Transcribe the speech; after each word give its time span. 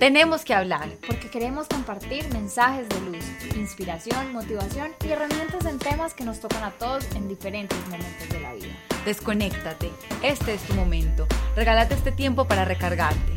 Tenemos 0.00 0.46
que 0.46 0.54
hablar. 0.54 0.88
porque 1.06 1.28
queremos 1.28 1.68
compartir 1.68 2.32
mensajes 2.32 2.88
de 2.88 3.00
luz, 3.02 3.22
inspiración, 3.54 4.32
motivación 4.32 4.92
y 5.04 5.10
herramientas 5.10 5.66
en 5.66 5.78
temas 5.78 6.14
que 6.14 6.24
nos 6.24 6.40
tocan 6.40 6.64
a 6.64 6.70
todos 6.70 7.04
en 7.14 7.28
diferentes 7.28 7.78
momentos 7.90 8.28
de 8.30 8.40
la 8.40 8.54
vida. 8.54 8.74
Desconéctate. 9.04 9.90
Este 10.22 10.54
es 10.54 10.62
tu 10.62 10.72
momento. 10.72 11.26
Regálate 11.54 11.92
este 11.92 12.12
tiempo 12.12 12.48
para 12.48 12.64
recargarte. 12.64 13.32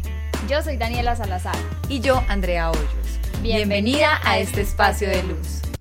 Yo 0.48 0.62
soy 0.62 0.78
Daniela 0.78 1.18
Salazar. 1.18 1.58
Y 1.90 2.00
yo, 2.00 2.24
Andrea 2.30 2.72
Hoyos. 2.72 3.20
Bienvenida 3.42 4.22
a 4.24 4.38
este 4.38 4.62
espacio 4.62 5.10
de 5.10 5.22
luz. 5.24 5.73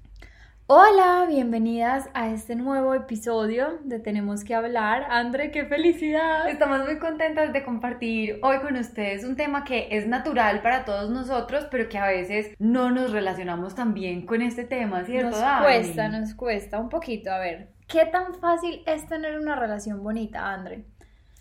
Hola, 0.74 1.26
bienvenidas 1.28 2.08
a 2.14 2.30
este 2.30 2.56
nuevo 2.56 2.94
episodio 2.94 3.78
de 3.84 3.98
Tenemos 3.98 4.42
que 4.42 4.54
hablar. 4.54 5.04
Andre, 5.10 5.50
qué 5.50 5.66
felicidad. 5.66 6.48
Estamos 6.48 6.86
muy 6.86 6.98
contentas 6.98 7.52
de 7.52 7.62
compartir 7.62 8.38
hoy 8.42 8.58
con 8.60 8.76
ustedes 8.76 9.22
un 9.22 9.36
tema 9.36 9.64
que 9.64 9.88
es 9.90 10.06
natural 10.06 10.62
para 10.62 10.86
todos 10.86 11.10
nosotros, 11.10 11.66
pero 11.70 11.90
que 11.90 11.98
a 11.98 12.06
veces 12.06 12.56
no 12.58 12.90
nos 12.90 13.12
relacionamos 13.12 13.74
tan 13.74 13.92
bien 13.92 14.24
con 14.24 14.40
este 14.40 14.64
tema, 14.64 15.04
¿cierto? 15.04 15.32
Nos 15.32 15.40
Dani? 15.40 15.62
cuesta, 15.62 16.08
nos 16.08 16.34
cuesta 16.34 16.78
un 16.78 16.88
poquito. 16.88 17.30
A 17.30 17.38
ver, 17.38 17.68
¿qué 17.86 18.06
tan 18.06 18.32
fácil 18.36 18.82
es 18.86 19.06
tener 19.06 19.38
una 19.38 19.54
relación 19.56 20.02
bonita, 20.02 20.54
Andre? 20.54 20.86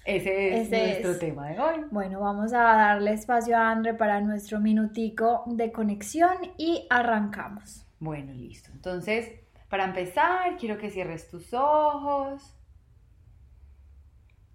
Ese 0.04 0.60
es 0.60 0.68
Ese 0.68 0.88
nuestro 0.88 1.12
es. 1.12 1.20
tema 1.20 1.48
de 1.48 1.58
hoy. 1.58 1.86
Bueno, 1.90 2.20
vamos 2.20 2.52
a 2.52 2.64
darle 2.64 3.14
espacio 3.14 3.56
a 3.58 3.70
Andre 3.70 3.94
para 3.94 4.20
nuestro 4.20 4.60
minutico 4.60 5.46
de 5.46 5.72
conexión 5.72 6.36
y 6.58 6.86
arrancamos. 6.90 7.88
Bueno, 8.02 8.34
listo. 8.34 8.72
Entonces, 8.72 9.32
para 9.70 9.86
empezar, 9.86 10.58
quiero 10.58 10.80
que 10.80 10.90
cierres 10.90 11.30
tus 11.30 11.54
ojos, 11.54 12.58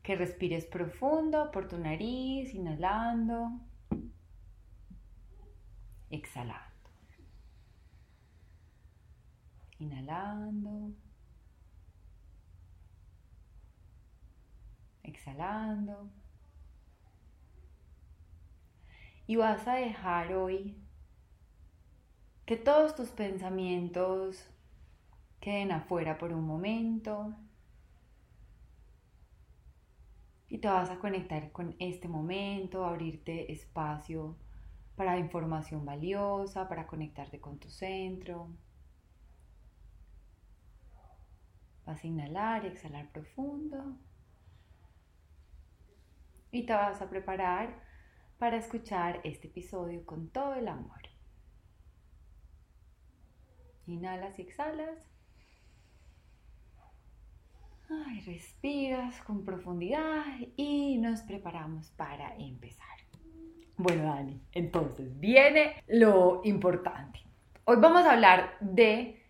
que 0.02 0.16
respires 0.16 0.66
profundo 0.66 1.52
por 1.52 1.68
tu 1.68 1.78
nariz, 1.78 2.52
inhalando, 2.52 3.60
exhalando. 6.10 6.90
Inhalando. 9.78 10.92
Exhalando. 15.04 16.10
Y 19.28 19.36
vas 19.36 19.68
a 19.68 19.74
dejar 19.74 20.32
hoy 20.32 20.85
que 22.46 22.56
todos 22.56 22.94
tus 22.94 23.10
pensamientos 23.10 24.48
queden 25.40 25.72
afuera 25.72 26.16
por 26.16 26.32
un 26.32 26.46
momento. 26.46 27.34
Y 30.48 30.58
te 30.58 30.68
vas 30.68 30.88
a 30.90 31.00
conectar 31.00 31.50
con 31.50 31.74
este 31.80 32.06
momento, 32.06 32.86
abrirte 32.86 33.50
espacio 33.50 34.36
para 34.94 35.18
información 35.18 35.84
valiosa, 35.84 36.68
para 36.68 36.86
conectarte 36.86 37.40
con 37.40 37.58
tu 37.58 37.68
centro. 37.68 38.48
Vas 41.84 42.02
a 42.02 42.06
inhalar 42.06 42.64
exhalar 42.64 43.10
profundo. 43.10 43.98
Y 46.52 46.64
te 46.64 46.72
vas 46.72 47.02
a 47.02 47.10
preparar 47.10 47.82
para 48.38 48.56
escuchar 48.56 49.20
este 49.24 49.48
episodio 49.48 50.06
con 50.06 50.28
todo 50.28 50.54
el 50.54 50.68
amor. 50.68 51.15
Inhalas 53.86 54.38
y 54.38 54.42
exhalas. 54.42 54.98
Ay, 57.88 58.20
respiras 58.20 59.22
con 59.22 59.44
profundidad 59.44 60.24
y 60.56 60.98
nos 60.98 61.20
preparamos 61.22 61.90
para 61.90 62.34
empezar. 62.36 62.86
Bueno, 63.76 64.04
Dani, 64.04 64.40
entonces 64.52 65.20
viene 65.20 65.84
lo 65.86 66.40
importante. 66.44 67.20
Hoy 67.64 67.76
vamos 67.78 68.04
a 68.04 68.12
hablar 68.12 68.56
de 68.60 69.22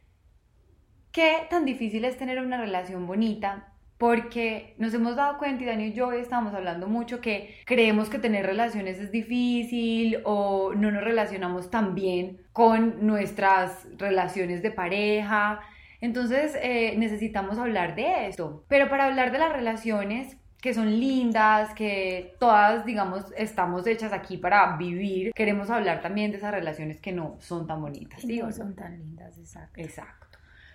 qué 1.12 1.46
tan 1.50 1.64
difícil 1.64 2.04
es 2.04 2.16
tener 2.16 2.40
una 2.40 2.58
relación 2.58 3.06
bonita 3.06 3.75
porque 3.98 4.74
nos 4.78 4.92
hemos 4.94 5.16
dado 5.16 5.38
cuenta, 5.38 5.62
y 5.62 5.66
Dani 5.66 5.84
y 5.86 5.92
yo 5.92 6.08
hoy 6.08 6.18
estamos 6.18 6.54
hablando 6.54 6.86
mucho, 6.86 7.20
que 7.20 7.54
creemos 7.64 8.10
que 8.10 8.18
tener 8.18 8.44
relaciones 8.44 8.98
es 8.98 9.10
difícil 9.10 10.18
o 10.24 10.74
no 10.74 10.90
nos 10.90 11.02
relacionamos 11.02 11.70
tan 11.70 11.94
bien 11.94 12.38
con 12.52 13.06
nuestras 13.06 13.86
relaciones 13.96 14.62
de 14.62 14.70
pareja. 14.70 15.60
Entonces 16.00 16.56
eh, 16.62 16.94
necesitamos 16.98 17.58
hablar 17.58 17.94
de 17.96 18.28
esto. 18.28 18.64
Pero 18.68 18.88
para 18.88 19.06
hablar 19.06 19.32
de 19.32 19.38
las 19.38 19.52
relaciones 19.52 20.36
que 20.60 20.74
son 20.74 20.98
lindas, 20.98 21.72
que 21.74 22.34
todas, 22.40 22.84
digamos, 22.84 23.32
estamos 23.36 23.86
hechas 23.86 24.12
aquí 24.12 24.36
para 24.36 24.76
vivir, 24.76 25.32
queremos 25.32 25.70
hablar 25.70 26.00
también 26.00 26.32
de 26.32 26.38
esas 26.38 26.52
relaciones 26.52 27.00
que 27.00 27.12
no 27.12 27.36
son 27.38 27.66
tan 27.66 27.80
bonitas. 27.80 28.20
¿sí 28.20 28.40
no? 28.40 28.50
son 28.50 28.74
tan 28.74 28.98
lindas, 28.98 29.38
exacto. 29.38 29.80
Exacto. 29.80 30.25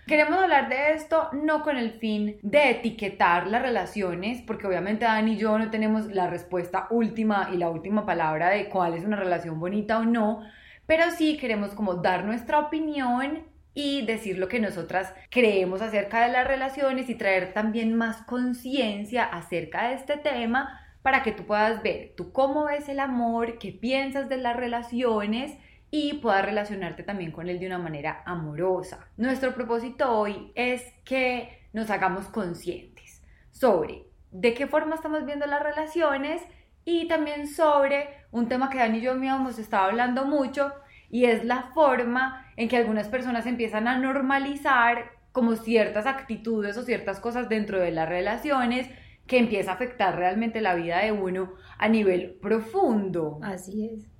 Queremos 0.07 0.39
hablar 0.39 0.67
de 0.67 0.93
esto 0.93 1.29
no 1.31 1.63
con 1.63 1.77
el 1.77 1.91
fin 1.99 2.37
de 2.41 2.71
etiquetar 2.71 3.47
las 3.47 3.61
relaciones, 3.61 4.41
porque 4.41 4.67
obviamente 4.67 5.05
Dani 5.05 5.33
y 5.33 5.37
yo 5.37 5.57
no 5.57 5.69
tenemos 5.69 6.07
la 6.07 6.27
respuesta 6.27 6.87
última 6.89 7.49
y 7.53 7.57
la 7.57 7.69
última 7.69 8.05
palabra 8.05 8.49
de 8.49 8.67
cuál 8.67 8.95
es 8.95 9.05
una 9.05 9.15
relación 9.15 9.59
bonita 9.59 9.99
o 9.99 10.05
no, 10.05 10.41
pero 10.85 11.11
sí 11.11 11.37
queremos 11.37 11.73
como 11.75 11.95
dar 11.95 12.25
nuestra 12.25 12.59
opinión 12.59 13.43
y 13.73 14.05
decir 14.05 14.37
lo 14.37 14.47
que 14.47 14.59
nosotras 14.59 15.13
creemos 15.29 15.81
acerca 15.81 16.25
de 16.25 16.33
las 16.33 16.47
relaciones 16.47 17.09
y 17.09 17.15
traer 17.15 17.53
también 17.53 17.95
más 17.95 18.23
conciencia 18.23 19.23
acerca 19.23 19.87
de 19.87 19.95
este 19.95 20.17
tema 20.17 20.81
para 21.01 21.23
que 21.23 21.31
tú 21.31 21.45
puedas 21.45 21.81
ver 21.83 22.13
tú 22.17 22.33
cómo 22.33 22.65
ves 22.65 22.89
el 22.89 22.99
amor, 22.99 23.59
qué 23.59 23.71
piensas 23.71 24.27
de 24.27 24.37
las 24.37 24.55
relaciones 24.57 25.57
y 25.91 26.13
puedas 26.15 26.45
relacionarte 26.45 27.03
también 27.03 27.31
con 27.31 27.49
él 27.49 27.59
de 27.59 27.67
una 27.67 27.77
manera 27.77 28.23
amorosa. 28.25 29.07
Nuestro 29.17 29.53
propósito 29.53 30.09
hoy 30.17 30.53
es 30.55 30.81
que 31.03 31.67
nos 31.73 31.89
hagamos 31.89 32.27
conscientes 32.27 33.21
sobre 33.51 34.05
de 34.31 34.53
qué 34.53 34.67
forma 34.67 34.95
estamos 34.95 35.25
viendo 35.25 35.45
las 35.45 35.61
relaciones 35.61 36.41
y 36.85 37.07
también 37.07 37.47
sobre 37.47 38.09
un 38.31 38.47
tema 38.47 38.69
que 38.69 38.77
Dani 38.77 38.99
y 38.99 39.01
yo 39.01 39.11
hemos 39.11 39.59
estado 39.59 39.89
hablando 39.89 40.25
mucho 40.25 40.71
y 41.09 41.25
es 41.25 41.43
la 41.43 41.71
forma 41.73 42.47
en 42.55 42.69
que 42.69 42.77
algunas 42.77 43.09
personas 43.09 43.45
empiezan 43.45 43.89
a 43.89 43.97
normalizar 43.97 45.11
como 45.33 45.55
ciertas 45.55 46.05
actitudes 46.05 46.77
o 46.77 46.83
ciertas 46.83 47.19
cosas 47.19 47.49
dentro 47.49 47.79
de 47.79 47.91
las 47.91 48.07
relaciones 48.07 48.89
que 49.27 49.37
empieza 49.37 49.71
a 49.71 49.75
afectar 49.75 50.15
realmente 50.15 50.61
la 50.61 50.75
vida 50.75 50.99
de 50.99 51.11
uno 51.11 51.53
a 51.77 51.87
nivel 51.89 52.37
profundo. 52.41 53.39
Así 53.43 53.89
es. 53.93 54.10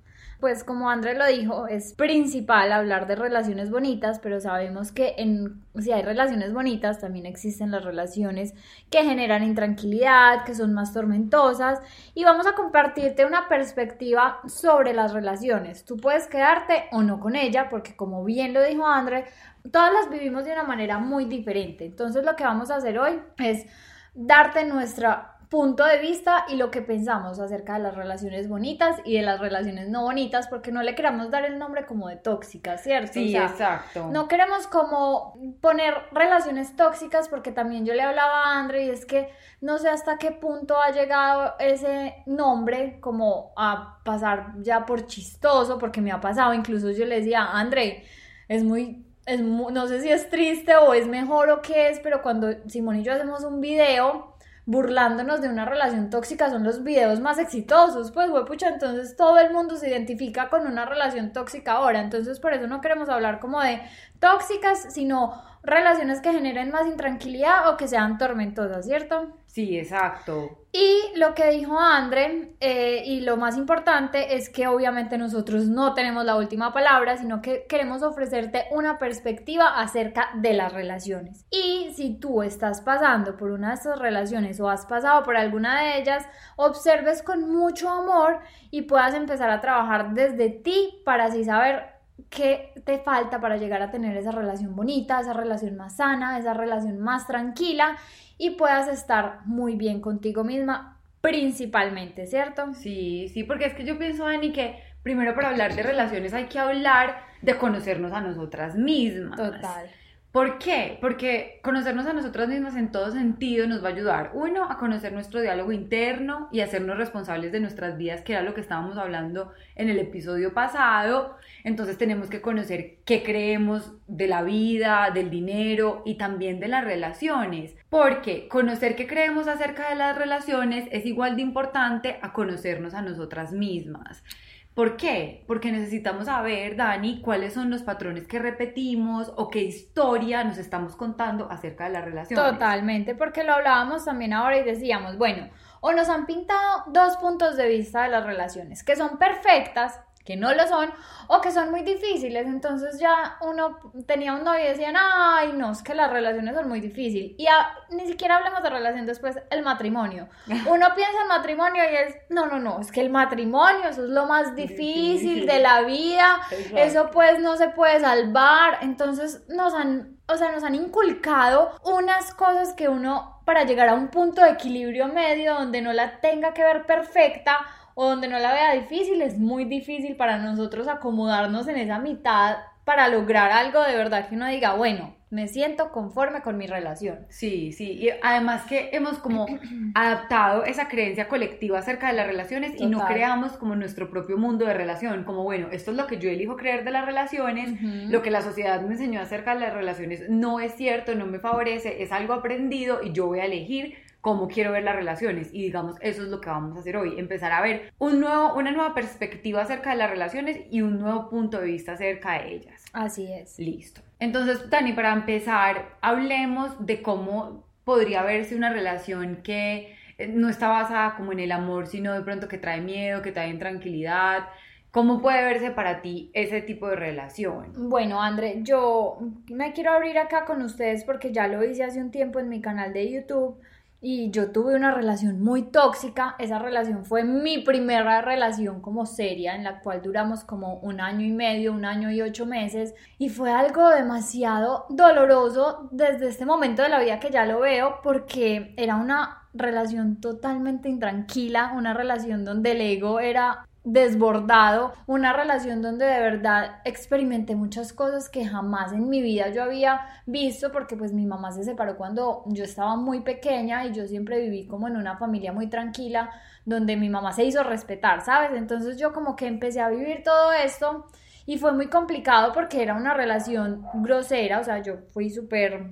Pues 0.42 0.64
como 0.64 0.90
André 0.90 1.14
lo 1.14 1.24
dijo, 1.24 1.68
es 1.68 1.92
principal 1.92 2.72
hablar 2.72 3.06
de 3.06 3.14
relaciones 3.14 3.70
bonitas, 3.70 4.18
pero 4.18 4.40
sabemos 4.40 4.90
que 4.90 5.14
en, 5.16 5.62
si 5.78 5.92
hay 5.92 6.02
relaciones 6.02 6.52
bonitas, 6.52 6.98
también 6.98 7.26
existen 7.26 7.70
las 7.70 7.84
relaciones 7.84 8.52
que 8.90 9.04
generan 9.04 9.44
intranquilidad, 9.44 10.44
que 10.44 10.56
son 10.56 10.74
más 10.74 10.92
tormentosas, 10.92 11.78
y 12.14 12.24
vamos 12.24 12.48
a 12.48 12.56
compartirte 12.56 13.24
una 13.24 13.48
perspectiva 13.48 14.40
sobre 14.48 14.94
las 14.94 15.12
relaciones. 15.12 15.84
Tú 15.84 15.96
puedes 15.96 16.26
quedarte 16.26 16.86
o 16.90 17.04
no 17.04 17.20
con 17.20 17.36
ella, 17.36 17.68
porque 17.68 17.94
como 17.94 18.24
bien 18.24 18.52
lo 18.52 18.64
dijo 18.64 18.84
André, 18.84 19.26
todas 19.70 19.92
las 19.92 20.10
vivimos 20.10 20.44
de 20.44 20.54
una 20.54 20.64
manera 20.64 20.98
muy 20.98 21.26
diferente. 21.26 21.84
Entonces 21.84 22.24
lo 22.24 22.34
que 22.34 22.42
vamos 22.42 22.72
a 22.72 22.78
hacer 22.78 22.98
hoy 22.98 23.20
es 23.38 23.64
darte 24.12 24.64
nuestra 24.64 25.31
punto 25.52 25.84
de 25.84 25.98
vista 25.98 26.46
y 26.48 26.56
lo 26.56 26.70
que 26.70 26.80
pensamos 26.80 27.38
acerca 27.38 27.74
de 27.74 27.80
las 27.80 27.94
relaciones 27.94 28.48
bonitas 28.48 28.96
y 29.04 29.18
de 29.18 29.22
las 29.22 29.38
relaciones 29.38 29.90
no 29.90 30.00
bonitas, 30.00 30.48
porque 30.48 30.72
no 30.72 30.82
le 30.82 30.94
queramos 30.94 31.30
dar 31.30 31.44
el 31.44 31.58
nombre 31.58 31.84
como 31.84 32.08
de 32.08 32.16
tóxicas, 32.16 32.82
¿cierto? 32.82 33.12
Sí, 33.12 33.28
O 33.28 33.38
sea, 33.38 33.50
exacto. 33.50 34.08
no 34.10 34.28
queremos 34.28 34.66
como 34.66 35.38
poner 35.60 35.92
relaciones 36.10 36.74
tóxicas 36.74 37.28
porque 37.28 37.52
también 37.52 37.84
yo 37.84 37.92
le 37.92 38.00
hablaba 38.00 38.44
a 38.44 38.60
Andre 38.60 38.86
y 38.86 38.88
es 38.88 39.04
que 39.04 39.28
no 39.60 39.76
sé 39.76 39.90
hasta 39.90 40.16
qué 40.16 40.30
punto 40.30 40.80
ha 40.80 40.90
llegado 40.90 41.52
ese 41.58 42.14
nombre 42.24 42.98
como 43.00 43.52
a 43.54 43.98
pasar 44.06 44.54
ya 44.62 44.86
por 44.86 45.06
chistoso 45.06 45.76
porque 45.76 46.00
me 46.00 46.12
ha 46.12 46.20
pasado, 46.22 46.54
incluso 46.54 46.92
yo 46.92 47.04
le 47.04 47.16
decía, 47.16 47.44
Andre, 47.44 48.04
es 48.48 48.64
muy, 48.64 49.04
es 49.26 49.42
no 49.42 49.86
sé 49.86 50.00
si 50.00 50.08
es 50.08 50.30
triste 50.30 50.76
o 50.76 50.94
es 50.94 51.06
mejor 51.06 51.50
o 51.50 51.60
qué 51.60 51.90
es, 51.90 52.00
pero 52.00 52.22
cuando 52.22 52.48
Simón 52.68 53.00
y 53.00 53.02
yo 53.02 53.12
hacemos 53.12 53.44
un 53.44 53.60
video, 53.60 54.31
burlándonos 54.64 55.40
de 55.40 55.48
una 55.48 55.64
relación 55.64 56.08
tóxica 56.08 56.48
son 56.48 56.62
los 56.62 56.84
videos 56.84 57.20
más 57.20 57.38
exitosos, 57.38 58.12
pues 58.12 58.30
pucha, 58.46 58.68
entonces 58.68 59.16
todo 59.16 59.38
el 59.38 59.52
mundo 59.52 59.76
se 59.76 59.88
identifica 59.88 60.48
con 60.48 60.66
una 60.66 60.84
relación 60.84 61.32
tóxica 61.32 61.72
ahora, 61.72 62.00
entonces 62.00 62.38
por 62.38 62.52
eso 62.52 62.66
no 62.68 62.80
queremos 62.80 63.08
hablar 63.08 63.40
como 63.40 63.60
de 63.60 63.80
tóxicas, 64.20 64.92
sino 64.94 65.51
relaciones 65.62 66.20
que 66.20 66.32
generen 66.32 66.70
más 66.70 66.86
intranquilidad 66.86 67.68
o 67.68 67.76
que 67.76 67.88
sean 67.88 68.18
tormentosas, 68.18 68.84
¿cierto? 68.84 69.36
Sí, 69.46 69.78
exacto. 69.78 70.58
Y 70.72 71.18
lo 71.18 71.34
que 71.34 71.50
dijo 71.50 71.78
Andre, 71.78 72.54
eh, 72.60 73.02
y 73.04 73.20
lo 73.20 73.36
más 73.36 73.58
importante 73.58 74.34
es 74.34 74.48
que 74.48 74.66
obviamente 74.66 75.18
nosotros 75.18 75.66
no 75.66 75.92
tenemos 75.92 76.24
la 76.24 76.36
última 76.36 76.72
palabra, 76.72 77.18
sino 77.18 77.42
que 77.42 77.66
queremos 77.68 78.02
ofrecerte 78.02 78.64
una 78.70 78.98
perspectiva 78.98 79.78
acerca 79.78 80.30
de 80.36 80.54
las 80.54 80.72
relaciones. 80.72 81.44
Y 81.50 81.92
si 81.94 82.18
tú 82.18 82.42
estás 82.42 82.80
pasando 82.80 83.36
por 83.36 83.50
una 83.50 83.68
de 83.68 83.74
estas 83.74 83.98
relaciones 83.98 84.58
o 84.58 84.70
has 84.70 84.86
pasado 84.86 85.22
por 85.22 85.36
alguna 85.36 85.82
de 85.82 85.98
ellas, 85.98 86.24
observes 86.56 87.22
con 87.22 87.52
mucho 87.52 87.90
amor 87.90 88.38
y 88.70 88.82
puedas 88.82 89.12
empezar 89.12 89.50
a 89.50 89.60
trabajar 89.60 90.14
desde 90.14 90.48
ti 90.48 91.02
para 91.04 91.26
así 91.26 91.44
saber 91.44 91.91
qué 92.30 92.72
te 92.84 92.98
falta 92.98 93.40
para 93.40 93.56
llegar 93.56 93.82
a 93.82 93.90
tener 93.90 94.16
esa 94.16 94.30
relación 94.30 94.74
bonita, 94.74 95.20
esa 95.20 95.32
relación 95.32 95.76
más 95.76 95.96
sana, 95.96 96.38
esa 96.38 96.54
relación 96.54 96.98
más 96.98 97.26
tranquila 97.26 97.96
y 98.38 98.50
puedas 98.50 98.88
estar 98.88 99.40
muy 99.44 99.76
bien 99.76 100.00
contigo 100.00 100.44
misma 100.44 100.98
principalmente, 101.20 102.26
¿cierto? 102.26 102.74
Sí, 102.74 103.28
sí, 103.32 103.44
porque 103.44 103.66
es 103.66 103.74
que 103.74 103.84
yo 103.84 103.98
pienso, 103.98 104.24
Dani, 104.24 104.52
que 104.52 104.82
primero 105.02 105.34
para 105.34 105.50
hablar 105.50 105.74
de 105.74 105.82
relaciones 105.82 106.34
hay 106.34 106.46
que 106.46 106.58
hablar 106.58 107.22
de 107.40 107.56
conocernos 107.56 108.12
a 108.12 108.20
nosotras 108.20 108.74
mismas. 108.74 109.36
Total. 109.36 109.88
¿Por 110.32 110.58
qué? 110.58 110.96
Porque 111.02 111.60
conocernos 111.62 112.06
a 112.06 112.14
nosotras 112.14 112.48
mismas 112.48 112.74
en 112.74 112.90
todo 112.90 113.10
sentido 113.10 113.66
nos 113.66 113.84
va 113.84 113.88
a 113.88 113.92
ayudar, 113.92 114.30
uno, 114.32 114.64
a 114.64 114.78
conocer 114.78 115.12
nuestro 115.12 115.42
diálogo 115.42 115.72
interno 115.72 116.48
y 116.50 116.60
hacernos 116.60 116.96
responsables 116.96 117.52
de 117.52 117.60
nuestras 117.60 117.98
vidas, 117.98 118.22
que 118.22 118.32
era 118.32 118.40
lo 118.40 118.54
que 118.54 118.62
estábamos 118.62 118.96
hablando 118.96 119.52
en 119.76 119.90
el 119.90 119.98
episodio 119.98 120.54
pasado. 120.54 121.36
Entonces 121.64 121.98
tenemos 121.98 122.30
que 122.30 122.40
conocer 122.40 122.96
qué 123.04 123.22
creemos 123.22 123.92
de 124.06 124.26
la 124.26 124.42
vida, 124.42 125.10
del 125.12 125.28
dinero 125.28 126.02
y 126.06 126.14
también 126.14 126.60
de 126.60 126.68
las 126.68 126.84
relaciones. 126.84 127.76
Porque 127.90 128.48
conocer 128.48 128.96
qué 128.96 129.06
creemos 129.06 129.48
acerca 129.48 129.90
de 129.90 129.96
las 129.96 130.16
relaciones 130.16 130.88
es 130.92 131.04
igual 131.04 131.36
de 131.36 131.42
importante 131.42 132.18
a 132.22 132.32
conocernos 132.32 132.94
a 132.94 133.02
nosotras 133.02 133.52
mismas. 133.52 134.24
¿Por 134.74 134.96
qué? 134.96 135.44
Porque 135.46 135.70
necesitamos 135.70 136.26
saber, 136.26 136.76
Dani, 136.76 137.20
cuáles 137.20 137.52
son 137.52 137.70
los 137.70 137.82
patrones 137.82 138.26
que 138.26 138.38
repetimos 138.38 139.30
o 139.36 139.50
qué 139.50 139.60
historia 139.60 140.44
nos 140.44 140.56
estamos 140.56 140.96
contando 140.96 141.50
acerca 141.50 141.84
de 141.84 141.90
la 141.90 142.00
relación. 142.00 142.40
Totalmente, 142.42 143.14
porque 143.14 143.44
lo 143.44 143.52
hablábamos 143.52 144.06
también 144.06 144.32
ahora 144.32 144.56
y 144.56 144.64
decíamos, 144.64 145.18
bueno, 145.18 145.50
o 145.82 145.92
nos 145.92 146.08
han 146.08 146.24
pintado 146.24 146.84
dos 146.86 147.18
puntos 147.18 147.56
de 147.56 147.68
vista 147.68 148.04
de 148.04 148.08
las 148.08 148.24
relaciones, 148.24 148.82
que 148.82 148.96
son 148.96 149.18
perfectas, 149.18 150.00
que 150.24 150.36
no 150.36 150.54
lo 150.54 150.66
son 150.66 150.92
o 151.28 151.40
que 151.40 151.50
son 151.50 151.70
muy 151.70 151.82
difíciles. 151.82 152.46
Entonces 152.46 152.98
ya 152.98 153.36
uno 153.40 153.78
tenía 154.06 154.34
un 154.34 154.44
novio 154.44 154.64
y 154.64 154.68
decían, 154.68 154.94
ay, 154.96 155.52
no, 155.52 155.72
es 155.72 155.82
que 155.82 155.94
las 155.94 156.10
relaciones 156.10 156.54
son 156.54 156.68
muy 156.68 156.80
difíciles. 156.80 157.32
Y 157.38 157.46
ni 157.94 158.06
siquiera 158.06 158.36
hablemos 158.36 158.62
de 158.62 158.70
relación 158.70 159.06
después, 159.06 159.36
el 159.50 159.62
matrimonio. 159.62 160.28
Uno 160.68 160.94
piensa 160.94 161.22
en 161.22 161.28
matrimonio 161.28 161.82
y 161.84 161.94
es, 161.94 162.16
no, 162.28 162.46
no, 162.46 162.58
no, 162.58 162.80
es 162.80 162.92
que 162.92 163.00
el 163.00 163.10
matrimonio, 163.10 163.88
eso 163.88 164.04
es 164.04 164.10
lo 164.10 164.26
más 164.26 164.54
difícil 164.54 165.46
de 165.46 165.60
la 165.60 165.82
vida, 165.82 166.40
eso 166.76 167.10
pues 167.10 167.40
no 167.40 167.56
se 167.56 167.68
puede 167.68 168.00
salvar. 168.00 168.78
Entonces 168.82 169.42
nos 169.48 169.74
han, 169.74 170.18
o 170.28 170.36
sea, 170.36 170.52
nos 170.52 170.64
han 170.64 170.74
inculcado 170.74 171.72
unas 171.84 172.34
cosas 172.34 172.74
que 172.74 172.88
uno, 172.88 173.40
para 173.44 173.64
llegar 173.64 173.88
a 173.88 173.94
un 173.94 174.08
punto 174.08 174.42
de 174.42 174.50
equilibrio 174.50 175.08
medio 175.08 175.54
donde 175.54 175.82
no 175.82 175.92
la 175.92 176.20
tenga 176.20 176.54
que 176.54 176.62
ver 176.62 176.86
perfecta, 176.86 177.58
o 177.94 178.08
donde 178.08 178.28
no 178.28 178.38
la 178.38 178.52
vea 178.52 178.74
difícil, 178.74 179.22
es 179.22 179.38
muy 179.38 179.64
difícil 179.64 180.16
para 180.16 180.38
nosotros 180.38 180.88
acomodarnos 180.88 181.68
en 181.68 181.76
esa 181.76 181.98
mitad 181.98 182.56
para 182.84 183.08
lograr 183.08 183.52
algo 183.52 183.80
de 183.82 183.96
verdad 183.96 184.28
que 184.28 184.34
uno 184.34 184.48
diga, 184.48 184.74
bueno, 184.74 185.14
me 185.30 185.48
siento 185.48 185.92
conforme 185.92 186.42
con 186.42 186.58
mi 186.58 186.66
relación. 186.66 187.20
Sí, 187.30 187.72
sí, 187.72 187.92
y 187.92 188.10
además 188.22 188.64
que 188.64 188.90
hemos 188.92 189.18
como 189.18 189.46
adaptado 189.94 190.64
esa 190.64 190.88
creencia 190.88 191.28
colectiva 191.28 191.78
acerca 191.78 192.08
de 192.08 192.12
las 192.14 192.26
relaciones 192.26 192.72
y 192.78 192.86
no 192.86 193.06
creamos 193.06 193.52
como 193.52 193.74
nuestro 193.76 194.10
propio 194.10 194.36
mundo 194.36 194.66
de 194.66 194.74
relación, 194.74 195.24
como 195.24 195.42
bueno, 195.42 195.68
esto 195.70 195.92
es 195.92 195.96
lo 195.96 196.06
que 196.06 196.18
yo 196.18 196.28
elijo 196.28 196.56
creer 196.56 196.84
de 196.84 196.90
las 196.90 197.06
relaciones, 197.06 197.80
lo 197.80 198.20
que 198.20 198.30
la 198.30 198.42
sociedad 198.42 198.82
me 198.82 198.92
enseñó 198.94 199.20
acerca 199.20 199.54
de 199.54 199.60
las 199.60 199.72
relaciones 199.72 200.28
no 200.28 200.60
es 200.60 200.74
cierto, 200.74 201.14
no 201.14 201.24
me 201.24 201.38
favorece, 201.38 202.02
es 202.02 202.12
algo 202.12 202.34
aprendido 202.34 203.02
y 203.02 203.12
yo 203.12 203.26
voy 203.26 203.40
a 203.40 203.46
elegir 203.46 203.96
cómo 204.22 204.46
quiero 204.46 204.70
ver 204.70 204.84
las 204.84 204.94
relaciones 204.94 205.52
y 205.52 205.62
digamos 205.62 205.96
eso 206.00 206.22
es 206.22 206.28
lo 206.28 206.40
que 206.40 206.48
vamos 206.48 206.76
a 206.76 206.80
hacer 206.80 206.96
hoy, 206.96 207.18
empezar 207.18 207.50
a 207.50 207.60
ver 207.60 207.92
un 207.98 208.20
nuevo, 208.20 208.54
una 208.54 208.70
nueva 208.70 208.94
perspectiva 208.94 209.62
acerca 209.62 209.90
de 209.90 209.96
las 209.96 210.08
relaciones 210.08 210.60
y 210.70 210.80
un 210.80 211.00
nuevo 211.00 211.28
punto 211.28 211.60
de 211.60 211.66
vista 211.66 211.92
acerca 211.92 212.34
de 212.34 212.54
ellas. 212.54 212.84
Así 212.92 213.30
es. 213.30 213.58
Listo. 213.58 214.00
Entonces, 214.20 214.70
Dani, 214.70 214.92
para 214.92 215.12
empezar, 215.12 215.96
hablemos 216.00 216.86
de 216.86 217.02
cómo 217.02 217.66
podría 217.82 218.22
verse 218.22 218.54
una 218.54 218.72
relación 218.72 219.40
que 219.42 219.96
eh, 220.18 220.28
no 220.28 220.48
está 220.48 220.68
basada 220.68 221.16
como 221.16 221.32
en 221.32 221.40
el 221.40 221.50
amor, 221.50 221.88
sino 221.88 222.14
de 222.14 222.22
pronto 222.22 222.46
que 222.46 222.58
trae 222.58 222.80
miedo, 222.80 223.22
que 223.22 223.32
trae 223.32 223.48
intranquilidad. 223.48 224.46
¿Cómo 224.92 225.20
puede 225.20 225.42
verse 225.42 225.72
para 225.72 226.00
ti 226.00 226.30
ese 226.32 226.62
tipo 226.62 226.86
de 226.86 226.94
relación? 226.94 227.72
Bueno, 227.88 228.22
André, 228.22 228.60
yo 228.62 229.18
me 229.50 229.72
quiero 229.72 229.90
abrir 229.90 230.16
acá 230.18 230.44
con 230.44 230.62
ustedes 230.62 231.02
porque 231.02 231.32
ya 231.32 231.48
lo 231.48 231.64
hice 231.64 231.82
hace 231.82 232.00
un 232.00 232.12
tiempo 232.12 232.38
en 232.38 232.48
mi 232.48 232.60
canal 232.60 232.92
de 232.92 233.10
YouTube 233.10 233.58
y 234.04 234.32
yo 234.32 234.50
tuve 234.50 234.74
una 234.74 234.92
relación 234.92 235.40
muy 235.40 235.62
tóxica. 235.62 236.34
Esa 236.40 236.58
relación 236.58 237.04
fue 237.04 237.22
mi 237.22 237.58
primera 237.58 238.20
relación 238.20 238.80
como 238.80 239.06
seria, 239.06 239.54
en 239.54 239.62
la 239.62 239.78
cual 239.78 240.02
duramos 240.02 240.42
como 240.42 240.74
un 240.80 241.00
año 241.00 241.24
y 241.24 241.30
medio, 241.30 241.72
un 241.72 241.84
año 241.84 242.10
y 242.10 242.20
ocho 242.20 242.44
meses. 242.44 242.94
Y 243.16 243.28
fue 243.28 243.52
algo 243.52 243.88
demasiado 243.90 244.86
doloroso 244.90 245.88
desde 245.92 246.28
este 246.28 246.44
momento 246.44 246.82
de 246.82 246.88
la 246.88 246.98
vida 246.98 247.20
que 247.20 247.30
ya 247.30 247.46
lo 247.46 247.60
veo, 247.60 248.00
porque 248.02 248.74
era 248.76 248.96
una 248.96 249.48
relación 249.54 250.20
totalmente 250.20 250.88
intranquila, 250.88 251.72
una 251.76 251.94
relación 251.94 252.44
donde 252.44 252.72
el 252.72 252.80
ego 252.80 253.20
era 253.20 253.68
desbordado, 253.84 254.92
una 255.06 255.32
relación 255.32 255.82
donde 255.82 256.04
de 256.04 256.20
verdad 256.20 256.80
experimenté 256.84 257.56
muchas 257.56 257.92
cosas 257.92 258.28
que 258.28 258.46
jamás 258.46 258.92
en 258.92 259.08
mi 259.08 259.20
vida 259.22 259.48
yo 259.48 259.64
había 259.64 260.06
visto 260.24 260.70
porque 260.70 260.96
pues 260.96 261.12
mi 261.12 261.26
mamá 261.26 261.50
se 261.50 261.64
separó 261.64 261.96
cuando 261.96 262.44
yo 262.46 262.62
estaba 262.62 262.94
muy 262.94 263.20
pequeña 263.20 263.84
y 263.86 263.92
yo 263.92 264.06
siempre 264.06 264.40
viví 264.40 264.66
como 264.66 264.86
en 264.86 264.96
una 264.96 265.16
familia 265.16 265.52
muy 265.52 265.66
tranquila 265.66 266.30
donde 266.64 266.96
mi 266.96 267.08
mamá 267.08 267.32
se 267.32 267.44
hizo 267.44 267.64
respetar, 267.64 268.24
¿sabes? 268.24 268.52
Entonces 268.54 268.98
yo 268.98 269.12
como 269.12 269.34
que 269.34 269.48
empecé 269.48 269.80
a 269.80 269.88
vivir 269.88 270.22
todo 270.22 270.52
esto 270.52 271.06
y 271.44 271.58
fue 271.58 271.72
muy 271.72 271.88
complicado 271.88 272.52
porque 272.52 272.82
era 272.82 272.94
una 272.94 273.14
relación 273.14 273.84
grosera, 273.94 274.60
o 274.60 274.64
sea, 274.64 274.80
yo 274.80 274.98
fui 275.12 275.28
súper 275.28 275.90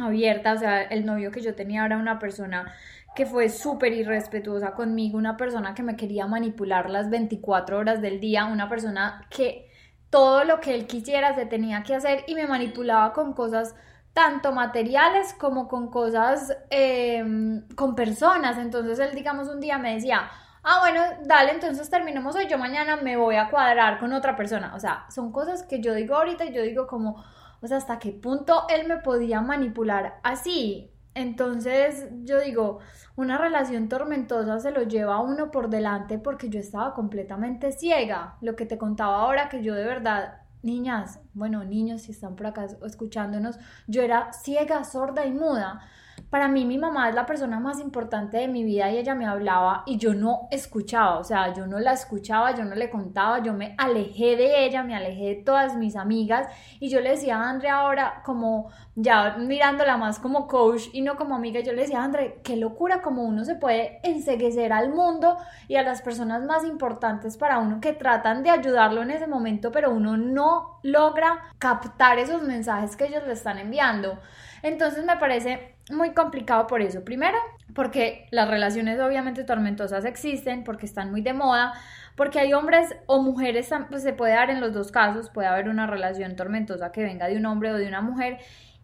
abierta, 0.00 0.52
o 0.52 0.58
sea, 0.58 0.82
el 0.82 1.04
novio 1.04 1.30
que 1.32 1.40
yo 1.40 1.54
tenía 1.54 1.84
era 1.84 1.96
una 1.96 2.18
persona 2.18 2.72
que 3.16 3.26
fue 3.26 3.48
súper 3.48 3.92
irrespetuosa 3.92 4.74
conmigo, 4.74 5.18
una 5.18 5.36
persona 5.36 5.74
que 5.74 5.82
me 5.82 5.96
quería 5.96 6.28
manipular 6.28 6.88
las 6.90 7.10
24 7.10 7.78
horas 7.78 8.00
del 8.00 8.20
día, 8.20 8.44
una 8.44 8.68
persona 8.68 9.26
que 9.30 9.68
todo 10.10 10.44
lo 10.44 10.60
que 10.60 10.74
él 10.74 10.86
quisiera 10.86 11.34
se 11.34 11.46
tenía 11.46 11.82
que 11.82 11.96
hacer 11.96 12.24
y 12.28 12.36
me 12.36 12.46
manipulaba 12.46 13.12
con 13.12 13.32
cosas 13.32 13.74
tanto 14.12 14.52
materiales 14.52 15.34
como 15.34 15.68
con 15.68 15.90
cosas, 15.90 16.56
em, 16.70 17.66
con 17.74 17.94
personas. 17.94 18.56
Entonces 18.58 18.98
él, 18.98 19.14
digamos, 19.14 19.48
un 19.48 19.60
día 19.60 19.78
me 19.78 19.94
decía, 19.94 20.30
ah, 20.62 20.78
bueno, 20.80 21.02
dale, 21.24 21.52
entonces 21.52 21.90
terminemos 21.90 22.34
hoy, 22.34 22.46
yo 22.48 22.58
mañana 22.58 22.96
me 22.96 23.16
voy 23.16 23.36
a 23.36 23.50
cuadrar 23.50 23.98
con 23.98 24.12
otra 24.12 24.36
persona. 24.36 24.74
O 24.74 24.80
sea, 24.80 25.06
son 25.10 25.32
cosas 25.32 25.64
que 25.64 25.80
yo 25.80 25.94
digo 25.94 26.16
ahorita 26.16 26.44
y 26.46 26.52
yo 26.52 26.62
digo 26.62 26.86
como, 26.86 27.22
o 27.60 27.66
sea, 27.66 27.78
hasta 27.78 27.98
qué 27.98 28.12
punto 28.12 28.66
él 28.68 28.86
me 28.88 28.98
podía 28.98 29.40
manipular 29.40 30.20
así. 30.22 30.95
Entonces 31.16 32.10
yo 32.24 32.40
digo, 32.40 32.80
una 33.16 33.38
relación 33.38 33.88
tormentosa 33.88 34.60
se 34.60 34.70
lo 34.70 34.82
lleva 34.82 35.14
a 35.14 35.22
uno 35.22 35.50
por 35.50 35.70
delante 35.70 36.18
porque 36.18 36.50
yo 36.50 36.60
estaba 36.60 36.92
completamente 36.92 37.72
ciega. 37.72 38.36
Lo 38.42 38.54
que 38.54 38.66
te 38.66 38.76
contaba 38.76 39.22
ahora 39.22 39.48
que 39.48 39.62
yo 39.62 39.74
de 39.74 39.86
verdad, 39.86 40.42
niñas, 40.62 41.18
bueno, 41.32 41.64
niños 41.64 42.02
si 42.02 42.12
están 42.12 42.36
por 42.36 42.48
acá 42.48 42.66
escuchándonos, 42.84 43.58
yo 43.86 44.02
era 44.02 44.30
ciega, 44.34 44.84
sorda 44.84 45.24
y 45.24 45.32
muda. 45.32 45.80
Para 46.30 46.48
mí 46.48 46.64
mi 46.64 46.76
mamá 46.76 47.08
es 47.08 47.14
la 47.14 47.24
persona 47.24 47.60
más 47.60 47.78
importante 47.78 48.38
de 48.38 48.48
mi 48.48 48.64
vida 48.64 48.90
y 48.90 48.98
ella 48.98 49.14
me 49.14 49.26
hablaba 49.26 49.84
y 49.86 49.96
yo 49.96 50.12
no 50.12 50.48
escuchaba, 50.50 51.18
o 51.18 51.24
sea, 51.24 51.54
yo 51.54 51.68
no 51.68 51.78
la 51.78 51.92
escuchaba, 51.92 52.52
yo 52.52 52.64
no 52.64 52.74
le 52.74 52.90
contaba, 52.90 53.42
yo 53.42 53.52
me 53.52 53.76
alejé 53.78 54.34
de 54.34 54.64
ella, 54.64 54.82
me 54.82 54.96
alejé 54.96 55.24
de 55.26 55.34
todas 55.36 55.76
mis 55.76 55.94
amigas 55.94 56.48
y 56.80 56.88
yo 56.88 57.00
le 57.00 57.10
decía 57.10 57.36
a 57.36 57.48
Andrea 57.48 57.76
ahora 57.76 58.22
como 58.24 58.70
ya 58.96 59.36
mirándola 59.38 59.96
más 59.98 60.18
como 60.18 60.48
coach 60.48 60.88
y 60.92 61.02
no 61.02 61.16
como 61.16 61.36
amiga, 61.36 61.60
yo 61.60 61.72
le 61.72 61.82
decía 61.82 62.00
a 62.00 62.04
Andrea, 62.04 62.34
qué 62.42 62.56
locura 62.56 63.02
como 63.02 63.22
uno 63.22 63.44
se 63.44 63.54
puede 63.54 64.00
enseguecer 64.02 64.72
al 64.72 64.88
mundo 64.88 65.36
y 65.68 65.76
a 65.76 65.84
las 65.84 66.02
personas 66.02 66.42
más 66.42 66.64
importantes 66.64 67.36
para 67.36 67.58
uno 67.60 67.80
que 67.80 67.92
tratan 67.92 68.42
de 68.42 68.50
ayudarlo 68.50 69.02
en 69.02 69.12
ese 69.12 69.28
momento, 69.28 69.70
pero 69.70 69.92
uno 69.92 70.16
no 70.16 70.80
logra 70.82 71.38
captar 71.58 72.18
esos 72.18 72.42
mensajes 72.42 72.96
que 72.96 73.06
ellos 73.06 73.22
le 73.26 73.34
están 73.34 73.58
enviando. 73.58 74.18
Entonces 74.62 75.04
me 75.04 75.16
parece 75.16 75.75
muy 75.90 76.12
complicado 76.12 76.66
por 76.66 76.82
eso. 76.82 77.04
Primero, 77.04 77.38
porque 77.74 78.26
las 78.30 78.48
relaciones 78.48 79.00
obviamente 79.00 79.44
tormentosas 79.44 80.04
existen, 80.04 80.64
porque 80.64 80.86
están 80.86 81.10
muy 81.10 81.22
de 81.22 81.32
moda, 81.32 81.72
porque 82.16 82.40
hay 82.40 82.52
hombres 82.52 82.96
o 83.06 83.22
mujeres, 83.22 83.70
pues 83.88 84.02
se 84.02 84.12
puede 84.12 84.32
dar 84.34 84.50
en 84.50 84.60
los 84.60 84.72
dos 84.72 84.90
casos, 84.90 85.30
puede 85.30 85.48
haber 85.48 85.68
una 85.68 85.86
relación 85.86 86.36
tormentosa 86.36 86.92
que 86.92 87.02
venga 87.02 87.28
de 87.28 87.36
un 87.36 87.46
hombre 87.46 87.72
o 87.72 87.76
de 87.76 87.86
una 87.86 88.00
mujer. 88.00 88.38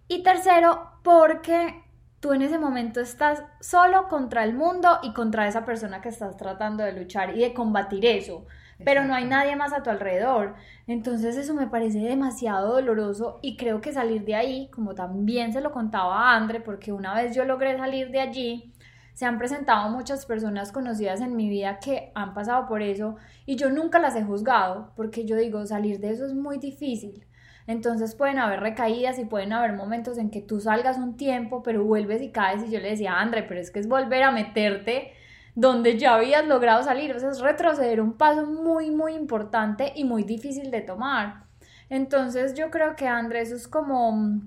Y 0.09 0.23
tercero, 0.23 0.91
porque 1.03 1.83
tú 2.21 2.33
en 2.33 2.43
ese 2.43 2.59
momento 2.59 3.01
estás 3.01 3.43
solo 3.61 4.09
contra 4.09 4.45
el 4.45 4.55
mundo 4.55 5.01
y 5.03 5.13
contra 5.13 5.49
esa 5.49 5.65
persona 5.65 6.01
que 6.01 6.11
estás 6.11 6.37
tratando 6.37 6.85
de 6.85 6.93
luchar 6.93 7.37
y 7.37 7.41
de 7.41 7.55
combatir 7.55 8.07
eso 8.07 8.47
pero 8.85 9.05
no 9.05 9.15
hay 9.15 9.25
nadie 9.25 9.57
más 9.57 9.73
a 9.73 9.83
tu 9.83 9.91
alrededor. 9.91 10.55
Entonces 10.87 11.37
eso 11.37 11.55
me 11.55 11.67
parece 11.67 11.99
demasiado 12.01 12.75
doloroso 12.75 13.39
y 13.43 13.57
creo 13.57 13.81
que 13.81 13.93
salir 13.93 14.25
de 14.25 14.35
ahí, 14.35 14.69
como 14.71 14.95
también 14.95 15.53
se 15.53 15.61
lo 15.61 15.73
contaba 15.73 16.31
a 16.31 16.37
Andre, 16.37 16.61
porque 16.61 16.93
una 16.93 17.15
vez 17.15 17.35
yo 17.35 17.45
logré 17.45 17.77
salir 17.77 18.11
de 18.11 18.21
allí, 18.21 18.73
se 19.15 19.27
han 19.27 19.39
presentado 19.39 19.91
muchas 19.91 20.27
personas 20.27 20.73
conocidas 20.73 21.21
en 21.21 21.37
mi 21.37 21.49
vida 21.49 21.79
que 21.79 22.13
han 22.15 22.35
pasado 22.35 22.67
por 22.67 22.83
eso 22.83 23.17
y 23.45 23.57
yo 23.57 23.71
nunca 23.71 23.99
las 23.99 24.17
he 24.17 24.25
juzgado, 24.25 24.93
porque 24.97 25.25
yo 25.25 25.37
digo, 25.37 25.65
salir 25.67 26.01
de 26.01 26.11
eso 26.11 26.25
es 26.27 26.35
muy 26.35 26.59
difícil. 26.59 27.27
Entonces 27.67 28.15
pueden 28.15 28.39
haber 28.39 28.61
recaídas 28.61 29.19
y 29.19 29.25
pueden 29.25 29.53
haber 29.53 29.75
momentos 29.75 30.19
en 30.19 30.31
que 30.31 30.41
tú 30.41 30.61
salgas 30.61 30.99
un 30.99 31.17
tiempo, 31.17 31.63
pero 31.63 31.85
vuelves 31.85 32.23
y 32.23 32.31
caes 32.31 32.65
y 32.67 32.71
yo 32.71 32.81
le 32.81 32.91
decía 32.91 33.21
Andre, 33.21 33.45
pero 33.45 33.61
es 33.61 33.71
que 33.71 33.79
es 33.79 33.89
volver 33.89 34.23
a 34.25 34.33
meterte 34.33 35.13
donde 35.55 35.99
ya 35.99 36.15
habías 36.15 36.47
logrado 36.47 36.83
salir. 36.83 37.15
O 37.15 37.21
sea, 37.21 37.31
es 37.31 37.41
retroceder 37.41 38.01
un 38.01 38.15
paso 38.15 38.47
muy, 38.47 38.91
muy 38.91 39.15
importante 39.15 39.93
y 39.95 40.05
muy 40.05 40.25
difícil 40.25 40.71
de 40.71 40.81
tomar. 40.81 41.45
Entonces 41.89 42.55
yo 42.55 42.71
creo 42.71 42.97
que 42.97 43.07
Andrés 43.07 43.51
es 43.53 43.69
como, 43.69 44.41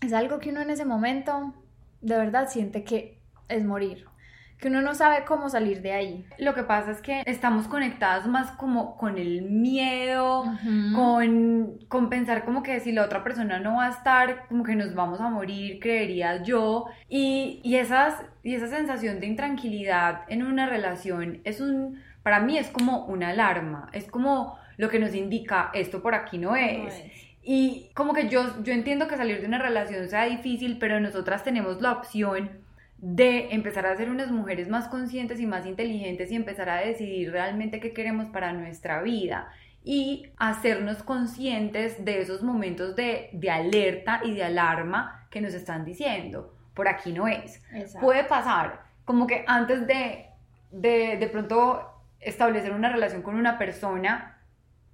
es 0.00 0.12
algo 0.12 0.38
que 0.38 0.50
uno 0.50 0.60
en 0.60 0.70
ese 0.70 0.84
momento 0.84 1.54
de 2.00 2.16
verdad 2.16 2.48
siente 2.48 2.84
que 2.84 3.18
es 3.48 3.64
morir 3.64 4.07
que 4.58 4.68
uno 4.68 4.82
no 4.82 4.94
sabe 4.94 5.24
cómo 5.24 5.48
salir 5.48 5.82
de 5.82 5.92
ahí. 5.92 6.26
Lo 6.38 6.54
que 6.54 6.64
pasa 6.64 6.90
es 6.90 7.00
que 7.00 7.22
estamos 7.26 7.68
conectados 7.68 8.26
más 8.26 8.50
como 8.52 8.96
con 8.96 9.16
el 9.16 9.42
miedo, 9.42 10.44
con, 10.94 11.78
con 11.88 12.08
pensar 12.08 12.44
como 12.44 12.62
que 12.62 12.80
si 12.80 12.92
la 12.92 13.04
otra 13.04 13.22
persona 13.22 13.60
no 13.60 13.76
va 13.76 13.86
a 13.86 13.90
estar, 13.90 14.46
como 14.48 14.64
que 14.64 14.74
nos 14.74 14.94
vamos 14.94 15.20
a 15.20 15.30
morir, 15.30 15.78
creería 15.80 16.42
yo. 16.42 16.86
Y, 17.08 17.60
y, 17.62 17.76
esas, 17.76 18.14
y 18.42 18.54
esa 18.54 18.66
sensación 18.66 19.20
de 19.20 19.26
intranquilidad 19.26 20.22
en 20.28 20.42
una 20.42 20.66
relación 20.66 21.40
es 21.44 21.60
un, 21.60 22.02
para 22.22 22.40
mí 22.40 22.58
es 22.58 22.68
como 22.68 23.06
una 23.06 23.28
alarma, 23.28 23.88
es 23.92 24.10
como 24.10 24.58
lo 24.76 24.88
que 24.88 24.98
nos 24.98 25.14
indica 25.14 25.70
esto 25.72 26.02
por 26.02 26.14
aquí 26.14 26.38
no 26.38 26.56
es. 26.56 26.78
No 26.78 26.88
es. 26.88 27.28
Y 27.50 27.90
como 27.94 28.12
que 28.12 28.28
yo, 28.28 28.62
yo 28.62 28.72
entiendo 28.72 29.06
que 29.08 29.16
salir 29.16 29.40
de 29.40 29.46
una 29.46 29.58
relación 29.58 30.08
sea 30.08 30.24
difícil, 30.24 30.78
pero 30.78 31.00
nosotras 31.00 31.44
tenemos 31.44 31.80
la 31.80 31.92
opción 31.92 32.50
de 32.98 33.54
empezar 33.54 33.86
a 33.86 33.96
ser 33.96 34.10
unas 34.10 34.30
mujeres 34.30 34.68
más 34.68 34.88
conscientes 34.88 35.40
y 35.40 35.46
más 35.46 35.66
inteligentes 35.66 36.30
y 36.30 36.36
empezar 36.36 36.68
a 36.68 36.80
decidir 36.80 37.30
realmente 37.30 37.80
qué 37.80 37.92
queremos 37.92 38.28
para 38.28 38.52
nuestra 38.52 39.02
vida 39.02 39.48
y 39.84 40.26
hacernos 40.36 41.02
conscientes 41.02 42.04
de 42.04 42.20
esos 42.20 42.42
momentos 42.42 42.96
de, 42.96 43.30
alerta 43.50 44.20
y 44.24 44.34
de 44.34 44.44
alarma 44.44 45.26
que 45.30 45.40
nos 45.40 45.54
están 45.54 45.84
diciendo. 45.84 46.54
Por 46.74 46.88
aquí 46.88 47.12
no 47.12 47.28
es. 47.28 47.62
Puede 48.00 48.24
pasar 48.24 48.82
como 49.04 49.26
que 49.26 49.44
antes 49.46 49.86
de, 49.86 50.26
de, 50.72 51.16
de 51.18 51.28
pronto 51.28 51.88
establecer 52.20 52.72
una 52.72 52.90
relación 52.90 53.22
con 53.22 53.36
una 53.36 53.58
persona, 53.58 54.38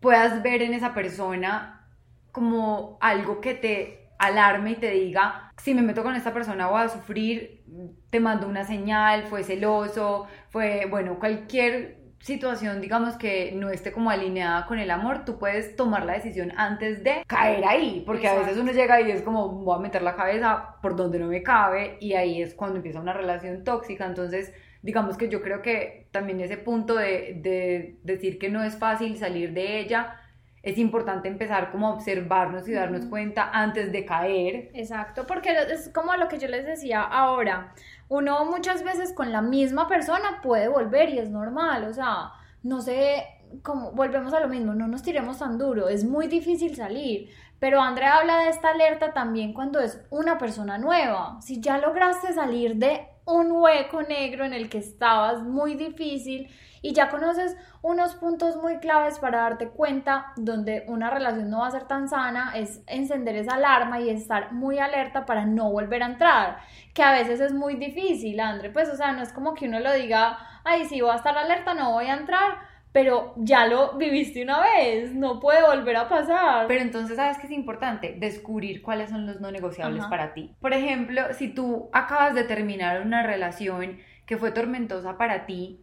puedas 0.01 0.43
ver 0.43 0.63
en 0.63 0.75
esa 0.75 0.93
persona 0.93 1.87
como 2.31 2.99
algo 3.01 3.41
que 3.41 3.55
te 3.55 4.04
alarme 4.27 4.73
y 4.73 4.77
te 4.77 4.91
diga, 4.91 5.53
si 5.57 5.75
me 5.75 5.83
meto 5.83 6.03
con 6.03 6.15
esta 6.15 6.33
persona 6.33 6.69
voy 6.69 6.83
a 6.83 6.89
sufrir, 6.89 7.65
te 8.11 8.21
mando 8.21 8.47
una 8.47 8.65
señal, 8.65 9.25
fue 9.25 9.43
celoso, 9.43 10.27
fue, 10.51 10.87
bueno, 10.87 11.19
cualquier 11.19 12.05
situación, 12.25 12.81
digamos, 12.81 13.17
que 13.17 13.53
no 13.55 13.69
esté 13.69 13.93
como 13.93 14.09
alineada 14.09 14.65
con 14.67 14.79
el 14.79 14.91
amor, 14.91 15.27
tú 15.27 15.39
puedes 15.39 15.77
tomar 15.77 16.07
la 16.07 16.15
decisión 16.15 16.53
antes 16.57 17.05
de 17.05 17.23
caer 17.27 17.65
ahí, 17.67 18.03
porque 18.07 18.29
a 18.29 18.39
veces 18.39 18.57
uno 18.57 18.73
llega 18.73 18.99
y 19.03 19.11
es 19.11 19.21
como, 19.21 19.49
voy 19.51 19.77
a 19.77 19.83
meter 19.83 20.01
la 20.01 20.17
cabeza 20.17 20.77
por 20.81 20.97
donde 20.97 21.19
no 21.19 21.27
me 21.27 21.43
cabe, 21.43 21.99
y 22.01 22.15
ahí 22.15 22.41
es 22.41 22.55
cuando 22.55 22.77
empieza 22.77 22.99
una 23.01 23.13
relación 23.13 23.63
tóxica, 23.63 24.07
entonces 24.07 24.55
digamos 24.81 25.19
que 25.19 25.29
yo 25.29 25.43
creo 25.43 25.61
que 25.61 26.09
también 26.13 26.41
ese 26.41 26.57
punto 26.57 26.95
de, 26.95 27.39
de 27.43 27.99
decir 28.03 28.39
que 28.39 28.49
no 28.49 28.63
es 28.63 28.79
fácil 28.79 29.19
salir 29.19 29.53
de 29.53 29.81
ella, 29.81 30.19
es 30.65 30.79
importante 30.79 31.29
empezar 31.29 31.71
como 31.71 31.89
a 31.89 31.95
observarnos 31.95 32.67
y 32.67 32.73
darnos 32.73 33.05
cuenta 33.07 33.51
antes 33.53 33.93
de 33.93 34.05
caer. 34.07 34.71
Exacto, 34.73 35.27
porque 35.27 35.55
es 35.71 35.91
como 35.91 36.17
lo 36.17 36.29
que 36.29 36.39
yo 36.39 36.49
les 36.49 36.65
decía 36.65 37.03
ahora, 37.03 37.75
uno 38.09 38.45
muchas 38.47 38.83
veces 38.83 39.13
con 39.13 39.31
la 39.31 39.43
misma 39.43 39.87
persona 39.87 40.41
puede 40.43 40.69
volver 40.69 41.11
y 41.11 41.19
es 41.19 41.31
normal, 41.31 41.85
o 41.85 41.93
sea, 41.93 42.33
no 42.63 42.81
sé, 42.81 43.25
como 43.63 43.93
volvemos 43.93 44.33
a 44.33 44.41
lo 44.41 44.49
mismo, 44.49 44.75
no 44.75 44.89
nos 44.89 45.03
tiremos 45.03 45.39
tan 45.39 45.59
duro, 45.59 45.89
es 45.89 46.05
muy 46.05 46.29
difícil 46.29 46.75
salir, 46.75 47.29
pero 47.59 47.81
Andrea 47.81 48.17
habla 48.17 48.39
de 48.39 48.49
esta 48.49 48.71
alerta 48.71 49.13
también 49.13 49.53
cuando 49.53 49.81
es 49.81 50.03
una 50.11 50.39
persona 50.39 50.79
nueva, 50.79 51.41
si 51.43 51.61
ya 51.61 51.77
lograste 51.79 52.33
salir 52.33 52.77
de 52.77 53.07
un 53.27 53.53
hueco 53.53 54.03
negro 54.03 54.45
en 54.45 54.53
el 54.53 54.69
que 54.69 54.79
estabas 54.79 55.43
muy 55.43 55.75
difícil 55.75 56.51
y 56.83 56.93
ya 56.93 57.09
conoces 57.09 57.57
unos 57.81 58.15
puntos 58.15 58.57
muy 58.57 58.77
claves 58.77 59.19
para 59.19 59.41
darte 59.41 59.71
cuenta 59.71 60.33
donde 60.37 60.85
una 60.87 61.09
relación 61.09 61.49
no 61.49 61.61
va 61.61 61.69
a 61.69 61.71
ser 61.71 61.85
tan 61.85 62.09
sana, 62.11 62.53
es 62.55 62.83
encender 62.87 63.37
esa 63.37 63.55
alarma 63.55 64.01
y 64.01 64.11
estar 64.11 64.53
muy 64.53 64.79
alerta 64.79 65.25
para 65.25 65.47
no 65.47 65.71
volver 65.71 66.03
a 66.03 66.07
entrar, 66.07 66.59
que 66.93 67.03
a 67.03 67.13
veces 67.13 67.41
es 67.41 67.55
muy 67.55 67.77
difícil, 67.77 68.39
André, 68.39 68.69
pues 68.69 68.91
o 68.91 68.97
sea, 68.97 69.13
no 69.13 69.23
es 69.23 69.33
como 69.33 69.55
que 69.55 69.67
uno 69.67 69.81
lo 69.81 69.95
diga, 69.95 70.39
ay, 70.63 70.85
sí, 70.85 71.01
voy 71.01 71.13
a 71.13 71.17
estar 71.17 71.37
alerta, 71.39 71.73
no 71.73 71.93
voy 71.93 72.07
a 72.07 72.17
entrar, 72.17 72.59
pero 72.95 73.35
ya 73.37 73.67
lo 73.67 73.99
viviste 73.99 74.41
una 74.41 74.61
vez, 74.61 75.13
no 75.17 75.41
puede 75.41 75.67
volver 75.67 75.97
a 75.97 76.09
pasar. 76.09 76.69
Pero 76.69 76.81
entonces, 76.81 77.17
¿sabes 77.17 77.39
qué 77.39 77.47
es 77.47 77.53
importante? 77.53 78.15
Descubrir 78.17 78.83
cuáles 78.83 79.11
son 79.11 79.27
los 79.27 79.41
no 79.41 79.51
negociables 79.51 80.05
para 80.05 80.33
ti. 80.33 80.55
Por 80.61 80.73
ejemplo, 80.73 81.23
si 81.33 81.49
tú 81.49 81.91
acabas 81.93 82.37
de 82.37 82.45
terminar 82.45 83.03
una 83.05 83.25
relación 83.25 83.99
que 84.27 84.37
fue 84.37 84.53
tormentosa 84.53 85.19
para 85.19 85.45
ti, 85.45 85.81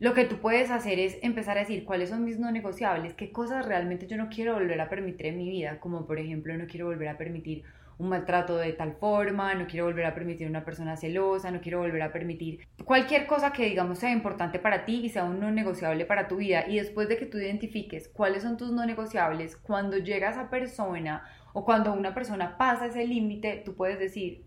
lo 0.00 0.12
que 0.12 0.26
tú 0.26 0.36
puedes 0.36 0.70
hacer 0.70 0.98
es 0.98 1.16
empezar 1.22 1.56
a 1.56 1.60
decir 1.60 1.86
cuáles 1.86 2.10
son 2.10 2.26
mis 2.26 2.38
no 2.38 2.52
negociables, 2.52 3.14
qué 3.14 3.32
cosas 3.32 3.64
realmente 3.64 4.06
yo 4.06 4.18
no 4.18 4.28
quiero 4.28 4.52
volver 4.52 4.82
a 4.82 4.90
permitir 4.90 5.28
en 5.28 5.38
mi 5.38 5.48
vida, 5.48 5.80
como 5.80 6.06
por 6.06 6.18
ejemplo 6.18 6.54
no 6.58 6.66
quiero 6.66 6.84
volver 6.84 7.08
a 7.08 7.16
permitir 7.16 7.64
un 8.00 8.08
maltrato 8.08 8.56
de 8.56 8.72
tal 8.72 8.94
forma, 8.94 9.54
no 9.54 9.66
quiero 9.66 9.84
volver 9.84 10.06
a 10.06 10.14
permitir 10.14 10.48
una 10.48 10.64
persona 10.64 10.96
celosa, 10.96 11.50
no 11.50 11.60
quiero 11.60 11.80
volver 11.80 12.00
a 12.00 12.12
permitir 12.12 12.66
cualquier 12.84 13.26
cosa 13.26 13.52
que 13.52 13.66
digamos 13.66 13.98
sea 13.98 14.10
importante 14.10 14.58
para 14.58 14.86
ti 14.86 15.02
y 15.04 15.10
sea 15.10 15.24
un 15.24 15.38
no 15.38 15.50
negociable 15.50 16.06
para 16.06 16.26
tu 16.26 16.36
vida. 16.36 16.64
Y 16.66 16.76
después 16.76 17.08
de 17.08 17.18
que 17.18 17.26
tú 17.26 17.36
identifiques 17.36 18.08
cuáles 18.08 18.42
son 18.42 18.56
tus 18.56 18.72
no 18.72 18.86
negociables, 18.86 19.56
cuando 19.56 19.98
llega 19.98 20.28
a 20.28 20.30
esa 20.32 20.48
persona 20.48 21.24
o 21.52 21.64
cuando 21.64 21.92
una 21.92 22.14
persona 22.14 22.56
pasa 22.56 22.86
ese 22.86 23.06
límite, 23.06 23.62
tú 23.64 23.74
puedes 23.74 23.98
decir, 23.98 24.46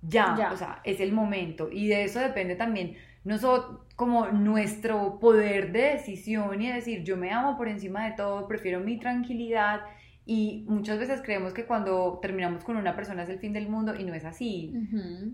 ya, 0.00 0.34
ya, 0.38 0.52
o 0.52 0.56
sea, 0.56 0.80
es 0.84 1.00
el 1.00 1.12
momento. 1.12 1.68
Y 1.70 1.88
de 1.88 2.04
eso 2.04 2.18
depende 2.18 2.56
también 2.56 2.96
nosotros, 3.24 3.80
como 3.96 4.28
nuestro 4.28 5.18
poder 5.18 5.72
de 5.72 5.92
decisión 5.92 6.62
y 6.62 6.72
decir, 6.72 7.04
yo 7.04 7.16
me 7.16 7.30
amo 7.30 7.56
por 7.56 7.68
encima 7.68 8.06
de 8.06 8.12
todo, 8.12 8.48
prefiero 8.48 8.80
mi 8.80 8.98
tranquilidad. 8.98 9.82
Y 10.26 10.64
muchas 10.68 10.98
veces 10.98 11.20
creemos 11.22 11.52
que 11.52 11.66
cuando 11.66 12.18
terminamos 12.22 12.64
con 12.64 12.76
una 12.76 12.96
persona 12.96 13.24
es 13.24 13.28
el 13.28 13.38
fin 13.38 13.52
del 13.52 13.68
mundo 13.68 13.94
y 13.94 14.04
no 14.04 14.14
es 14.14 14.24
así. 14.24 14.72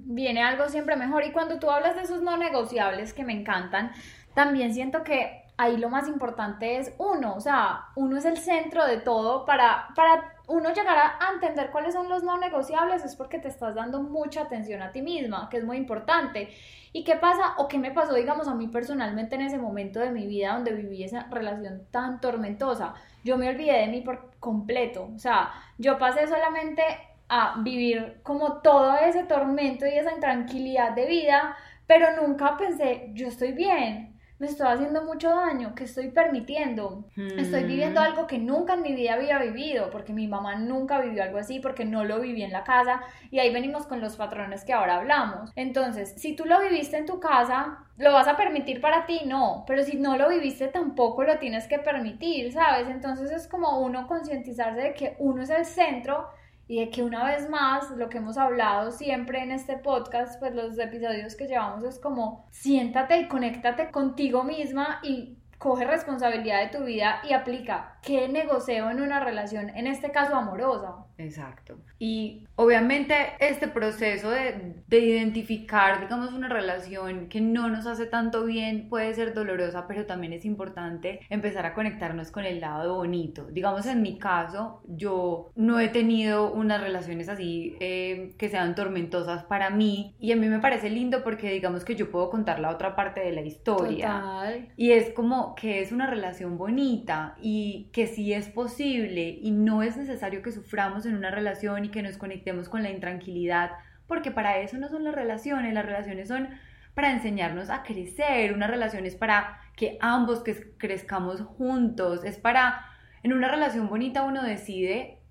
Viene 0.04 0.42
algo 0.42 0.68
siempre 0.68 0.96
mejor. 0.96 1.24
Y 1.24 1.30
cuando 1.30 1.58
tú 1.58 1.70
hablas 1.70 1.94
de 1.94 2.02
esos 2.02 2.22
no 2.22 2.36
negociables 2.36 3.12
que 3.12 3.24
me 3.24 3.32
encantan, 3.32 3.92
también 4.34 4.74
siento 4.74 5.04
que 5.04 5.44
ahí 5.60 5.76
lo 5.76 5.90
más 5.90 6.08
importante 6.08 6.78
es 6.78 6.94
uno, 6.96 7.34
o 7.34 7.40
sea, 7.40 7.88
uno 7.94 8.16
es 8.16 8.24
el 8.24 8.38
centro 8.38 8.86
de 8.86 8.96
todo 8.96 9.44
para, 9.44 9.88
para 9.94 10.32
uno 10.46 10.72
llegar 10.72 10.96
a, 10.96 11.18
entender 11.34 11.70
cuáles 11.70 11.92
son 11.92 12.08
los 12.08 12.22
no 12.22 12.38
negociables 12.38 13.04
es 13.04 13.14
porque 13.14 13.38
te 13.38 13.48
estás 13.48 13.74
dando 13.74 14.02
mucha 14.02 14.40
atención 14.40 14.80
a 14.80 14.90
ti 14.90 15.02
misma, 15.02 15.48
que 15.50 15.58
es 15.58 15.64
muy 15.64 15.76
importante. 15.76 16.48
¿Y 16.92 17.04
qué 17.04 17.16
pasa 17.16 17.54
o 17.58 17.68
qué 17.68 17.78
me 17.78 17.90
pasó, 17.90 18.14
digamos, 18.14 18.48
a 18.48 18.54
mí 18.54 18.68
personalmente 18.68 19.34
en 19.34 19.42
ese 19.42 19.58
momento 19.58 20.00
de 20.00 20.10
mi 20.10 20.26
vida 20.26 20.54
donde 20.54 20.72
viví 20.72 21.04
esa 21.04 21.28
relación 21.30 21.82
tan 21.90 22.22
tormentosa? 22.22 22.94
Yo 23.24 23.36
me 23.36 23.48
olvidé 23.48 23.78
de 23.78 23.86
mí 23.88 24.00
por 24.00 24.30
completo. 24.40 25.10
O 25.14 25.18
sea, 25.18 25.52
yo 25.78 25.98
pasé 25.98 26.26
solamente 26.26 26.82
a 27.28 27.60
vivir 27.60 28.20
como 28.22 28.60
todo 28.60 28.96
ese 28.98 29.24
tormento 29.24 29.86
y 29.86 29.90
esa 29.90 30.12
intranquilidad 30.12 30.92
de 30.92 31.06
vida, 31.06 31.56
pero 31.86 32.20
nunca 32.20 32.56
pensé, 32.56 33.10
yo 33.14 33.28
estoy 33.28 33.52
bien, 33.52 34.18
me 34.40 34.46
estoy 34.46 34.68
haciendo 34.68 35.04
mucho 35.04 35.28
daño, 35.28 35.74
que 35.74 35.84
estoy 35.84 36.08
permitiendo. 36.08 37.04
Estoy 37.14 37.64
viviendo 37.64 38.00
mm. 38.00 38.04
algo 38.04 38.26
que 38.26 38.38
nunca 38.38 38.72
en 38.72 38.80
mi 38.80 38.94
vida 38.94 39.12
había 39.12 39.38
vivido, 39.38 39.90
porque 39.90 40.14
mi 40.14 40.26
mamá 40.28 40.56
nunca 40.56 40.98
vivió 40.98 41.22
algo 41.22 41.36
así, 41.36 41.60
porque 41.60 41.84
no 41.84 42.04
lo 42.04 42.20
viví 42.20 42.42
en 42.42 42.50
la 42.50 42.64
casa, 42.64 43.02
y 43.30 43.38
ahí 43.38 43.52
venimos 43.52 43.86
con 43.86 44.00
los 44.00 44.16
patrones 44.16 44.64
que 44.64 44.72
ahora 44.72 44.96
hablamos. 44.96 45.52
Entonces, 45.56 46.14
si 46.16 46.34
tú 46.34 46.46
lo 46.46 46.58
viviste 46.58 46.96
en 46.96 47.04
tu 47.04 47.20
casa, 47.20 47.84
¿lo 47.98 48.14
vas 48.14 48.28
a 48.28 48.38
permitir 48.38 48.80
para 48.80 49.04
ti? 49.04 49.20
No, 49.26 49.64
pero 49.66 49.84
si 49.84 49.98
no 49.98 50.16
lo 50.16 50.30
viviste 50.30 50.68
tampoco 50.68 51.22
lo 51.22 51.38
tienes 51.38 51.68
que 51.68 51.78
permitir, 51.78 52.50
¿sabes? 52.50 52.88
Entonces 52.88 53.30
es 53.30 53.46
como 53.46 53.80
uno 53.80 54.06
concientizarse 54.06 54.80
de 54.80 54.94
que 54.94 55.16
uno 55.18 55.42
es 55.42 55.50
el 55.50 55.66
centro 55.66 56.30
y 56.70 56.78
de 56.78 56.88
que 56.88 57.02
una 57.02 57.24
vez 57.24 57.50
más, 57.50 57.90
lo 57.96 58.08
que 58.08 58.18
hemos 58.18 58.38
hablado 58.38 58.92
siempre 58.92 59.42
en 59.42 59.50
este 59.50 59.76
podcast, 59.76 60.38
pues 60.38 60.54
los 60.54 60.78
episodios 60.78 61.34
que 61.34 61.48
llevamos 61.48 61.82
es 61.82 61.98
como 61.98 62.46
siéntate 62.52 63.18
y 63.18 63.26
conéctate 63.26 63.90
contigo 63.90 64.44
misma 64.44 65.00
y 65.02 65.36
coge 65.58 65.84
responsabilidad 65.84 66.60
de 66.60 66.78
tu 66.78 66.84
vida 66.84 67.22
y 67.28 67.32
aplica 67.32 67.98
qué 68.02 68.28
negocio 68.28 68.88
en 68.88 69.00
una 69.00 69.18
relación, 69.18 69.70
en 69.70 69.88
este 69.88 70.12
caso 70.12 70.36
amorosa. 70.36 70.94
Exacto. 71.20 71.78
Y 71.98 72.46
obviamente 72.56 73.14
este 73.40 73.68
proceso 73.68 74.30
de, 74.30 74.74
de, 74.88 74.98
identificar, 74.98 76.00
digamos, 76.00 76.32
una 76.32 76.48
relación 76.48 77.28
que 77.28 77.40
no 77.40 77.68
nos 77.68 77.86
hace 77.86 78.06
tanto 78.06 78.44
bien 78.44 78.88
puede 78.88 79.12
ser 79.12 79.34
dolorosa, 79.34 79.86
pero 79.86 80.06
también 80.06 80.32
es 80.32 80.44
importante 80.44 81.20
empezar 81.28 81.66
a 81.66 81.74
conectarnos 81.74 82.30
con 82.30 82.44
el 82.44 82.60
lado 82.60 82.96
bonito. 82.96 83.46
Digamos, 83.50 83.86
en 83.86 84.02
mi 84.02 84.18
caso, 84.18 84.82
yo 84.86 85.50
no 85.56 85.78
he 85.78 85.88
tenido 85.88 86.52
unas 86.52 86.80
relaciones 86.80 87.28
así 87.28 87.76
eh, 87.80 88.34
que 88.38 88.48
sean 88.48 88.74
tormentosas 88.74 89.44
para 89.44 89.70
mí 89.70 90.14
y 90.18 90.32
a 90.32 90.36
mí 90.36 90.48
me 90.48 90.58
parece 90.58 90.88
lindo 90.88 91.22
porque 91.22 91.50
digamos 91.50 91.84
que 91.84 91.96
yo 91.96 92.10
puedo 92.10 92.30
contar 92.30 92.60
la 92.60 92.70
otra 92.70 92.96
parte 92.96 93.20
de 93.20 93.32
la 93.32 93.42
historia. 93.42 94.06
Total. 94.06 94.68
Y 94.76 94.92
es 94.92 95.10
como 95.10 95.54
que 95.54 95.82
es 95.82 95.92
una 95.92 96.06
relación 96.06 96.56
bonita 96.56 97.36
y 97.42 97.90
que 97.92 98.06
sí 98.06 98.32
es 98.32 98.48
posible 98.48 99.38
y 99.40 99.50
no 99.50 99.82
es 99.82 99.96
necesario 99.96 100.42
que 100.42 100.52
suframos 100.52 101.04
en 101.06 101.09
una 101.14 101.30
relación 101.30 101.84
y 101.84 101.88
que 101.90 102.02
nos 102.02 102.16
conectemos 102.16 102.68
con 102.68 102.82
la 102.82 102.90
intranquilidad, 102.90 103.70
porque 104.06 104.30
para 104.30 104.58
eso 104.58 104.78
no 104.78 104.88
son 104.88 105.04
las 105.04 105.14
relaciones, 105.14 105.72
las 105.72 105.86
relaciones 105.86 106.28
son 106.28 106.48
para 106.94 107.12
enseñarnos 107.12 107.70
a 107.70 107.82
crecer, 107.82 108.52
una 108.52 108.66
relación 108.66 109.06
es 109.06 109.14
para 109.14 109.60
que 109.76 109.96
ambos 110.00 110.42
que 110.42 110.76
crezcamos 110.76 111.40
juntos, 111.40 112.24
es 112.24 112.38
para, 112.38 112.84
en 113.22 113.32
una 113.32 113.48
relación 113.48 113.88
bonita 113.88 114.22
uno 114.22 114.42
decide 114.42 115.22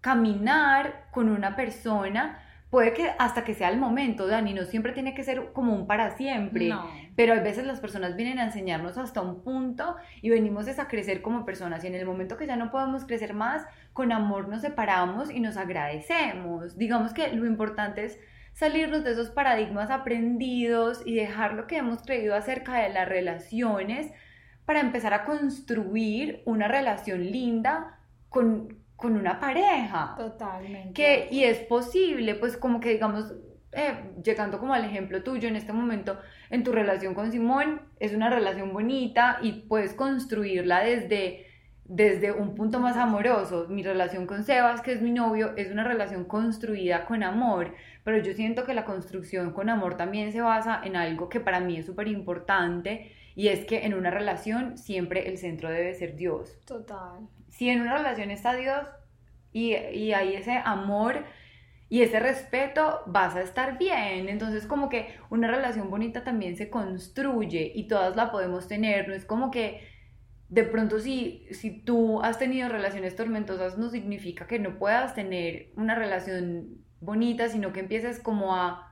caminar 0.00 1.06
con 1.12 1.28
una 1.28 1.56
persona 1.56 2.40
puede 2.70 2.92
que 2.92 3.08
hasta 3.20 3.44
que 3.44 3.54
sea 3.54 3.68
el 3.68 3.78
momento, 3.78 4.26
Dani, 4.26 4.52
no 4.52 4.64
siempre 4.64 4.90
tiene 4.92 5.14
que 5.14 5.22
ser 5.22 5.52
como 5.52 5.74
un 5.76 5.86
para 5.86 6.16
siempre, 6.16 6.70
No. 6.70 6.90
pero 7.14 7.32
a 7.32 7.38
veces 7.38 7.64
las 7.64 7.78
personas 7.78 8.16
vienen 8.16 8.40
a 8.40 8.46
enseñarnos 8.46 8.98
hasta 8.98 9.20
un 9.20 9.44
punto 9.44 9.96
y 10.22 10.28
venimos 10.28 10.66
es 10.66 10.80
a 10.80 10.88
crecer 10.88 11.22
como 11.22 11.44
personas 11.44 11.84
y 11.84 11.86
en 11.86 11.94
el 11.94 12.04
momento 12.04 12.36
que 12.36 12.48
ya 12.48 12.56
no 12.56 12.72
podemos 12.72 13.04
crecer 13.04 13.32
más, 13.32 13.64
con 13.94 14.12
amor 14.12 14.48
nos 14.48 14.60
separamos 14.60 15.30
y 15.30 15.40
nos 15.40 15.56
agradecemos. 15.56 16.76
Digamos 16.76 17.14
que 17.14 17.32
lo 17.32 17.46
importante 17.46 18.04
es 18.04 18.18
salirnos 18.52 19.04
de 19.04 19.12
esos 19.12 19.30
paradigmas 19.30 19.90
aprendidos 19.90 21.00
y 21.06 21.14
dejar 21.14 21.54
lo 21.54 21.66
que 21.66 21.78
hemos 21.78 22.02
creído 22.02 22.34
acerca 22.34 22.78
de 22.80 22.90
las 22.90 23.08
relaciones 23.08 24.12
para 24.66 24.80
empezar 24.80 25.14
a 25.14 25.24
construir 25.24 26.42
una 26.44 26.68
relación 26.68 27.24
linda 27.24 28.00
con, 28.28 28.78
con 28.96 29.16
una 29.16 29.38
pareja. 29.38 30.14
Totalmente. 30.18 30.92
Que, 30.92 31.28
y 31.30 31.44
es 31.44 31.60
posible, 31.60 32.34
pues 32.34 32.56
como 32.56 32.80
que 32.80 32.90
digamos, 32.90 33.32
eh, 33.72 33.94
llegando 34.24 34.58
como 34.58 34.74
al 34.74 34.84
ejemplo 34.84 35.22
tuyo 35.22 35.48
en 35.48 35.56
este 35.56 35.72
momento, 35.72 36.18
en 36.50 36.64
tu 36.64 36.72
relación 36.72 37.14
con 37.14 37.30
Simón, 37.30 37.80
es 38.00 38.12
una 38.12 38.30
relación 38.30 38.72
bonita 38.72 39.38
y 39.40 39.52
puedes 39.68 39.94
construirla 39.94 40.80
desde, 40.80 41.43
desde 41.84 42.32
un 42.32 42.54
punto 42.54 42.80
más 42.80 42.96
amoroso. 42.96 43.66
Mi 43.68 43.82
relación 43.82 44.26
con 44.26 44.44
Sebas, 44.44 44.80
que 44.80 44.92
es 44.92 45.02
mi 45.02 45.10
novio, 45.10 45.54
es 45.56 45.70
una 45.70 45.84
relación 45.84 46.24
construida 46.24 47.04
con 47.04 47.22
amor, 47.22 47.74
pero 48.04 48.18
yo 48.18 48.32
siento 48.32 48.64
que 48.64 48.74
la 48.74 48.84
construcción 48.84 49.52
con 49.52 49.68
amor 49.68 49.96
también 49.96 50.32
se 50.32 50.40
basa 50.40 50.80
en 50.82 50.96
algo 50.96 51.28
que 51.28 51.40
para 51.40 51.60
mí 51.60 51.76
es 51.76 51.86
súper 51.86 52.08
importante 52.08 53.12
y 53.36 53.48
es 53.48 53.64
que 53.64 53.84
en 53.84 53.94
una 53.94 54.10
relación 54.10 54.78
siempre 54.78 55.28
el 55.28 55.38
centro 55.38 55.68
debe 55.70 55.94
ser 55.94 56.14
Dios 56.14 56.56
Total. 56.66 57.28
si 57.48 57.68
en 57.68 57.80
una 57.80 57.98
relación 57.98 58.30
está 58.30 58.54
Dios 58.54 58.86
y, 59.52 59.74
y 59.74 60.12
hay 60.12 60.34
ese 60.34 60.62
amor 60.64 61.24
y 61.88 62.02
ese 62.02 62.18
respeto, 62.18 63.02
vas 63.06 63.36
a 63.36 63.42
estar 63.42 63.78
bien. 63.78 64.28
Entonces 64.28 64.66
como 64.66 64.88
que 64.88 65.14
una 65.30 65.48
relación 65.48 65.90
bonita 65.90 66.24
también 66.24 66.56
se 66.56 66.70
construye 66.70 67.70
y 67.74 67.86
todas 67.86 68.16
la 68.16 68.32
podemos 68.32 68.66
tener. 68.66 69.06
No 69.06 69.14
es 69.14 69.24
como 69.24 69.50
que 69.50 69.93
de 70.48 70.62
pronto 70.64 70.98
si, 71.00 71.46
si 71.50 71.70
tú 71.70 72.20
has 72.22 72.38
tenido 72.38 72.68
relaciones 72.68 73.16
tormentosas 73.16 73.78
no 73.78 73.88
significa 73.90 74.46
que 74.46 74.58
no 74.58 74.78
puedas 74.78 75.14
tener 75.14 75.70
una 75.76 75.94
relación 75.94 76.84
bonita, 77.00 77.48
sino 77.48 77.72
que 77.72 77.80
empieces 77.80 78.20
como 78.20 78.54
a 78.54 78.90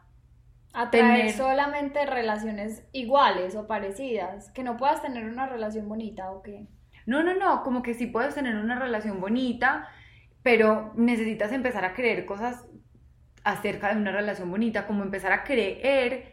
Atraer 0.74 1.27
Tener- 1.27 1.33
solamente 1.37 2.07
relaciones 2.07 2.87
iguales 2.92 3.55
o 3.57 3.66
parecidas. 3.66 4.50
Que 4.53 4.62
no 4.62 4.77
puedas 4.79 5.03
tener 5.03 5.27
una 5.27 5.46
relación 5.46 5.87
bonita 5.88 6.31
o 6.31 6.42
qué. 6.42 6.66
No, 7.05 7.22
no, 7.22 7.35
no, 7.35 7.62
como 7.62 7.83
que 7.83 7.94
sí 7.94 8.07
puedes 8.07 8.35
tener 8.35 8.57
una 8.57 8.79
relación 8.79 9.20
bonita, 9.20 9.88
pero 10.42 10.92
necesitas 10.96 11.53
empezar 11.53 11.85
a 11.85 11.92
creer 11.94 12.24
cosas 12.24 12.64
acerca 13.44 13.92
de 13.92 14.00
una 14.00 14.12
relación 14.12 14.50
bonita, 14.50 14.87
como 14.87 15.03
empezar 15.03 15.33
a 15.33 15.44
creer 15.44 16.32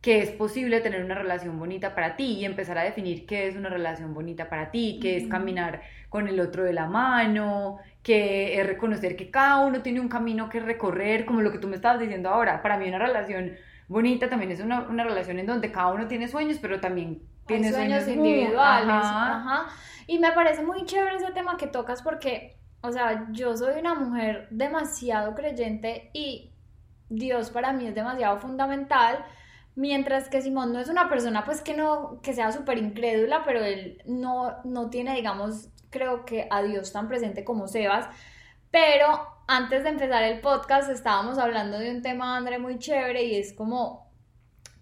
que 0.00 0.22
es 0.22 0.30
posible 0.30 0.80
tener 0.80 1.04
una 1.04 1.14
relación 1.14 1.58
bonita 1.58 1.94
para 1.94 2.16
ti 2.16 2.34
y 2.34 2.44
empezar 2.44 2.78
a 2.78 2.84
definir 2.84 3.26
qué 3.26 3.48
es 3.48 3.56
una 3.56 3.68
relación 3.68 4.14
bonita 4.14 4.48
para 4.48 4.70
ti, 4.70 4.98
qué 5.02 5.16
es 5.16 5.26
caminar 5.26 5.82
con 6.08 6.28
el 6.28 6.38
otro 6.38 6.62
de 6.62 6.72
la 6.72 6.86
mano, 6.86 7.78
que 8.02 8.60
es 8.60 8.66
reconocer 8.66 9.16
que 9.16 9.30
cada 9.30 9.60
uno 9.66 9.82
tiene 9.82 10.00
un 10.00 10.08
camino 10.08 10.48
que 10.48 10.60
recorrer, 10.60 11.24
como 11.24 11.42
lo 11.42 11.50
que 11.50 11.58
tú 11.58 11.66
me 11.66 11.76
estabas 11.76 12.00
diciendo 12.00 12.28
ahora. 12.28 12.62
Para 12.62 12.78
mí 12.78 12.88
una 12.88 12.98
relación 12.98 13.52
bonita 13.88 14.28
también 14.28 14.52
es 14.52 14.60
una, 14.60 14.82
una 14.82 15.04
relación 15.04 15.38
en 15.38 15.46
donde 15.46 15.72
cada 15.72 15.88
uno 15.88 16.06
tiene 16.06 16.28
sueños, 16.28 16.58
pero 16.60 16.80
también 16.80 17.22
tiene 17.46 17.72
sueños 17.72 18.06
individuales. 18.06 18.94
Ajá. 18.94 19.36
Ajá. 19.38 19.66
Y 20.06 20.18
me 20.18 20.32
parece 20.32 20.62
muy 20.62 20.84
chévere 20.84 21.16
ese 21.16 21.32
tema 21.32 21.56
que 21.56 21.66
tocas 21.66 22.02
porque, 22.02 22.56
o 22.80 22.92
sea, 22.92 23.26
yo 23.32 23.56
soy 23.56 23.80
una 23.80 23.94
mujer 23.94 24.46
demasiado 24.50 25.34
creyente 25.34 26.10
y 26.12 26.52
Dios 27.08 27.50
para 27.50 27.72
mí 27.72 27.86
es 27.86 27.94
demasiado 27.94 28.38
fundamental. 28.38 29.24
Mientras 29.76 30.28
que 30.28 30.42
Simón 30.42 30.72
no 30.72 30.80
es 30.80 30.88
una 30.88 31.08
persona 31.08 31.44
pues 31.44 31.60
que 31.60 31.76
no, 31.76 32.20
que 32.22 32.32
sea 32.32 32.50
súper 32.50 32.78
incrédula, 32.78 33.42
pero 33.44 33.62
él 33.62 34.02
no, 34.06 34.56
no 34.64 34.90
tiene, 34.90 35.14
digamos, 35.14 35.68
creo 35.90 36.24
que 36.24 36.48
a 36.50 36.62
Dios 36.62 36.92
tan 36.92 37.08
presente 37.08 37.44
como 37.44 37.68
Sebas. 37.68 38.08
Pero 38.70 39.06
antes 39.46 39.84
de 39.84 39.90
empezar 39.90 40.22
el 40.24 40.40
podcast 40.40 40.90
estábamos 40.90 41.38
hablando 41.38 41.78
de 41.78 41.90
un 41.90 42.02
tema, 42.02 42.36
André, 42.36 42.58
muy 42.58 42.78
chévere 42.78 43.24
y 43.24 43.36
es 43.36 43.52
como 43.52 44.06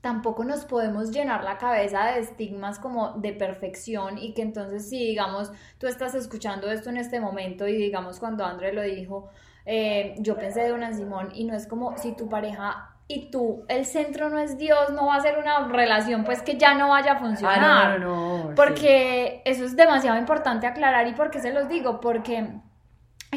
tampoco 0.01 0.45
nos 0.45 0.65
podemos 0.65 1.11
llenar 1.11 1.43
la 1.45 1.57
cabeza 1.57 2.05
de 2.07 2.21
estigmas 2.21 2.79
como 2.79 3.13
de 3.13 3.33
perfección 3.33 4.19
y 4.19 4.35
que 4.35 4.43
entonces 4.43 4.89
si 4.89 4.99
digamos 4.99 5.51
tú 5.79 5.87
estás 5.87 6.15
escuchando 6.15 6.71
esto 6.71 6.91
en 6.91 6.99
este 6.99 7.21
momento 7.21 7.67
y 7.67 7.75
digamos 7.75 8.21
cuando 8.21 8.45
André 8.45 8.75
lo 8.75 8.83
dijo, 8.83 9.31
eh, 9.65 10.15
yo 10.19 10.37
pensé 10.37 10.61
de 10.61 10.73
una 10.75 10.93
Simón 10.93 11.31
y 11.35 11.45
no 11.45 11.55
es 11.55 11.67
como 11.67 11.97
si 11.97 12.13
tu 12.15 12.29
pareja 12.29 12.94
y 13.07 13.31
tú, 13.31 13.65
el 13.69 13.85
centro 13.85 14.31
no 14.31 14.39
es 14.39 14.57
Dios, 14.57 14.91
no 14.93 15.07
va 15.07 15.17
a 15.17 15.21
ser 15.21 15.39
una 15.39 15.69
relación 15.69 16.25
pues 16.25 16.43
que 16.43 16.57
ya 16.57 16.75
no 16.75 16.89
vaya 16.89 17.13
a 17.13 17.19
funcionar. 17.19 17.59
Ah, 17.61 17.99
no, 17.99 17.99
no, 17.99 18.39
no, 18.39 18.49
sí. 18.49 18.55
Porque 18.57 19.43
eso 19.45 19.65
es 19.65 19.77
demasiado 19.77 20.19
importante 20.19 20.67
aclarar 20.67 21.07
y 21.07 21.13
por 21.13 21.31
qué 21.31 21.41
se 21.41 21.53
los 21.53 21.69
digo, 21.69 22.01
porque 22.01 22.49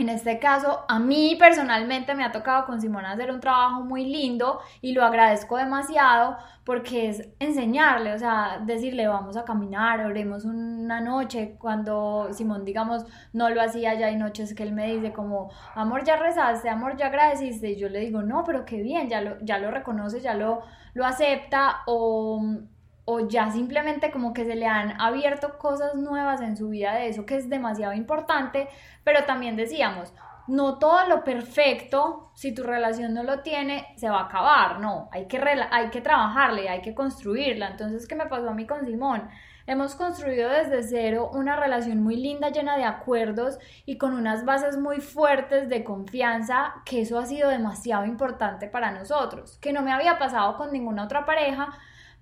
en 0.01 0.09
este 0.09 0.39
caso 0.39 0.85
a 0.87 0.99
mí 0.99 1.35
personalmente 1.39 2.15
me 2.15 2.23
ha 2.23 2.31
tocado 2.31 2.65
con 2.65 2.81
Simona 2.81 3.11
hacer 3.11 3.31
un 3.31 3.39
trabajo 3.39 3.81
muy 3.81 4.05
lindo 4.05 4.59
y 4.81 4.93
lo 4.93 5.03
agradezco 5.03 5.57
demasiado 5.57 6.37
porque 6.63 7.09
es 7.09 7.29
enseñarle, 7.39 8.13
o 8.13 8.19
sea, 8.19 8.61
decirle 8.65 9.07
vamos 9.07 9.37
a 9.37 9.45
caminar, 9.45 10.05
oremos 10.05 10.43
una 10.43 10.99
noche, 10.99 11.55
cuando 11.57 12.27
Simón 12.33 12.65
digamos 12.65 13.05
no 13.33 13.49
lo 13.49 13.61
hacía 13.61 13.93
ya 13.93 14.07
hay 14.07 14.17
noches 14.17 14.53
que 14.53 14.63
él 14.63 14.73
me 14.73 14.93
dice 14.93 15.13
como 15.13 15.49
amor 15.75 16.03
ya 16.03 16.17
rezaste, 16.17 16.69
amor 16.69 16.97
ya 16.97 17.07
agradeciste 17.07 17.71
y 17.71 17.77
yo 17.77 17.89
le 17.89 17.99
digo 17.99 18.21
no, 18.21 18.43
pero 18.43 18.65
qué 18.65 18.81
bien, 18.81 19.09
ya 19.09 19.21
lo, 19.21 19.39
ya 19.41 19.59
lo 19.59 19.71
reconoce, 19.71 20.19
ya 20.19 20.33
lo, 20.33 20.61
lo 20.93 21.05
acepta 21.05 21.83
o 21.85 22.41
o 23.09 23.25
ya 23.29 23.49
simplemente 23.51 24.11
como 24.11 24.33
que 24.33 24.43
se 24.43 24.55
le 24.55 24.67
han 24.67 24.99
abierto 24.99 25.57
cosas 25.57 25.95
nuevas 25.95 26.41
en 26.41 26.57
su 26.57 26.67
vida 26.67 26.93
de 26.93 27.07
eso 27.07 27.25
que 27.25 27.37
es 27.37 27.49
demasiado 27.49 27.93
importante, 27.93 28.67
pero 29.05 29.23
también 29.23 29.55
decíamos, 29.55 30.13
no 30.47 30.77
todo 30.77 31.07
lo 31.07 31.23
perfecto, 31.23 32.31
si 32.33 32.53
tu 32.53 32.63
relación 32.63 33.13
no 33.13 33.23
lo 33.23 33.39
tiene, 33.43 33.87
se 33.95 34.09
va 34.09 34.19
a 34.19 34.25
acabar, 34.25 34.81
no, 34.81 35.07
hay 35.13 35.25
que, 35.27 35.39
hay 35.71 35.89
que 35.89 36.01
trabajarle, 36.01 36.67
hay 36.67 36.81
que 36.81 36.93
construirla. 36.93 37.69
Entonces, 37.69 38.05
¿qué 38.09 38.15
me 38.15 38.25
pasó 38.25 38.49
a 38.49 38.53
mí 38.53 38.67
con 38.67 38.85
Simón? 38.85 39.29
Hemos 39.67 39.95
construido 39.95 40.49
desde 40.49 40.83
cero 40.83 41.29
una 41.33 41.55
relación 41.55 42.03
muy 42.03 42.17
linda, 42.17 42.49
llena 42.49 42.75
de 42.75 42.83
acuerdos 42.83 43.57
y 43.85 43.97
con 43.97 44.13
unas 44.15 44.43
bases 44.43 44.77
muy 44.77 44.99
fuertes 44.99 45.69
de 45.69 45.85
confianza, 45.85 46.75
que 46.85 47.01
eso 47.01 47.19
ha 47.19 47.25
sido 47.25 47.49
demasiado 47.49 48.05
importante 48.05 48.67
para 48.67 48.91
nosotros, 48.91 49.57
que 49.61 49.71
no 49.71 49.81
me 49.81 49.93
había 49.93 50.19
pasado 50.19 50.57
con 50.57 50.73
ninguna 50.73 51.05
otra 51.05 51.25
pareja, 51.25 51.69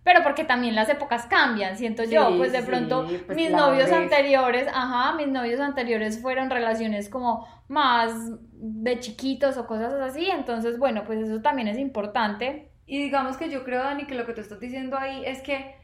pero 0.05 0.23
porque 0.23 0.45
también 0.45 0.75
las 0.75 0.87
épocas 0.87 1.25
cambian, 1.25 1.75
siento 1.77 2.03
yo, 2.05 2.29
Sí, 2.29 2.35
pues 2.37 2.51
de 2.53 2.61
sí, 2.61 2.65
pronto 2.67 3.05
pues 3.25 3.35
mis 3.35 3.51
novios 3.51 3.89
vez. 3.89 3.93
anteriores, 3.93 4.67
ajá, 4.73 5.15
mis 5.17 5.27
novios 5.27 5.59
anteriores 5.59 6.21
fueron 6.21 6.49
relaciones 6.49 7.09
como 7.09 7.45
más 7.67 8.13
de 8.53 8.99
chiquitos 8.99 9.57
o 9.57 9.65
cosas 9.67 9.93
así, 9.95 10.29
entonces 10.29 10.77
bueno, 10.79 11.03
pues 11.05 11.19
eso 11.27 11.41
también 11.41 11.67
es 11.67 11.77
importante. 11.79 12.69
Y 12.85 13.01
digamos 13.01 13.35
que 13.35 13.49
yo 13.49 13.63
creo, 13.63 13.83
Dani, 13.83 14.05
que 14.05 14.13
lo 14.15 14.25
que 14.27 14.33
tú 14.33 14.41
estás 14.41 14.59
diciendo 14.59 14.95
ahí 14.97 15.23
es 15.25 15.41
que 15.41 15.75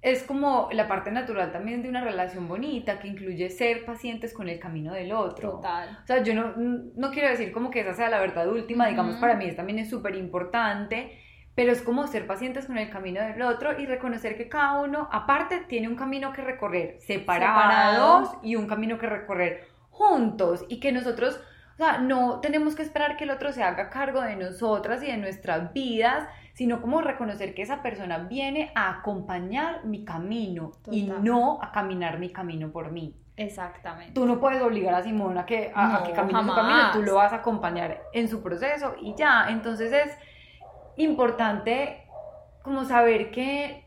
es 0.00 0.22
como 0.22 0.68
la 0.72 0.86
parte 0.86 1.10
natural 1.10 1.50
también 1.52 1.82
de 1.82 1.88
una 1.88 2.02
relación 2.02 2.46
bonita 2.46 2.98
que 2.98 3.08
incluye 3.08 3.48
ser 3.48 3.86
pacientes 3.86 4.34
con 4.34 4.48
el 4.50 4.58
camino 4.58 4.92
del 4.92 5.12
otro. 5.12 5.52
Total. 5.52 5.98
O 6.02 6.06
sea, 6.06 6.22
yo 6.22 6.34
no, 6.34 6.52
no 6.56 7.10
quiero 7.10 7.28
decir 7.30 7.52
como 7.52 7.70
que 7.70 7.80
esa 7.80 7.94
sea 7.94 8.10
la 8.10 8.18
verdad 8.20 8.48
última, 8.48 8.86
digamos, 8.86 9.12
Ujú. 9.12 9.20
para 9.22 9.34
mí 9.34 9.46
es- 9.46 9.56
también 9.56 9.78
es 9.78 9.88
súper 9.88 10.14
importante, 10.14 11.18
pero 11.54 11.72
es 11.72 11.82
como 11.82 12.06
ser 12.06 12.26
pacientes 12.26 12.66
con 12.66 12.78
el 12.78 12.90
camino 12.90 13.20
del 13.20 13.40
otro 13.42 13.78
y 13.78 13.86
reconocer 13.86 14.36
que 14.36 14.48
cada 14.48 14.80
uno, 14.80 15.08
aparte, 15.12 15.60
tiene 15.60 15.88
un 15.88 15.96
camino 15.96 16.32
que 16.32 16.42
recorrer 16.42 16.96
separados 17.00 18.28
Separado. 18.28 18.40
y 18.42 18.56
un 18.56 18.66
camino 18.66 18.98
que 18.98 19.06
recorrer 19.06 19.68
juntos 19.90 20.64
y 20.68 20.80
que 20.80 20.90
nosotros, 20.90 21.40
o 21.74 21.76
sea, 21.76 21.98
no 21.98 22.40
tenemos 22.40 22.74
que 22.74 22.82
esperar 22.82 23.16
que 23.16 23.24
el 23.24 23.30
otro 23.30 23.52
se 23.52 23.62
haga 23.62 23.90
cargo 23.90 24.20
de 24.20 24.36
nosotras 24.36 25.02
y 25.02 25.06
de 25.06 25.16
nuestras 25.16 25.72
vidas, 25.72 26.28
sino 26.54 26.80
como 26.80 27.00
reconocer 27.00 27.54
que 27.54 27.62
esa 27.62 27.82
persona 27.82 28.18
viene 28.18 28.72
a 28.74 28.90
acompañar 28.90 29.84
mi 29.84 30.04
camino 30.04 30.72
y 30.90 31.04
no 31.04 31.60
a 31.62 31.70
caminar 31.70 32.18
mi 32.18 32.30
camino 32.30 32.70
por 32.70 32.90
mí. 32.90 33.16
Exactamente. 33.36 34.12
Tú 34.12 34.26
no 34.26 34.38
puedes 34.38 34.62
obligar 34.62 34.94
a 34.94 35.02
Simón 35.02 35.36
a 35.38 35.46
que, 35.46 35.72
a, 35.74 35.96
a 35.96 36.04
que 36.04 36.12
camine 36.12 36.42
su 36.42 36.54
camino, 36.54 36.90
tú 36.92 37.02
lo 37.02 37.16
vas 37.16 37.32
a 37.32 37.36
acompañar 37.36 38.02
en 38.12 38.28
su 38.28 38.42
proceso 38.42 38.94
y 39.00 39.14
ya. 39.16 39.46
Entonces 39.48 39.92
es 39.92 40.16
importante 40.96 42.04
como 42.62 42.84
saber 42.84 43.30
que 43.30 43.84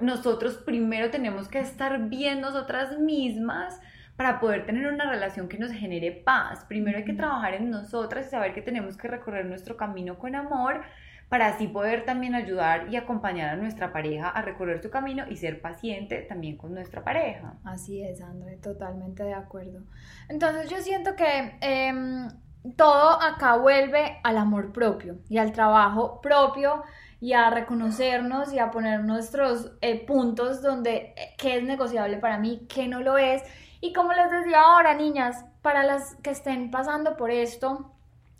nosotros 0.00 0.56
primero 0.56 1.10
tenemos 1.10 1.48
que 1.48 1.60
estar 1.60 2.08
bien 2.08 2.40
nosotras 2.40 2.98
mismas 2.98 3.80
para 4.16 4.38
poder 4.38 4.66
tener 4.66 4.86
una 4.86 5.08
relación 5.10 5.48
que 5.48 5.58
nos 5.58 5.72
genere 5.72 6.12
paz. 6.12 6.64
Primero 6.68 6.98
hay 6.98 7.04
que 7.04 7.14
trabajar 7.14 7.54
en 7.54 7.70
nosotras 7.70 8.26
y 8.26 8.30
saber 8.30 8.52
que 8.52 8.62
tenemos 8.62 8.96
que 8.96 9.08
recorrer 9.08 9.46
nuestro 9.46 9.76
camino 9.76 10.18
con 10.18 10.34
amor 10.34 10.82
para 11.30 11.46
así 11.46 11.68
poder 11.68 12.04
también 12.04 12.34
ayudar 12.34 12.92
y 12.92 12.96
acompañar 12.96 13.50
a 13.50 13.56
nuestra 13.56 13.92
pareja 13.92 14.28
a 14.28 14.42
recorrer 14.42 14.82
su 14.82 14.90
camino 14.90 15.24
y 15.30 15.36
ser 15.36 15.62
paciente 15.62 16.22
también 16.22 16.56
con 16.56 16.74
nuestra 16.74 17.04
pareja. 17.04 17.54
Así 17.64 18.02
es, 18.02 18.20
André, 18.20 18.56
totalmente 18.56 19.22
de 19.22 19.32
acuerdo. 19.32 19.84
Entonces 20.28 20.68
yo 20.68 20.78
siento 20.78 21.14
que 21.14 21.56
em, 21.60 22.28
todo 22.76 23.22
acá 23.22 23.56
vuelve 23.56 24.20
al 24.22 24.36
amor 24.36 24.72
propio 24.72 25.18
y 25.28 25.38
al 25.38 25.52
trabajo 25.52 26.20
propio 26.20 26.82
y 27.20 27.34
a 27.34 27.50
reconocernos 27.50 28.52
y 28.52 28.58
a 28.58 28.70
poner 28.70 29.04
nuestros 29.04 29.72
eh, 29.80 30.04
puntos 30.06 30.62
donde 30.62 31.14
eh, 31.16 31.34
qué 31.38 31.56
es 31.56 31.62
negociable 31.62 32.16
para 32.16 32.38
mí, 32.38 32.66
qué 32.68 32.88
no 32.88 33.00
lo 33.00 33.18
es. 33.18 33.42
Y 33.80 33.92
como 33.92 34.12
les 34.12 34.30
decía 34.30 34.60
ahora, 34.62 34.94
niñas, 34.94 35.44
para 35.62 35.84
las 35.84 36.14
que 36.16 36.30
estén 36.30 36.70
pasando 36.70 37.16
por 37.16 37.30
esto, 37.30 37.92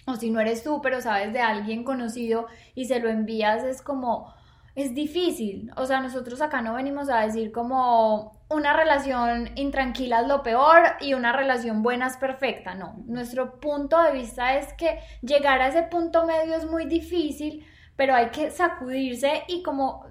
o 0.07 0.17
si 0.17 0.31
no 0.31 0.41
eres 0.41 0.65
tú, 0.65 0.81
pero 0.83 1.01
sabes 1.01 1.33
de 1.33 1.41
alguien 1.41 1.85
conocido 1.85 2.47
y 2.75 2.87
se 2.87 3.01
lo 3.01 3.09
envías, 3.09 3.65
es 3.65 3.83
como, 3.83 4.35
es 4.75 4.95
difícil. 4.95 5.71
O 5.77 5.87
sea, 5.87 6.01
nosotros 6.01 6.41
acá 6.41 6.63
no 6.63 6.75
venimos 6.75 7.11
a 7.11 7.21
decir 7.21 7.53
como 7.53 8.40
una 8.51 8.73
relación 8.73 9.51
intranquila 9.55 10.21
es 10.21 10.27
lo 10.27 10.43
peor 10.43 10.83
y 11.01 11.15
una 11.15 11.33
relación 11.33 11.83
buena 11.83 12.09
es 12.09 12.17
perfecta. 12.17 12.75
No, 12.75 12.97
nuestro 13.07 13.61
punto 13.61 14.01
de 14.03 14.13
vista 14.13 14.57
es 14.57 14.73
que 14.75 14.99
llegar 15.23 15.63
a 15.63 15.69
ese 15.69 15.85
punto 15.85 16.27
medio 16.27 16.55
es 16.55 16.67
muy 16.67 16.87
difícil, 16.87 17.65
pero 17.97 18.15
hay 18.15 18.31
que 18.31 18.51
sacudirse 18.51 19.45
y 19.47 19.63
como 19.63 20.05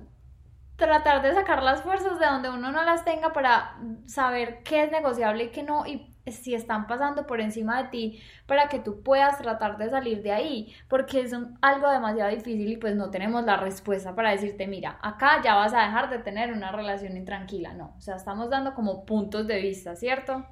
tratar 0.78 1.22
de 1.22 1.34
sacar 1.34 1.62
las 1.62 1.84
fuerzas 1.84 2.18
de 2.20 2.26
donde 2.26 2.50
uno 2.50 2.72
no 2.72 2.84
las 2.84 3.04
tenga 3.04 3.34
para 3.34 3.78
saber 4.06 4.64
qué 4.64 4.84
es 4.84 4.92
negociable 4.92 5.46
y 5.46 5.50
qué 5.50 5.64
no 5.64 5.86
y 5.86 6.09
si 6.28 6.54
están 6.54 6.86
pasando 6.88 7.26
por 7.26 7.42
encima 7.42 7.82
de 7.84 7.90
ti 7.90 8.22
para 8.46 8.68
que 8.70 8.80
tú 8.80 9.02
puedas 9.02 9.38
tratar 9.40 9.78
de 9.78 9.90
salir 9.90 10.22
de 10.22 10.32
ahí 10.32 10.74
porque 10.88 11.22
es 11.22 11.34
un- 11.34 11.58
algo 11.62 11.90
demasiado 11.90 12.30
difícil 12.30 12.72
y 12.72 12.78
pues 12.78 12.96
no 12.96 13.10
tenemos 13.10 13.44
la 13.46 13.58
respuesta 13.58 14.16
para 14.16 14.32
decirte 14.32 14.68
mira 14.68 15.00
acá 15.02 15.42
ya 15.44 15.56
vas 15.56 15.74
a 15.74 15.82
dejar 15.82 16.10
de 16.10 16.20
tener 16.20 16.54
una 16.54 16.72
relación 16.72 17.18
intranquila 17.18 17.74
no 17.74 17.96
o 17.98 18.02
sea 18.02 18.16
estamos 18.16 18.50
dando 18.50 18.74
como 18.76 19.06
puntos 19.06 19.48
de 19.48 19.60
vista 19.62 19.96
cierto 19.96 20.46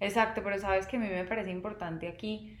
Exacto, 0.00 0.42
pero 0.42 0.58
sabes 0.58 0.86
que 0.86 0.96
a 0.96 1.00
mí 1.00 1.08
me 1.08 1.24
parece 1.24 1.50
importante 1.50 2.08
aquí, 2.08 2.58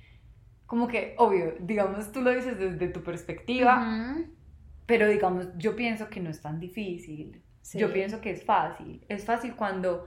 como 0.66 0.88
que, 0.88 1.14
obvio, 1.18 1.54
digamos, 1.60 2.10
tú 2.12 2.22
lo 2.22 2.30
dices 2.30 2.58
desde 2.58 2.88
tu 2.88 3.02
perspectiva, 3.02 4.16
pero 4.86 5.08
digamos, 5.08 5.48
yo 5.56 5.76
pienso 5.76 6.08
que 6.08 6.20
no 6.20 6.30
es 6.30 6.40
tan 6.40 6.60
difícil. 6.60 7.42
Sí. 7.60 7.78
Yo 7.78 7.92
pienso 7.92 8.20
que 8.20 8.30
es 8.30 8.44
fácil. 8.44 9.04
Es 9.08 9.24
fácil 9.24 9.56
cuando 9.56 10.06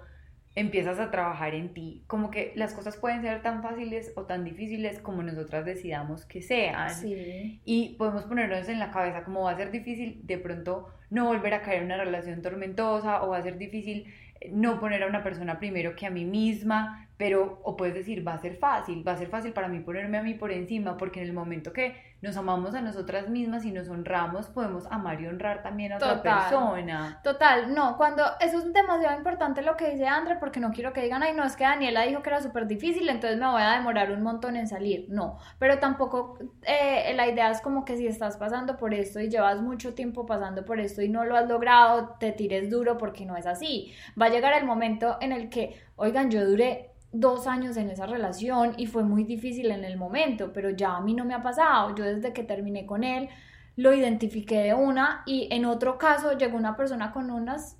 empiezas 0.57 0.99
a 0.99 1.11
trabajar 1.11 1.53
en 1.53 1.71
ti. 1.71 2.03
Como 2.07 2.31
que 2.31 2.51
las 2.55 2.73
cosas 2.73 2.97
pueden 2.97 3.21
ser 3.21 3.43
tan 3.43 3.61
fáciles 3.61 4.11
o 4.15 4.23
tan 4.23 4.43
difíciles 4.43 4.97
como 4.99 5.21
nosotras 5.21 5.65
decidamos 5.65 6.25
que 6.25 6.41
sean. 6.41 6.89
sí 6.89 7.61
Y 7.63 7.95
podemos 7.99 8.23
ponernos 8.23 8.67
en 8.67 8.79
la 8.79 8.89
cabeza 8.89 9.23
como 9.23 9.43
va 9.43 9.51
a 9.51 9.55
ser 9.55 9.69
difícil 9.69 10.19
de 10.23 10.39
pronto 10.39 10.87
no 11.11 11.25
volver 11.25 11.53
a 11.53 11.61
caer 11.61 11.79
en 11.79 11.85
una 11.85 12.03
relación 12.03 12.41
tormentosa 12.41 13.21
o 13.21 13.29
va 13.29 13.37
a 13.37 13.43
ser 13.43 13.59
difícil 13.59 14.11
eh, 14.41 14.49
no 14.51 14.79
poner 14.79 15.03
a 15.03 15.07
una 15.07 15.23
persona 15.23 15.59
primero 15.59 15.95
que 15.95 16.07
a 16.07 16.09
mí 16.09 16.25
misma, 16.25 17.06
pero 17.17 17.59
o 17.63 17.75
puedes 17.75 17.95
decir 17.95 18.25
va 18.25 18.33
a 18.33 18.39
ser 18.39 18.57
fácil, 18.57 19.05
va 19.05 19.13
a 19.13 19.17
ser 19.17 19.27
fácil 19.27 19.51
para 19.51 19.67
mí 19.67 19.79
ponerme 19.79 20.17
a 20.17 20.23
mí 20.23 20.35
por 20.35 20.51
encima 20.51 20.97
porque 20.97 21.21
en 21.21 21.27
el 21.27 21.33
momento 21.33 21.73
que 21.73 21.95
nos 22.21 22.35
amamos 22.37 22.73
a 22.73 22.81
nosotras 22.81 23.29
mismas 23.29 23.65
y 23.65 23.71
nos 23.71 23.89
honramos 23.89 24.47
podemos 24.47 24.85
amar 24.89 25.21
y 25.21 25.27
honrar 25.27 25.61
también 25.61 25.93
a 25.93 25.97
otra 25.97 26.21
persona. 26.21 27.19
Total, 27.23 27.73
no, 27.73 27.97
cuando 27.97 28.23
eso 28.39 28.59
es 28.59 28.73
demasiado 28.73 29.17
importante 29.17 29.61
lo 29.61 29.75
que 29.75 29.91
dice 29.91 30.07
André, 30.07 30.37
porque 30.39 30.59
no 30.59 30.71
quiero 30.71 30.93
que 30.93 31.01
digan, 31.01 31.23
ay, 31.23 31.33
no, 31.33 31.43
es 31.43 31.55
que 31.55 31.63
Daniela 31.63 32.03
dijo 32.03 32.21
que 32.21 32.29
era 32.29 32.41
súper 32.41 32.67
difícil, 32.67 33.09
entonces 33.09 33.39
me 33.39 33.47
voy 33.47 33.61
a 33.61 33.71
demorar 33.71 34.11
un 34.11 34.21
montón 34.21 34.55
en 34.55 34.67
salir. 34.67 35.05
No, 35.09 35.37
pero 35.59 35.79
tampoco 35.79 36.37
eh, 36.63 37.13
la 37.15 37.27
idea 37.27 37.51
es 37.51 37.61
como 37.61 37.85
que 37.85 37.97
si 37.97 38.07
estás 38.07 38.37
pasando 38.37 38.77
por 38.77 38.93
esto 38.93 39.19
y 39.19 39.29
llevas 39.29 39.61
mucho 39.61 39.93
tiempo 39.93 40.25
pasando 40.25 40.65
por 40.65 40.79
esto 40.79 41.01
y 41.01 41.09
no 41.09 41.23
lo 41.25 41.35
has 41.35 41.47
logrado, 41.47 42.15
te 42.19 42.31
tires 42.31 42.69
duro 42.69 42.97
porque 42.97 43.25
no 43.25 43.37
es 43.37 43.45
así. 43.45 43.93
Va 44.19 44.27
a 44.27 44.29
llegar 44.29 44.53
el 44.53 44.65
momento 44.65 45.17
en 45.21 45.31
el 45.31 45.49
que, 45.49 45.79
oigan, 45.95 46.31
yo 46.31 46.45
duré 46.45 46.91
dos 47.19 47.47
años 47.47 47.77
en 47.77 47.89
esa 47.89 48.05
relación 48.05 48.73
y 48.77 48.87
fue 48.87 49.03
muy 49.03 49.23
difícil 49.23 49.71
en 49.71 49.83
el 49.83 49.97
momento, 49.97 50.51
pero 50.53 50.69
ya 50.69 50.95
a 50.95 51.01
mí 51.01 51.13
no 51.13 51.25
me 51.25 51.33
ha 51.33 51.41
pasado. 51.41 51.95
Yo 51.95 52.03
desde 52.03 52.33
que 52.33 52.43
terminé 52.43 52.85
con 52.85 53.03
él 53.03 53.29
lo 53.75 53.93
identifiqué 53.93 54.59
de 54.59 54.73
una 54.73 55.23
y 55.25 55.47
en 55.51 55.65
otro 55.65 55.97
caso 55.97 56.37
llegó 56.37 56.57
una 56.57 56.75
persona 56.75 57.11
con 57.11 57.29
unas 57.29 57.77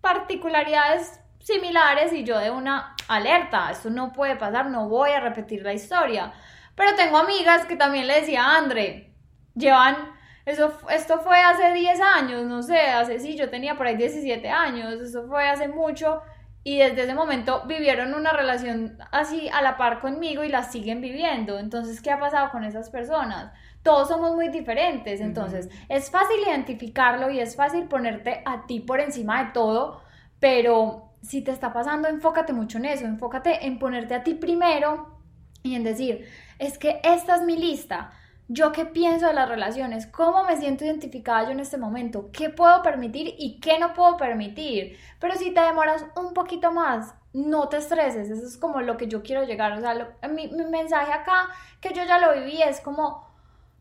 particularidades 0.00 1.20
similares 1.40 2.12
y 2.12 2.24
yo 2.24 2.38
de 2.38 2.50
una 2.50 2.94
alerta, 3.08 3.70
esto 3.70 3.90
no 3.90 4.12
puede 4.12 4.36
pasar, 4.36 4.70
no 4.70 4.88
voy 4.88 5.10
a 5.10 5.20
repetir 5.20 5.62
la 5.62 5.72
historia. 5.72 6.32
Pero 6.74 6.94
tengo 6.96 7.18
amigas 7.18 7.66
que 7.66 7.76
también 7.76 8.06
le 8.06 8.20
decía 8.20 8.44
a 8.44 8.58
André, 8.58 9.12
llevan, 9.54 9.96
eso, 10.44 10.72
esto 10.90 11.20
fue 11.20 11.40
hace 11.40 11.72
10 11.72 12.00
años, 12.00 12.44
no 12.44 12.62
sé, 12.62 12.80
hace 12.80 13.18
sí, 13.20 13.36
yo 13.36 13.50
tenía 13.50 13.76
por 13.76 13.86
ahí 13.86 13.96
17 13.96 14.48
años, 14.48 15.00
eso 15.00 15.26
fue 15.26 15.48
hace 15.48 15.68
mucho 15.68 16.22
y 16.64 16.78
desde 16.78 17.02
ese 17.02 17.14
momento 17.14 17.64
vivieron 17.66 18.14
una 18.14 18.32
relación 18.32 18.98
así 19.10 19.48
a 19.48 19.62
la 19.62 19.76
par 19.76 20.00
conmigo 20.00 20.44
y 20.44 20.48
la 20.48 20.62
siguen 20.62 21.00
viviendo. 21.00 21.58
Entonces, 21.58 22.00
¿qué 22.00 22.10
ha 22.10 22.20
pasado 22.20 22.50
con 22.50 22.64
esas 22.64 22.88
personas? 22.88 23.52
Todos 23.82 24.08
somos 24.08 24.34
muy 24.34 24.48
diferentes, 24.48 25.20
entonces 25.20 25.68
es 25.88 26.10
fácil 26.10 26.40
identificarlo 26.46 27.30
y 27.30 27.40
es 27.40 27.56
fácil 27.56 27.84
ponerte 27.88 28.42
a 28.44 28.66
ti 28.66 28.78
por 28.78 29.00
encima 29.00 29.44
de 29.44 29.50
todo, 29.50 30.02
pero 30.38 31.10
si 31.20 31.42
te 31.42 31.50
está 31.50 31.72
pasando, 31.72 32.08
enfócate 32.08 32.52
mucho 32.52 32.78
en 32.78 32.84
eso, 32.84 33.06
enfócate 33.06 33.66
en 33.66 33.80
ponerte 33.80 34.14
a 34.14 34.22
ti 34.22 34.34
primero 34.34 35.18
y 35.64 35.74
en 35.74 35.82
decir, 35.82 36.28
es 36.60 36.78
que 36.78 37.00
esta 37.02 37.36
es 37.36 37.42
mi 37.42 37.56
lista. 37.56 38.12
Yo 38.48 38.72
qué 38.72 38.84
pienso 38.84 39.26
de 39.26 39.34
las 39.34 39.48
relaciones, 39.48 40.06
cómo 40.06 40.44
me 40.44 40.56
siento 40.56 40.84
identificada 40.84 41.44
yo 41.44 41.50
en 41.52 41.60
este 41.60 41.78
momento, 41.78 42.30
qué 42.32 42.50
puedo 42.50 42.82
permitir 42.82 43.34
y 43.38 43.60
qué 43.60 43.78
no 43.78 43.94
puedo 43.94 44.16
permitir. 44.16 44.98
Pero 45.20 45.34
si 45.36 45.52
te 45.52 45.60
demoras 45.60 46.04
un 46.16 46.34
poquito 46.34 46.70
más, 46.72 47.14
no 47.32 47.68
te 47.68 47.78
estreses, 47.78 48.28
eso 48.30 48.46
es 48.46 48.58
como 48.58 48.80
lo 48.82 48.96
que 48.96 49.08
yo 49.08 49.22
quiero 49.22 49.44
llegar. 49.44 49.72
O 49.72 49.80
sea, 49.80 50.16
mi, 50.28 50.48
mi 50.48 50.64
mensaje 50.66 51.12
acá, 51.12 51.48
que 51.80 51.94
yo 51.94 52.04
ya 52.04 52.18
lo 52.18 52.34
viví, 52.34 52.60
es 52.62 52.80
como, 52.80 53.26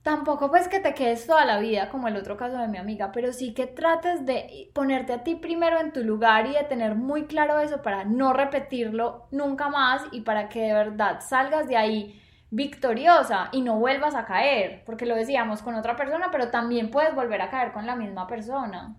tampoco 0.03 0.49
pues 0.49 0.67
que 0.67 0.79
te 0.79 0.93
quedes 0.93 1.27
toda 1.27 1.45
la 1.45 1.59
vida 1.59 1.89
como 1.89 2.07
el 2.07 2.15
otro 2.17 2.37
caso 2.37 2.57
de 2.57 2.67
mi 2.67 2.77
amiga, 2.77 3.11
pero 3.11 3.33
sí 3.33 3.53
que 3.53 3.67
trates 3.67 4.25
de 4.25 4.71
ponerte 4.73 5.13
a 5.13 5.23
ti 5.23 5.35
primero 5.35 5.79
en 5.79 5.91
tu 5.91 6.03
lugar 6.03 6.47
y 6.47 6.53
de 6.53 6.63
tener 6.63 6.95
muy 6.95 7.25
claro 7.25 7.59
eso 7.59 7.81
para 7.81 8.03
no 8.05 8.33
repetirlo 8.33 9.27
nunca 9.31 9.69
más 9.69 10.03
y 10.11 10.21
para 10.21 10.49
que 10.49 10.61
de 10.61 10.73
verdad 10.73 11.19
salgas 11.21 11.67
de 11.67 11.77
ahí 11.77 12.21
victoriosa 12.51 13.49
y 13.53 13.61
no 13.61 13.79
vuelvas 13.79 14.13
a 14.13 14.25
caer, 14.25 14.83
porque 14.85 15.05
lo 15.05 15.15
decíamos 15.15 15.61
con 15.63 15.75
otra 15.75 15.95
persona, 15.95 16.29
pero 16.31 16.49
también 16.51 16.91
puedes 16.91 17.15
volver 17.15 17.41
a 17.41 17.49
caer 17.49 17.71
con 17.71 17.87
la 17.87 17.95
misma 17.95 18.27
persona. 18.27 18.95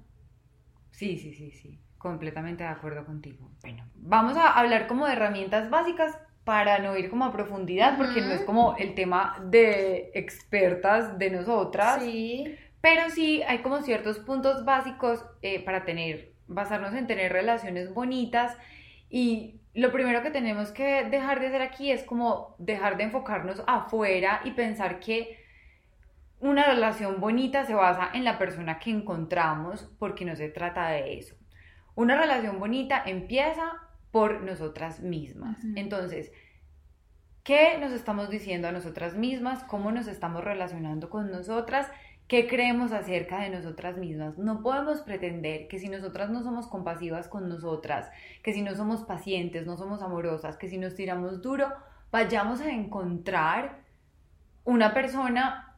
Sí, 0.90 1.18
sí, 1.18 1.34
sí, 1.34 1.50
sí, 1.52 1.80
completamente 1.98 2.64
de 2.64 2.70
acuerdo 2.70 3.04
contigo. 3.04 3.50
Bueno, 3.60 3.84
vamos 3.94 4.36
a 4.36 4.58
hablar 4.58 4.86
como 4.86 5.06
de 5.06 5.12
herramientas 5.12 5.70
básicas 5.70 6.18
para 6.44 6.78
no 6.78 6.96
ir 6.96 7.08
como 7.08 7.24
a 7.24 7.32
profundidad, 7.32 7.96
porque 7.96 8.20
no 8.20 8.32
es 8.32 8.42
como 8.42 8.74
el 8.76 8.94
tema 8.94 9.38
de 9.44 10.10
expertas 10.14 11.18
de 11.18 11.30
nosotras, 11.30 12.02
Sí, 12.02 12.56
pero 12.80 13.10
sí 13.10 13.42
hay 13.42 13.58
como 13.58 13.80
ciertos 13.82 14.18
puntos 14.18 14.64
básicos 14.64 15.24
eh, 15.42 15.62
para 15.64 15.84
tener, 15.84 16.32
basarnos 16.48 16.94
en 16.94 17.06
tener 17.06 17.32
relaciones 17.32 17.94
bonitas 17.94 18.56
y 19.08 19.61
lo 19.74 19.90
primero 19.92 20.22
que 20.22 20.30
tenemos 20.30 20.70
que 20.70 21.04
dejar 21.04 21.40
de 21.40 21.46
hacer 21.46 21.62
aquí 21.62 21.90
es 21.90 22.04
como 22.04 22.54
dejar 22.58 22.96
de 22.96 23.04
enfocarnos 23.04 23.62
afuera 23.66 24.40
y 24.44 24.50
pensar 24.50 25.00
que 25.00 25.38
una 26.40 26.64
relación 26.66 27.20
bonita 27.20 27.64
se 27.64 27.74
basa 27.74 28.10
en 28.12 28.24
la 28.24 28.38
persona 28.38 28.78
que 28.78 28.90
encontramos 28.90 29.88
porque 29.98 30.24
no 30.24 30.36
se 30.36 30.48
trata 30.48 30.88
de 30.88 31.16
eso. 31.18 31.36
Una 31.94 32.18
relación 32.18 32.58
bonita 32.58 33.02
empieza 33.06 33.72
por 34.10 34.42
nosotras 34.42 35.00
mismas. 35.00 35.58
Entonces, 35.76 36.32
¿qué 37.44 37.78
nos 37.78 37.92
estamos 37.92 38.28
diciendo 38.28 38.68
a 38.68 38.72
nosotras 38.72 39.14
mismas? 39.14 39.62
¿Cómo 39.64 39.92
nos 39.92 40.06
estamos 40.06 40.44
relacionando 40.44 41.08
con 41.08 41.30
nosotras? 41.30 41.90
¿Qué 42.32 42.46
creemos 42.46 42.92
acerca 42.92 43.40
de 43.40 43.50
nosotras 43.50 43.98
mismas? 43.98 44.38
No 44.38 44.62
podemos 44.62 45.02
pretender 45.02 45.68
que 45.68 45.78
si 45.78 45.90
nosotras 45.90 46.30
no 46.30 46.42
somos 46.42 46.66
compasivas 46.66 47.28
con 47.28 47.46
nosotras, 47.46 48.10
que 48.42 48.54
si 48.54 48.62
no 48.62 48.74
somos 48.74 49.02
pacientes, 49.02 49.66
no 49.66 49.76
somos 49.76 50.00
amorosas, 50.00 50.56
que 50.56 50.66
si 50.66 50.78
nos 50.78 50.94
tiramos 50.94 51.42
duro, 51.42 51.68
vayamos 52.10 52.62
a 52.62 52.70
encontrar 52.70 53.80
una 54.64 54.94
persona, 54.94 55.76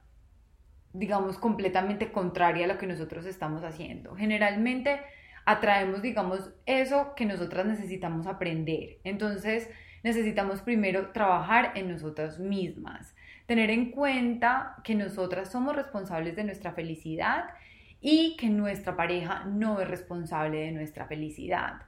digamos, 0.93 1.39
completamente 1.39 2.13
contraria 2.13 2.67
a 2.67 2.69
lo 2.69 2.79
que 2.79 2.87
nosotros 2.87 3.27
estamos 3.27 3.65
haciendo. 3.65 4.15
Generalmente 4.15 5.01
atraemos, 5.47 6.03
digamos, 6.03 6.53
eso 6.67 7.17
que 7.17 7.27
nosotras 7.27 7.67
necesitamos 7.67 8.29
aprender. 8.29 9.01
Entonces, 9.03 9.69
necesitamos 10.05 10.61
primero 10.61 11.11
trabajar 11.11 11.73
en 11.75 11.91
nosotras 11.91 12.39
mismas, 12.39 13.14
tener 13.47 13.71
en 13.71 13.91
cuenta 13.91 14.77
que 14.85 14.95
nosotras 14.95 15.51
somos 15.51 15.77
responsables 15.77 16.37
de 16.37 16.45
nuestra 16.45 16.73
felicidad 16.73 17.45
y 18.01 18.37
que 18.37 18.49
nuestra 18.49 18.97
pareja 18.97 19.45
no 19.45 19.81
es 19.81 19.89
responsable 19.89 20.59
de 20.59 20.73
nuestra 20.73 21.07
felicidad. 21.07 21.83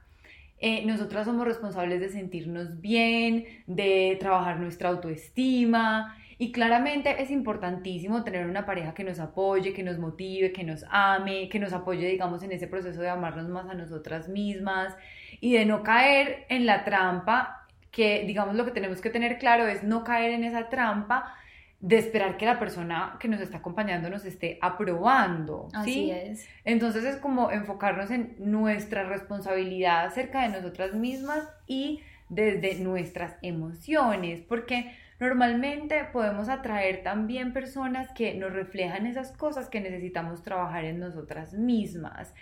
Eh, 0.59 0.83
nosotras 0.85 1.25
somos 1.25 1.45
responsables 1.45 1.99
de 1.99 2.09
sentirnos 2.09 2.81
bien, 2.81 3.45
de 3.67 4.17
trabajar 4.19 4.59
nuestra 4.59 4.89
autoestima 4.89 6.17
y 6.39 6.51
claramente 6.51 7.21
es 7.21 7.29
importantísimo 7.29 8.23
tener 8.23 8.47
una 8.47 8.65
pareja 8.65 8.93
que 8.95 9.03
nos 9.03 9.19
apoye, 9.19 9.73
que 9.73 9.83
nos 9.83 9.99
motive, 9.99 10.51
que 10.51 10.63
nos 10.63 10.83
ame, 10.89 11.49
que 11.49 11.59
nos 11.59 11.73
apoye, 11.73 12.07
digamos, 12.07 12.41
en 12.41 12.51
ese 12.51 12.67
proceso 12.67 13.01
de 13.01 13.09
amarnos 13.09 13.47
más 13.49 13.69
a 13.69 13.75
nosotras 13.75 14.29
mismas 14.29 14.95
y 15.39 15.53
de 15.53 15.65
no 15.65 15.83
caer 15.83 16.45
en 16.49 16.65
la 16.65 16.83
trampa 16.83 17.67
que, 17.91 18.23
digamos, 18.25 18.55
lo 18.55 18.65
que 18.65 18.71
tenemos 18.71 19.01
que 19.01 19.09
tener 19.09 19.37
claro 19.37 19.67
es 19.67 19.83
no 19.83 20.03
caer 20.03 20.31
en 20.31 20.43
esa 20.43 20.69
trampa 20.69 21.33
de 21.79 21.97
esperar 21.97 22.37
que 22.37 22.45
la 22.45 22.57
persona 22.57 23.17
que 23.19 23.27
nos 23.27 23.39
está 23.39 23.57
acompañando 23.57 24.09
nos 24.09 24.25
esté 24.25 24.57
aprobando. 24.61 25.69
Así 25.73 25.93
¿sí? 25.93 26.11
es. 26.11 26.47
Entonces 26.65 27.03
es 27.05 27.17
como 27.17 27.51
enfocarnos 27.51 28.09
en 28.09 28.35
nuestra 28.39 29.03
responsabilidad 29.03 30.05
acerca 30.05 30.41
de 30.41 30.49
nosotras 30.49 30.93
mismas 30.93 31.47
y 31.67 32.01
desde 32.29 32.75
nuestras 32.79 33.35
emociones, 33.41 34.41
porque 34.41 34.91
normalmente 35.19 36.03
podemos 36.11 36.49
atraer 36.49 37.03
también 37.03 37.53
personas 37.53 38.11
que 38.11 38.33
nos 38.33 38.51
reflejan 38.53 39.05
esas 39.05 39.31
cosas 39.31 39.69
que 39.69 39.79
necesitamos 39.79 40.43
trabajar 40.43 40.83
en 40.83 40.99
nosotras 40.99 41.53
mismas. 41.53 42.33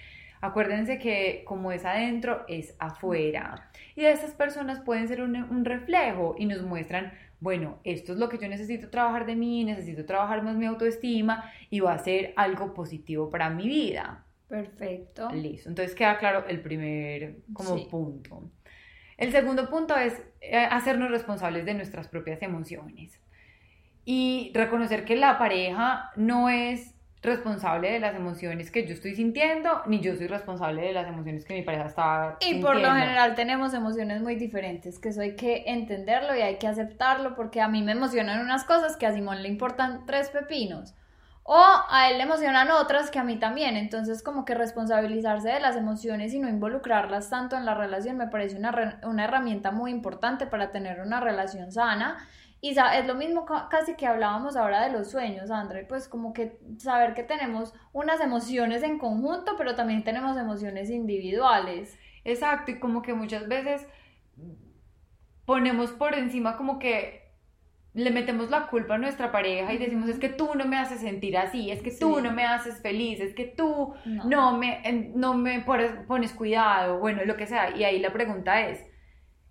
Acuérdense 0.42 1.00
que 1.00 1.44
como 1.46 1.72
es 1.72 1.86
adentro, 1.86 2.46
es 2.48 2.76
afuera. 2.80 3.70
Y 3.96 4.06
esas 4.06 4.32
personas 4.32 4.80
pueden 4.80 5.08
ser 5.08 5.22
un, 5.22 5.36
un 5.36 5.66
reflejo 5.66 6.36
y 6.38 6.46
nos 6.46 6.62
muestran, 6.62 7.14
bueno, 7.40 7.80
esto 7.84 8.14
es 8.14 8.18
lo 8.20 8.30
que 8.30 8.38
yo 8.38 8.48
necesito 8.48 8.90
trabajar 8.90 9.26
de 9.26 9.36
mí, 9.36 9.64
necesito 9.64 10.06
trabajar 10.06 10.42
más 10.44 10.56
mi 10.56 10.66
autoestima 10.66 11.52
y 11.70 11.80
va 11.82 11.94
a 11.94 12.00
ser 12.00 12.34
algo 12.36 12.74
positivo 12.74 13.30
para 13.30 13.50
mi 13.50 13.68
vida. 13.68 14.26
Perfecto. 14.48 15.30
Listo. 15.32 15.70
Entonces 15.70 15.96
queda 15.96 16.18
claro 16.18 16.46
el 16.48 16.62
primer 16.62 17.38
como 17.54 17.78
Sí. 17.78 17.88
punto. 17.90 18.50
El 19.18 19.32
segundo 19.32 19.70
punto 19.70 19.96
es 19.96 20.22
eh, 20.42 20.58
hacernos 20.58 21.10
responsables 21.10 21.66
de 21.66 21.74
nuestras 21.74 22.08
propias 22.08 22.42
emociones 22.42 23.20
y 24.04 24.52
reconocer 24.54 25.06
que 25.06 25.16
la 25.16 25.38
pareja 25.38 26.12
no 26.16 26.50
es 26.50 26.95
responsable 27.26 27.92
de 27.92 28.00
las 28.00 28.16
emociones 28.16 28.72
que 28.72 28.86
yo 28.88 28.94
estoy 28.94 29.16
sintiendo, 29.16 29.82
ni 29.88 30.00
yo 30.02 30.16
soy 30.16 30.28
responsable 30.28 30.82
de 30.84 30.94
las 30.94 31.08
emociones 31.08 31.46
que 31.46 31.54
mi 31.56 31.64
pareja 31.64 31.86
está 31.88 32.38
Y 32.40 32.56
por 32.62 32.78
lo 32.78 32.90
sintiendo. 32.90 32.96
general 32.96 33.36
tenemos 33.36 33.74
emociones 33.74 34.22
muy 34.22 34.36
diferentes, 34.36 35.00
que 35.00 35.10
eso 35.10 35.22
hay 35.22 35.36
que 35.36 35.64
entenderlo 35.68 36.36
y 36.36 36.42
hay 36.42 36.58
que 36.58 36.68
aceptarlo, 36.68 37.36
porque 37.36 37.62
a 37.62 37.68
mí 37.68 37.82
me 37.84 37.92
emocionan 37.94 38.42
unas 38.42 38.64
cosas 38.66 38.98
que 38.98 39.06
a 39.06 39.14
Simón 39.14 39.44
le 39.44 39.50
importan 39.50 40.06
tres 40.06 40.30
pepinos. 40.30 40.96
O 41.48 41.56
a 41.90 42.10
él 42.10 42.18
le 42.18 42.24
emocionan 42.24 42.72
otras 42.72 43.12
que 43.12 43.20
a 43.20 43.24
mí 43.24 43.38
también. 43.38 43.78
Entonces, 43.78 44.24
como 44.24 44.46
que 44.46 44.56
responsabilizarse 44.56 45.50
de 45.50 45.60
las 45.60 45.76
emociones 45.76 46.34
y 46.34 46.40
no 46.40 46.50
involucrarlas 46.50 47.30
tanto 47.30 47.56
en 47.56 47.66
la 47.66 47.76
relación 47.76 48.18
me 48.18 48.28
parece 48.28 48.58
una, 48.58 49.00
una 49.04 49.26
herramienta 49.26 49.70
muy 49.70 49.92
importante 49.92 50.48
para 50.48 50.72
tener 50.72 51.02
una 51.02 51.20
relación 51.20 51.72
sana. 51.72 52.18
Y 52.68 52.70
es 52.72 53.06
lo 53.06 53.14
mismo 53.14 53.46
ca- 53.46 53.68
casi 53.70 53.94
que 53.96 54.08
hablábamos 54.08 54.56
ahora 54.56 54.86
de 54.86 54.92
los 54.92 55.12
sueños, 55.12 55.52
André, 55.52 55.86
pues 55.86 56.08
como 56.08 56.34
que 56.34 56.58
saber 56.80 57.14
que 57.14 57.22
tenemos 57.24 57.74
unas 57.94 58.20
emociones 58.22 58.82
en 58.82 58.98
conjunto, 58.98 59.54
pero 59.56 59.76
también 59.76 60.04
tenemos 60.04 60.36
emociones 60.36 60.90
individuales. 60.90 61.96
Exacto, 62.24 62.72
y 62.72 62.80
como 62.80 63.04
que 63.04 63.14
muchas 63.14 63.48
veces 63.48 63.86
ponemos 65.46 65.92
por 65.92 66.16
encima 66.16 66.58
como 66.58 66.80
que 66.80 67.24
le 67.94 68.10
metemos 68.12 68.50
la 68.50 68.68
culpa 68.68 68.96
a 68.96 68.98
nuestra 68.98 69.32
pareja 69.32 69.72
y 69.72 69.78
decimos 69.78 70.10
es 70.10 70.18
que 70.20 70.30
tú 70.30 70.56
no 70.56 70.66
me 70.66 70.78
haces 70.78 71.00
sentir 71.02 71.38
así, 71.38 71.70
es 71.72 71.82
que 71.84 71.92
tú 71.92 72.20
no 72.20 72.32
me 72.32 72.46
haces 72.46 72.82
feliz, 72.82 73.20
es 73.22 73.34
que 73.36 73.46
tú 73.46 73.94
No. 74.06 74.24
no, 74.26 74.58
me, 74.58 74.82
no 75.16 75.36
me 75.36 75.62
pones, 75.62 75.92
pones 76.08 76.34
cuidado, 76.34 77.00
bueno, 77.00 77.24
lo 77.26 77.38
que 77.38 77.46
sea. 77.48 77.76
Y 77.78 77.84
ahí 77.84 78.00
la 78.00 78.12
pregunta 78.12 78.68
es, 78.68 78.84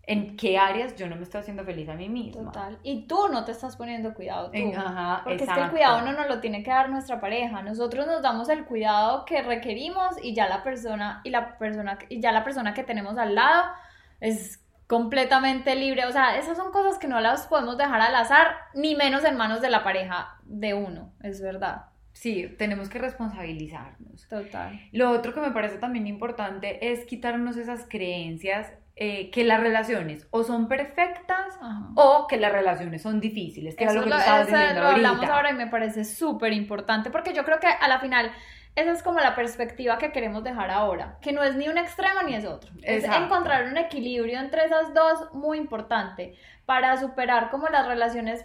¿en 0.06 0.36
qué 0.36 0.58
áreas 0.58 0.96
yo 0.96 1.08
no 1.08 1.16
me 1.16 1.22
estoy 1.22 1.40
haciendo 1.40 1.64
feliz 1.64 1.88
a 1.88 1.94
mí 1.94 2.08
misma? 2.08 2.52
Total. 2.52 2.78
Y 2.82 3.06
tú 3.06 3.28
no 3.30 3.44
te 3.44 3.52
estás 3.52 3.76
poniendo 3.76 4.14
cuidado 4.14 4.50
tú. 4.50 4.72
Ajá, 4.76 5.22
Porque 5.24 5.36
es 5.36 5.38
que 5.42 5.44
el 5.44 5.50
exacto. 5.50 5.70
cuidado 5.72 6.02
no 6.02 6.12
nos 6.12 6.28
lo 6.28 6.40
tiene 6.40 6.62
que 6.62 6.70
dar 6.70 6.90
nuestra 6.90 7.20
pareja. 7.20 7.62
Nosotros 7.62 8.06
nos 8.06 8.22
damos 8.22 8.48
el 8.48 8.64
cuidado 8.64 9.24
que 9.24 9.42
requerimos 9.42 10.16
y 10.22 10.34
ya 10.34 10.48
la 10.48 10.62
persona 10.62 11.20
y 11.24 11.30
la 11.30 11.58
persona 11.58 11.98
y 12.08 12.20
ya 12.20 12.32
la 12.32 12.44
persona 12.44 12.74
que 12.74 12.84
tenemos 12.84 13.16
al 13.18 13.34
lado 13.34 13.72
es 14.20 14.64
completamente 14.86 15.74
libre. 15.74 16.06
O 16.06 16.12
sea, 16.12 16.36
esas 16.38 16.56
son 16.56 16.70
cosas 16.72 16.98
que 16.98 17.08
no 17.08 17.20
las 17.20 17.46
podemos 17.46 17.78
dejar 17.78 18.00
al 18.00 18.14
azar, 18.14 18.48
ni 18.74 18.94
menos 18.94 19.24
en 19.24 19.36
manos 19.36 19.60
de 19.60 19.70
la 19.70 19.82
pareja 19.82 20.36
de 20.44 20.74
uno. 20.74 21.12
Es 21.22 21.40
verdad. 21.40 21.86
Sí, 22.12 22.54
tenemos 22.58 22.88
que 22.88 22.98
responsabilizarnos. 22.98 24.28
Total. 24.28 24.80
Lo 24.92 25.10
otro 25.10 25.34
que 25.34 25.40
me 25.40 25.50
parece 25.50 25.78
también 25.78 26.06
importante 26.06 26.92
es 26.92 27.04
quitarnos 27.06 27.56
esas 27.56 27.86
creencias 27.88 28.72
eh, 28.96 29.30
que 29.30 29.42
las 29.44 29.60
relaciones 29.60 30.26
o 30.30 30.44
son 30.44 30.68
perfectas 30.68 31.56
Ajá. 31.60 31.88
o 31.96 32.26
que 32.28 32.36
las 32.36 32.52
relaciones 32.52 33.02
son 33.02 33.20
difíciles, 33.20 33.74
que 33.74 33.84
Eso 33.84 33.94
lo 33.94 34.04
que 34.04 34.10
lo, 34.10 34.14
tú 34.16 34.20
estabas 34.20 34.46
eso 34.48 34.56
diciendo 34.56 34.82
lo 34.82 34.88
hablamos 34.88 35.16
ahorita. 35.18 35.34
ahora 35.36 35.50
y 35.50 35.54
me 35.54 35.66
parece 35.66 36.04
súper 36.04 36.52
importante 36.52 37.10
porque 37.10 37.32
yo 37.34 37.44
creo 37.44 37.58
que 37.58 37.66
a 37.66 37.88
la 37.88 37.98
final 37.98 38.30
esa 38.76 38.90
es 38.90 39.02
como 39.02 39.20
la 39.20 39.36
perspectiva 39.36 39.98
que 39.98 40.10
queremos 40.10 40.42
dejar 40.42 40.70
ahora, 40.70 41.18
que 41.20 41.32
no 41.32 41.42
es 41.42 41.54
ni 41.54 41.68
un 41.68 41.78
extremo 41.78 42.22
ni 42.26 42.34
es 42.34 42.44
otro. 42.44 42.72
Es 42.82 43.04
encontrar 43.04 43.66
un 43.66 43.76
equilibrio 43.76 44.38
entre 44.40 44.64
esas 44.64 44.92
dos 44.92 45.32
muy 45.32 45.58
importante 45.58 46.34
para 46.66 46.96
superar 46.96 47.50
como 47.50 47.68
las 47.68 47.86
relaciones 47.86 48.44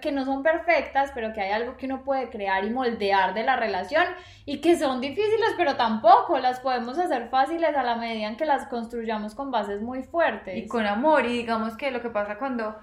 que 0.00 0.12
no 0.12 0.24
son 0.24 0.42
perfectas, 0.42 1.10
pero 1.14 1.32
que 1.32 1.40
hay 1.42 1.50
algo 1.50 1.76
que 1.76 1.86
uno 1.86 2.04
puede 2.04 2.30
crear 2.30 2.64
y 2.64 2.70
moldear 2.70 3.34
de 3.34 3.42
la 3.42 3.56
relación 3.56 4.04
y 4.44 4.60
que 4.60 4.78
son 4.78 5.00
difíciles, 5.00 5.54
pero 5.56 5.76
tampoco 5.76 6.38
las 6.38 6.60
podemos 6.60 6.98
hacer 6.98 7.28
fáciles 7.28 7.76
a 7.76 7.82
la 7.82 7.96
medida 7.96 8.28
en 8.28 8.36
que 8.36 8.46
las 8.46 8.66
construyamos 8.68 9.34
con 9.34 9.50
bases 9.50 9.82
muy 9.82 10.04
fuertes. 10.04 10.56
y 10.56 10.68
con 10.68 10.86
amor. 10.86 11.26
Y 11.26 11.32
digamos 11.38 11.76
que 11.76 11.90
lo 11.90 12.00
que 12.00 12.08
pasa 12.08 12.38
cuando 12.38 12.76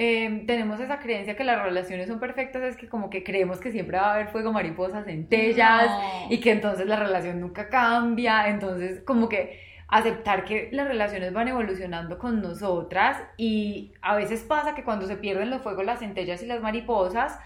eh, 0.00 0.44
tenemos 0.46 0.78
esa 0.78 1.00
creencia 1.00 1.34
que 1.36 1.42
las 1.42 1.60
relaciones 1.60 2.06
son 2.06 2.20
perfectas 2.20 2.62
es 2.62 2.76
que 2.76 2.88
como 2.88 3.10
que 3.10 3.24
creemos 3.24 3.58
que 3.58 3.72
siempre 3.72 3.98
va 3.98 4.10
a 4.10 4.14
haber 4.14 4.28
fuego, 4.28 4.52
mariposas, 4.52 5.04
centellas 5.06 5.90
No. 5.90 6.26
y 6.30 6.38
que 6.38 6.52
entonces 6.52 6.86
la 6.86 6.94
relación 6.94 7.40
nunca 7.40 7.68
cambia. 7.68 8.48
Entonces 8.48 9.02
como 9.04 9.28
que 9.28 9.60
aceptar 9.88 10.44
que 10.44 10.68
las 10.70 10.86
relaciones 10.86 11.32
van 11.32 11.48
evolucionando 11.48 12.16
con 12.18 12.40
nosotras 12.40 13.20
y 13.36 13.92
a 14.00 14.14
veces 14.14 14.42
pasa 14.42 14.74
que 14.76 14.84
cuando 14.84 15.06
se 15.08 15.16
pierden 15.16 15.50
los 15.50 15.62
fuegos, 15.62 15.84
las 15.84 15.98
centellas 15.98 16.42
y 16.44 16.46
las 16.46 16.60
mariposas, 16.60 17.36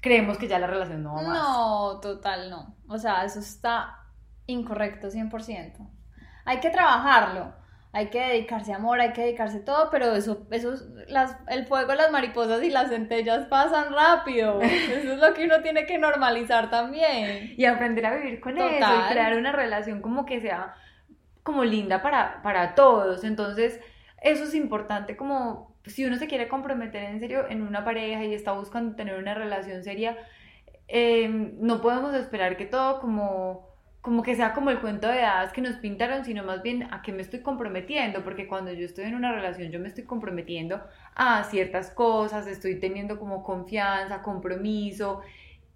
creemos 0.00 0.38
que 0.38 0.46
ya 0.46 0.60
la 0.60 0.68
relación 0.68 1.02
no 1.02 1.14
va 1.14 1.22
más. 1.22 1.36
No, 1.36 1.98
total 2.00 2.48
no. 2.50 2.76
O 2.88 2.96
sea, 2.98 3.24
eso 3.24 3.40
está 3.40 4.04
incorrecto, 4.46 5.08
100%. 5.10 5.88
Hay 6.44 6.60
que 6.60 6.70
trabajarlo, 6.70 7.52
hay 7.92 8.08
que 8.08 8.20
dedicarse 8.20 8.72
amor, 8.72 9.00
hay 9.00 9.12
que 9.12 9.22
dedicarse 9.22 9.60
todo, 9.60 9.88
pero 9.90 10.14
eso, 10.14 10.46
eso 10.50 10.74
las, 11.08 11.36
el 11.48 11.66
fuego, 11.66 11.94
las 11.94 12.10
mariposas 12.10 12.62
y 12.62 12.70
las 12.70 12.90
centellas 12.90 13.46
pasan 13.46 13.92
rápido. 13.92 14.60
Eso 14.62 15.12
es 15.12 15.18
lo 15.18 15.32
que 15.32 15.44
uno 15.44 15.62
tiene 15.62 15.86
que 15.86 15.98
normalizar 15.98 16.70
también. 16.70 17.54
y 17.56 17.64
aprender 17.64 18.04
a 18.06 18.16
vivir 18.16 18.40
con 18.40 18.58
eso 18.58 18.68
y 18.68 19.10
crear 19.10 19.36
una 19.36 19.52
relación 19.52 20.02
como 20.02 20.26
que 20.26 20.40
sea 20.40 20.74
como 21.42 21.64
linda 21.64 22.02
para, 22.02 22.42
para 22.42 22.74
todos. 22.74 23.24
Entonces, 23.24 23.80
eso 24.20 24.44
es 24.44 24.54
importante 24.54 25.16
como 25.16 25.74
si 25.86 26.04
uno 26.04 26.16
se 26.16 26.26
quiere 26.26 26.48
comprometer 26.48 27.04
en 27.04 27.20
serio 27.20 27.46
en 27.48 27.62
una 27.62 27.84
pareja 27.84 28.24
y 28.24 28.34
está 28.34 28.52
buscando 28.52 28.96
tener 28.96 29.18
una 29.18 29.34
relación 29.34 29.82
seria, 29.82 30.16
eh, 30.88 31.28
no 31.28 31.80
podemos 31.80 32.14
esperar 32.14 32.56
que 32.56 32.66
todo 32.66 33.00
como 33.00 33.67
como 34.00 34.22
que 34.22 34.36
sea 34.36 34.54
como 34.54 34.70
el 34.70 34.80
cuento 34.80 35.08
de 35.08 35.22
hadas 35.22 35.52
que 35.52 35.60
nos 35.60 35.76
pintaron, 35.76 36.24
sino 36.24 36.44
más 36.44 36.62
bien 36.62 36.84
a 36.92 37.02
qué 37.02 37.12
me 37.12 37.22
estoy 37.22 37.40
comprometiendo, 37.40 38.24
porque 38.24 38.46
cuando 38.46 38.72
yo 38.72 38.84
estoy 38.84 39.04
en 39.06 39.14
una 39.14 39.32
relación 39.32 39.70
yo 39.70 39.80
me 39.80 39.88
estoy 39.88 40.04
comprometiendo 40.04 40.80
a 41.14 41.44
ciertas 41.44 41.90
cosas, 41.90 42.46
estoy 42.46 42.78
teniendo 42.80 43.18
como 43.18 43.42
confianza, 43.42 44.22
compromiso 44.22 45.22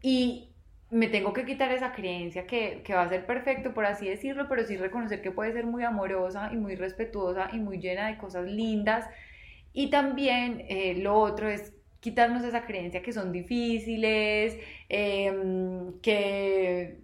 y 0.03 0.51
me 0.91 1.09
tengo 1.09 1.33
que 1.33 1.45
quitar 1.47 1.73
esa 1.73 1.93
creencia 1.93 2.47
que, 2.47 2.83
que 2.85 2.95
va 2.95 3.03
a 3.03 3.09
ser 3.09 3.27
perfecto, 3.27 3.73
por 3.75 3.87
así 3.87 4.09
decirlo, 4.09 4.47
pero 4.49 4.65
sí 4.65 4.77
reconocer 4.77 5.23
que 5.23 5.31
puede 5.31 5.53
ser 5.53 5.65
muy 5.67 5.85
amorosa 5.85 6.51
y 6.53 6.57
muy 6.57 6.77
respetuosa 6.77 7.49
y 7.53 7.59
muy 7.59 7.79
llena 7.81 8.09
de 8.09 8.19
cosas 8.19 8.45
lindas. 8.47 9.07
Y 9.73 9.91
también 9.91 10.65
eh, 10.69 10.97
lo 10.99 11.17
otro 11.19 11.49
es 11.49 11.73
quitarnos 12.01 12.45
esa 12.45 12.67
creencia 12.67 13.03
que 13.03 13.13
son 13.13 13.33
difíciles, 13.33 14.59
em, 14.89 16.01
que 16.01 16.99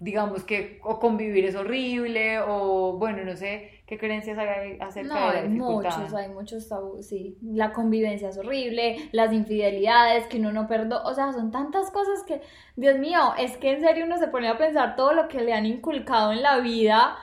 digamos 0.00 0.44
que 0.44 0.80
o 0.84 1.00
convivir 1.00 1.44
es 1.44 1.56
horrible 1.56 2.38
o 2.40 2.96
bueno, 2.98 3.24
no 3.24 3.36
sé 3.36 3.82
qué 3.86 3.98
creencias 3.98 4.38
hay 4.38 4.78
acerca 4.80 5.14
No, 5.14 5.26
de 5.28 5.34
la 5.34 5.40
hay 5.40 5.48
dificultad. 5.48 5.98
muchos, 5.98 6.14
hay 6.14 6.28
muchos 6.28 6.68
tabús, 6.68 7.06
sí. 7.08 7.36
La 7.42 7.72
convivencia 7.72 8.28
es 8.28 8.38
horrible, 8.38 9.08
las 9.12 9.32
infidelidades, 9.32 10.26
que 10.28 10.38
uno 10.38 10.52
no 10.52 10.68
perdona, 10.68 11.02
o 11.04 11.14
sea, 11.14 11.32
son 11.32 11.50
tantas 11.50 11.90
cosas 11.90 12.22
que, 12.24 12.40
Dios 12.76 12.98
mío, 12.98 13.34
es 13.38 13.56
que 13.56 13.72
en 13.72 13.80
serio 13.80 14.04
uno 14.04 14.18
se 14.18 14.28
pone 14.28 14.48
a 14.48 14.58
pensar 14.58 14.94
todo 14.94 15.14
lo 15.14 15.26
que 15.28 15.40
le 15.40 15.52
han 15.52 15.66
inculcado 15.66 16.32
en 16.32 16.42
la 16.42 16.58
vida 16.58 17.16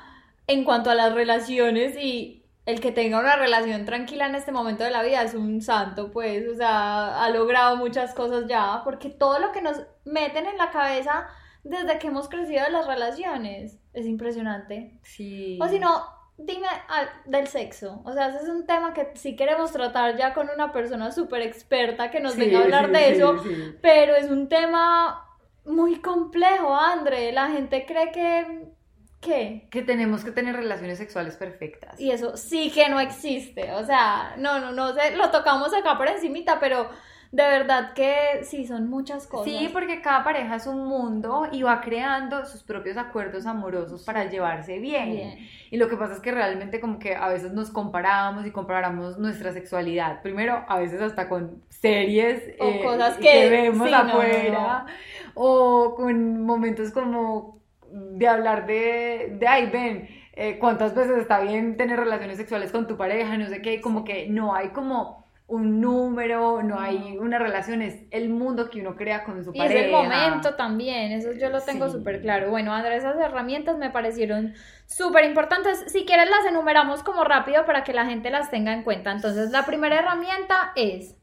en 0.48 0.64
cuanto 0.64 0.90
a 0.90 0.96
las 0.96 1.14
relaciones 1.14 1.96
y 1.98 2.42
el 2.66 2.80
que 2.82 2.92
tenga 2.92 3.20
una 3.20 3.36
relación 3.36 3.86
tranquila 3.86 4.26
en 4.26 4.36
este 4.36 4.52
momento 4.52 4.84
de 4.84 4.92
la 4.92 5.04
vida 5.04 5.22
es 5.22 5.34
un 5.36 5.62
santo, 5.62 6.12
pues, 6.12 6.48
o 6.48 6.56
sea, 6.56 7.24
ha 7.24 7.30
logrado 7.30 7.76
muchas 7.78 8.14
cosas 8.16 8.46
ya, 8.48 8.82
porque 8.84 9.10
todo 9.10 9.40
lo 9.40 9.52
que 9.52 9.62
nos 9.62 9.82
meten 10.04 10.48
en 10.48 10.58
la 10.58 10.72
cabeza 10.72 11.28
desde 11.66 11.98
que 11.98 12.08
hemos 12.08 12.30
crecido 12.30 12.64
de 12.64 12.72
las 12.72 12.86
relaciones 12.88 13.80
es 13.94 14.06
impresionante. 14.06 15.00
Sí. 15.02 15.58
O 15.60 15.68
si 15.68 15.80
no, 15.80 16.06
dime 16.38 16.68
ah, 16.90 17.06
del 17.26 17.48
sexo. 17.48 18.02
O 18.06 18.14
sea, 18.14 18.30
ese 18.30 18.44
es 18.44 18.50
un 18.50 18.68
tema 18.68 18.94
que 18.94 19.10
sí 19.16 19.36
queremos 19.36 19.72
tratar 19.72 20.16
ya 20.16 20.34
con 20.36 20.48
una 20.50 20.72
persona 20.72 21.12
súper 21.12 21.42
experta 21.42 22.12
que 22.12 22.20
nos 22.20 22.34
Sí, 22.34 22.42
venga 22.42 22.60
a 22.60 22.64
hablar 22.64 22.86
sí, 22.86 22.92
de 22.92 23.12
eso. 23.12 23.44
sí. 23.44 23.76
Pero 23.82 24.16
es 24.16 24.30
un 24.30 24.48
tema 24.48 25.26
muy 25.66 25.96
complejo, 26.02 26.76
André. 26.76 27.32
La 27.32 27.50
gente 27.50 27.86
cree 27.86 28.12
que... 28.12 28.76
¿Qué? 29.20 29.68
Que 29.72 29.82
tenemos 29.82 30.24
que 30.24 30.32
tener 30.32 30.56
relaciones 30.56 31.00
sexuales 31.00 31.36
perfectas. 31.36 32.00
Y 32.00 32.12
eso 32.12 32.38
sí 32.38 32.70
que 32.70 32.90
no 32.90 33.00
existe. 33.00 33.72
O 33.74 33.84
sea, 33.84 34.36
no, 34.38 34.60
no, 34.60 34.72
no 34.72 34.94
sé, 34.94 35.16
lo 35.16 35.32
tocamos 35.32 35.74
acá 35.74 35.98
por 35.98 36.08
encimita, 36.08 36.60
pero 36.60 36.92
de 37.32 37.44
verdad 37.44 37.94
que 37.94 38.44
sí, 38.44 38.66
son 38.66 38.90
muchas 38.90 39.28
cosas. 39.28 39.46
Sí, 39.46 39.70
porque 39.74 40.02
cada 40.02 40.24
pareja 40.24 40.56
es 40.56 40.68
un 40.68 40.86
mundo 40.86 41.48
y 41.52 41.64
va 41.64 41.82
creando 41.82 42.46
sus 42.46 42.64
propios 42.64 42.98
acuerdos 42.98 43.46
amorosos 43.46 44.04
para 44.04 44.26
llevarse 44.30 44.80
bien. 44.80 45.12
Bien. 45.12 45.40
Y 45.72 45.78
lo 45.78 45.90
que 45.90 45.98
pasa 45.98 46.14
es 46.14 46.20
que 46.22 46.32
realmente 46.32 46.80
como 46.80 47.00
que 47.00 47.16
a 47.16 47.28
veces 47.28 47.52
nos 47.54 47.72
comparamos 47.72 48.46
y 48.46 48.52
comparamos 48.52 49.18
nuestra 49.18 49.52
sexualidad. 49.52 50.22
Primero, 50.22 50.64
a 50.68 50.80
veces 50.80 51.02
hasta 51.02 51.28
con 51.28 51.62
series 51.70 52.42
eh, 52.48 52.58
O 52.60 52.84
cosas 52.84 53.18
que- 53.18 53.50
vemos 53.50 53.88
sí, 53.88 53.94
no, 53.94 54.04
no, 54.04 54.12
afuera. 54.14 54.86
O 55.34 55.96
con 55.96 56.44
momentos 56.46 56.92
como 56.92 57.60
de 57.92 58.28
hablar 58.28 58.66
de, 58.66 59.36
de 59.40 59.48
ay, 59.48 59.70
ven, 59.70 60.08
eh, 60.34 60.58
cuántas 60.60 60.94
veces 60.96 61.18
está 61.18 61.40
bien 61.40 61.78
tener 61.78 62.00
relaciones 62.00 62.38
sexuales 62.38 62.72
con 62.72 62.88
tu 62.88 62.98
pareja, 62.98 63.38
no 63.38 63.48
sé 63.48 63.62
qué, 63.62 63.82
como 63.82 64.04
que 64.04 64.28
no 64.28 64.54
hay 64.56 64.70
como 64.70 65.25
un 65.48 65.80
número, 65.80 66.64
no 66.64 66.80
hay 66.80 67.18
una 67.20 67.38
relación, 67.38 67.84
es 67.84 68.02
el 68.10 68.30
mundo 68.30 68.70
que 68.72 68.82
uno 68.82 68.96
crea 68.96 69.24
con 69.24 69.44
su 69.44 69.52
Y 69.54 69.60
es 69.60 69.66
pareja. 69.68 69.86
el 69.86 69.92
momento 69.92 70.56
también, 70.56 71.12
eso 71.12 71.34
yo 71.34 71.50
lo 71.50 71.62
tengo 71.62 71.86
Sí. 71.88 71.94
súper 71.94 72.22
claro. 72.22 72.50
Bueno, 72.50 72.74
Andrés, 72.74 73.04
esas 73.04 73.18
herramientas 73.20 73.78
me 73.78 73.92
parecieron 73.92 74.56
súper 74.88 75.24
importantes. 75.26 75.84
Si 75.92 76.04
quieres 76.06 76.30
las 76.32 76.46
enumeramos 76.48 77.04
como 77.04 77.24
rápido 77.24 77.64
para 77.66 77.84
que 77.84 77.94
la 77.94 78.06
gente 78.06 78.32
las 78.32 78.50
tenga 78.50 78.74
en 78.74 78.84
cuenta. 78.84 79.12
Entonces, 79.12 79.52
la 79.52 79.66
primera 79.68 80.00
herramienta 80.00 80.72
es, 80.76 81.16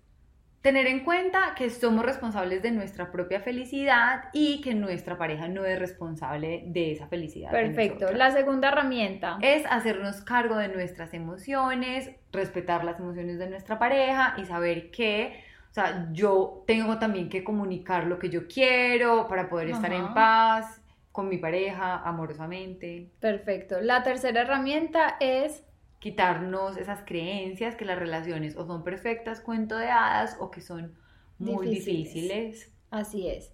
Tener 0.62 0.86
en 0.86 1.00
cuenta 1.00 1.54
que 1.56 1.70
somos 1.70 2.04
responsables 2.04 2.62
de 2.62 2.70
nuestra 2.70 3.10
propia 3.10 3.40
felicidad 3.40 4.24
y 4.32 4.60
que 4.60 4.74
nuestra 4.74 5.18
pareja 5.18 5.48
no 5.48 5.64
es 5.64 5.76
responsable 5.76 6.62
de 6.66 6.92
esa 6.92 7.08
felicidad. 7.08 7.50
perfecto, 7.50 8.12
la 8.12 8.30
segunda 8.30 8.68
herramienta, 8.68 9.38
Es 9.42 9.66
hacernos 9.68 10.20
cargo 10.20 10.56
de 10.56 10.68
nuestras 10.68 11.14
emociones, 11.14 12.12
respetar 12.32 12.84
las 12.84 13.00
emociones 13.00 13.40
de 13.40 13.50
nuestra 13.50 13.80
pareja 13.80 14.34
y 14.38 14.44
saber 14.44 14.92
que, 14.92 15.42
o 15.70 15.74
sea, 15.74 16.08
yo 16.12 16.62
tengo 16.64 16.98
también 16.98 17.28
que 17.28 17.42
comunicar 17.42 18.04
lo 18.04 18.20
que 18.20 18.30
yo 18.30 18.46
quiero 18.46 19.26
para 19.26 19.48
poder 19.48 19.70
estar 19.70 19.92
en 19.92 20.14
paz 20.14 20.80
con 21.10 21.28
mi 21.28 21.38
pareja, 21.38 22.02
amorosamente. 22.04 23.10
perfecto. 23.20 23.80
La 23.80 24.04
tercera 24.04 24.42
herramienta 24.42 25.16
es, 25.18 25.64
quitarnos 26.02 26.76
esas 26.78 27.02
creencias 27.06 27.76
que 27.76 27.86
las 27.86 27.98
relaciones 27.98 28.56
o 28.58 28.66
son 28.66 28.84
perfectas, 28.84 29.40
cuento 29.42 29.78
de 29.78 29.90
hadas, 29.90 30.36
o 30.40 30.52
que 30.52 30.62
son 30.62 30.98
muy 31.38 31.68
Difíciles. 31.68 32.28
difíciles. 32.28 32.72
así 32.90 33.28
es, 33.28 33.52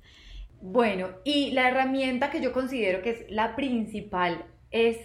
Bueno, 0.61 1.11
y 1.25 1.53
la 1.53 1.69
herramienta 1.69 2.31
que 2.31 2.41
yo 2.41 2.53
considero 2.53 3.03
que 3.03 3.11
es 3.11 3.25
la 3.31 3.55
principal 3.57 4.47
es 4.71 4.99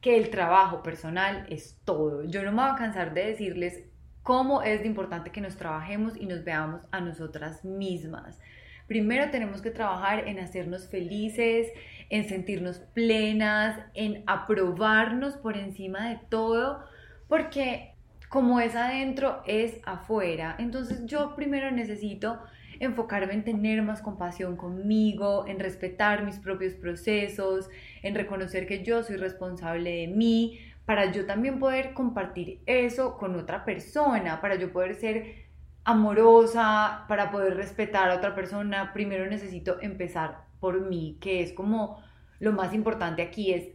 que 0.00 0.16
el 0.18 0.30
trabajo 0.30 0.82
personal 0.82 1.46
es 1.50 1.80
todo. 1.84 2.24
Yo 2.24 2.42
no 2.44 2.52
me 2.52 2.62
voy 2.62 2.70
a 2.72 2.76
cansar 2.76 3.14
de 3.14 3.26
decirles 3.26 3.84
cómo 4.22 4.62
es 4.62 4.80
de 4.80 4.86
importante 4.86 5.32
que 5.32 5.40
nos 5.40 5.56
trabajemos 5.56 6.16
y 6.16 6.26
nos 6.26 6.44
veamos 6.44 6.82
a 6.92 7.00
nosotras 7.00 7.64
mismas. 7.64 8.38
Primero 8.88 9.30
tenemos 9.30 9.62
que 9.62 9.70
trabajar 9.70 10.26
en 10.26 10.40
hacernos 10.40 10.88
felices, 10.88 11.68
en 12.10 12.24
sentirnos 12.28 12.78
plenas, 12.94 13.78
en 13.94 14.24
aprobarnos 14.26 15.36
por 15.36 15.56
encima 15.56 16.08
de 16.08 16.18
todo, 16.30 16.82
porque 17.28 17.92
como 18.28 18.60
es 18.60 18.74
adentro, 18.74 19.42
es 19.46 19.78
afuera. 19.84 20.56
Entonces 20.58 21.06
yo 21.06 21.36
primero 21.36 21.70
necesito 21.70 22.40
enfocarme 22.80 23.34
en 23.34 23.44
tener 23.44 23.82
más 23.82 24.00
compasión 24.00 24.56
conmigo, 24.56 25.46
en 25.46 25.58
respetar 25.58 26.24
mis 26.24 26.38
propios 26.38 26.74
procesos, 26.74 27.68
en 28.02 28.14
reconocer 28.14 28.66
que 28.66 28.82
yo 28.82 29.02
soy 29.02 29.16
responsable 29.16 29.90
de 29.90 30.06
mí, 30.08 30.60
para 30.86 31.12
yo 31.12 31.26
también 31.26 31.58
poder 31.58 31.92
compartir 31.92 32.60
eso 32.64 33.18
con 33.18 33.36
otra 33.36 33.66
persona, 33.66 34.40
para 34.40 34.54
yo 34.54 34.72
poder 34.72 34.94
ser 34.94 35.47
amorosa, 35.88 37.06
para 37.08 37.30
poder 37.30 37.56
respetar 37.56 38.10
a 38.10 38.16
otra 38.16 38.34
persona, 38.34 38.92
primero 38.92 39.26
necesito 39.26 39.78
empezar 39.80 40.42
por 40.60 40.82
mí, 40.82 41.16
que 41.18 41.42
es 41.42 41.54
como 41.54 42.02
lo 42.40 42.52
más 42.52 42.74
importante 42.74 43.22
aquí, 43.22 43.54
es 43.54 43.70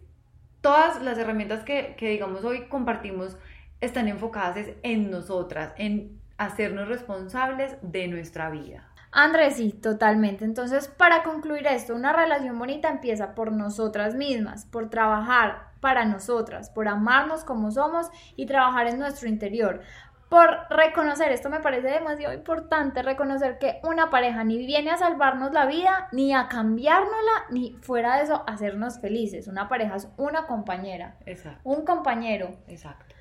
todas 0.62 1.02
las 1.02 1.18
herramientas 1.18 1.64
que, 1.64 1.96
que 1.98 2.10
digamos 2.10 2.46
hoy 2.46 2.68
compartimos 2.68 3.36
están 3.82 4.08
enfocadas 4.08 4.68
en 4.84 5.10
nosotras, 5.10 5.74
en 5.78 6.22
hacernos 6.38 6.88
responsables 6.88 7.78
de 7.82 8.08
nuestra 8.08 8.52
vida. 8.52 8.88
Andrés, 9.12 9.56
sí, 9.56 9.72
totalmente. 9.72 10.46
Entonces, 10.46 10.88
para 10.88 11.24
concluir 11.24 11.66
esto, 11.66 11.96
una 11.96 12.14
relación 12.14 12.60
bonita 12.60 12.90
empieza 12.90 13.34
por 13.34 13.52
nosotras 13.52 14.14
mismas, 14.14 14.66
por 14.66 14.92
trabajar 14.92 15.72
para 15.80 16.06
nosotras, 16.06 16.70
por 16.70 16.88
amarnos 16.88 17.44
como 17.44 17.72
somos 17.72 18.08
y 18.36 18.46
trabajar 18.46 18.88
en 18.88 19.00
nuestro 19.00 19.28
interior. 19.28 19.82
Por 20.30 20.50
reconocer, 20.72 21.32
esto 21.32 21.50
me 21.50 21.60
parece 21.60 21.90
demasiado 21.90 22.34
importante, 22.34 23.04
reconocer 23.04 23.60
que 23.60 23.80
una 23.84 24.10
pareja 24.10 24.44
ni 24.44 24.58
viene 24.58 24.90
a 24.90 24.98
salvarnos 24.98 25.54
la 25.54 25.68
vida, 25.68 26.08
ni 26.12 26.34
a 26.34 26.48
cambiárnosla, 26.48 27.46
ni 27.52 27.74
fuera 27.82 28.18
de 28.18 28.24
eso, 28.24 28.44
hacernos 28.48 29.00
felices. 29.00 29.48
Una 29.48 29.70
pareja 29.70 29.96
es 29.96 30.08
una 30.18 30.48
compañera, 30.48 31.18
Exacto, 31.28 31.62
un 31.64 31.86
compañero. 31.86 32.50
exacto. 32.68 33.14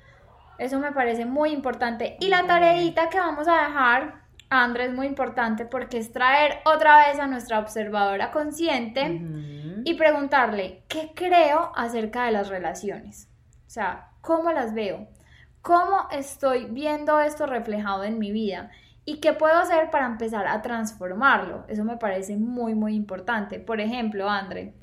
Eso 0.57 0.79
me 0.79 0.91
parece 0.91 1.25
muy 1.25 1.51
importante. 1.51 2.17
Y 2.19 2.29
la 2.29 2.45
tareita 2.45 3.09
que 3.09 3.19
vamos 3.19 3.47
a 3.47 3.67
dejar, 3.67 4.21
Andrés, 4.49 4.89
es 4.89 4.95
muy 4.95 5.07
importante 5.07 5.65
porque 5.65 5.97
es 5.97 6.11
traer 6.11 6.59
otra 6.65 6.97
vez 7.07 7.19
a 7.19 7.27
nuestra 7.27 7.59
observadora 7.59 8.31
consciente 8.31 9.19
y 9.83 9.93
preguntarle, 9.95 10.83
¿qué 10.87 11.11
creo 11.15 11.71
acerca 11.75 12.25
de 12.25 12.31
las 12.31 12.49
relaciones? 12.49 13.29
O 13.65 13.69
sea, 13.69 14.09
¿cómo 14.21 14.51
las 14.51 14.73
veo? 14.75 15.07
¿Cómo 15.63 16.09
estoy 16.11 16.65
viendo 16.65 17.21
esto 17.21 17.47
reflejado 17.47 18.03
en 18.03 18.19
mi 18.19 18.33
vida? 18.33 18.71
¿Y 19.05 19.21
qué 19.21 19.33
puedo 19.33 19.57
hacer 19.57 19.89
para 19.91 20.07
empezar 20.07 20.45
a 20.47 20.61
transformarlo? 20.61 21.65
Eso 21.69 21.85
me 21.85 21.97
parece 21.97 22.35
muy, 22.37 22.75
muy 22.75 22.95
importante. 22.95 23.59
Por 23.59 23.79
ejemplo, 23.81 24.29
André, 24.29 24.75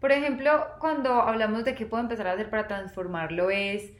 Por 0.00 0.12
ejemplo, 0.12 0.68
cuando 0.80 1.22
hablamos 1.22 1.64
de 1.64 1.74
qué 1.74 1.86
puedo 1.86 2.02
empezar 2.02 2.28
a 2.28 2.32
hacer 2.34 2.50
para 2.50 2.68
transformarlo 2.68 3.50
es, 3.50 3.92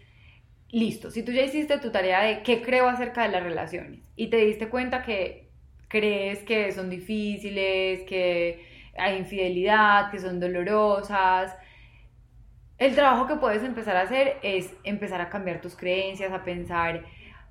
listo, 0.71 1.11
si 1.11 1.23
tú 1.25 1.33
ya 1.33 1.43
hiciste 1.45 1.79
tu 1.79 1.91
tarea 1.93 2.23
de 2.23 2.43
qué 2.45 2.63
creo 2.63 2.89
acerca 2.89 3.23
de 3.25 3.31
las 3.31 3.43
relaciones 3.45 4.01
y 4.17 4.29
te 4.31 4.39
diste 4.39 4.69
cuenta 4.71 5.03
que 5.05 5.51
crees 5.89 6.41
que 6.45 6.73
son 6.73 6.91
difíciles, 6.91 8.03
que 8.09 8.67
hay 8.99 9.19
infidelidad, 9.19 10.11
que 10.11 10.21
son 10.21 10.41
dolorosas, 10.41 11.57
el 12.79 12.95
trabajo 12.95 13.27
que 13.27 13.37
puedes 13.37 13.63
empezar 13.63 13.97
a 13.97 14.03
hacer 14.03 14.37
es 14.43 14.73
empezar 14.85 15.21
a 15.21 15.29
cambiar 15.29 15.61
tus 15.61 15.77
creencias, 15.77 16.33
a 16.33 16.45
pensar 16.45 17.05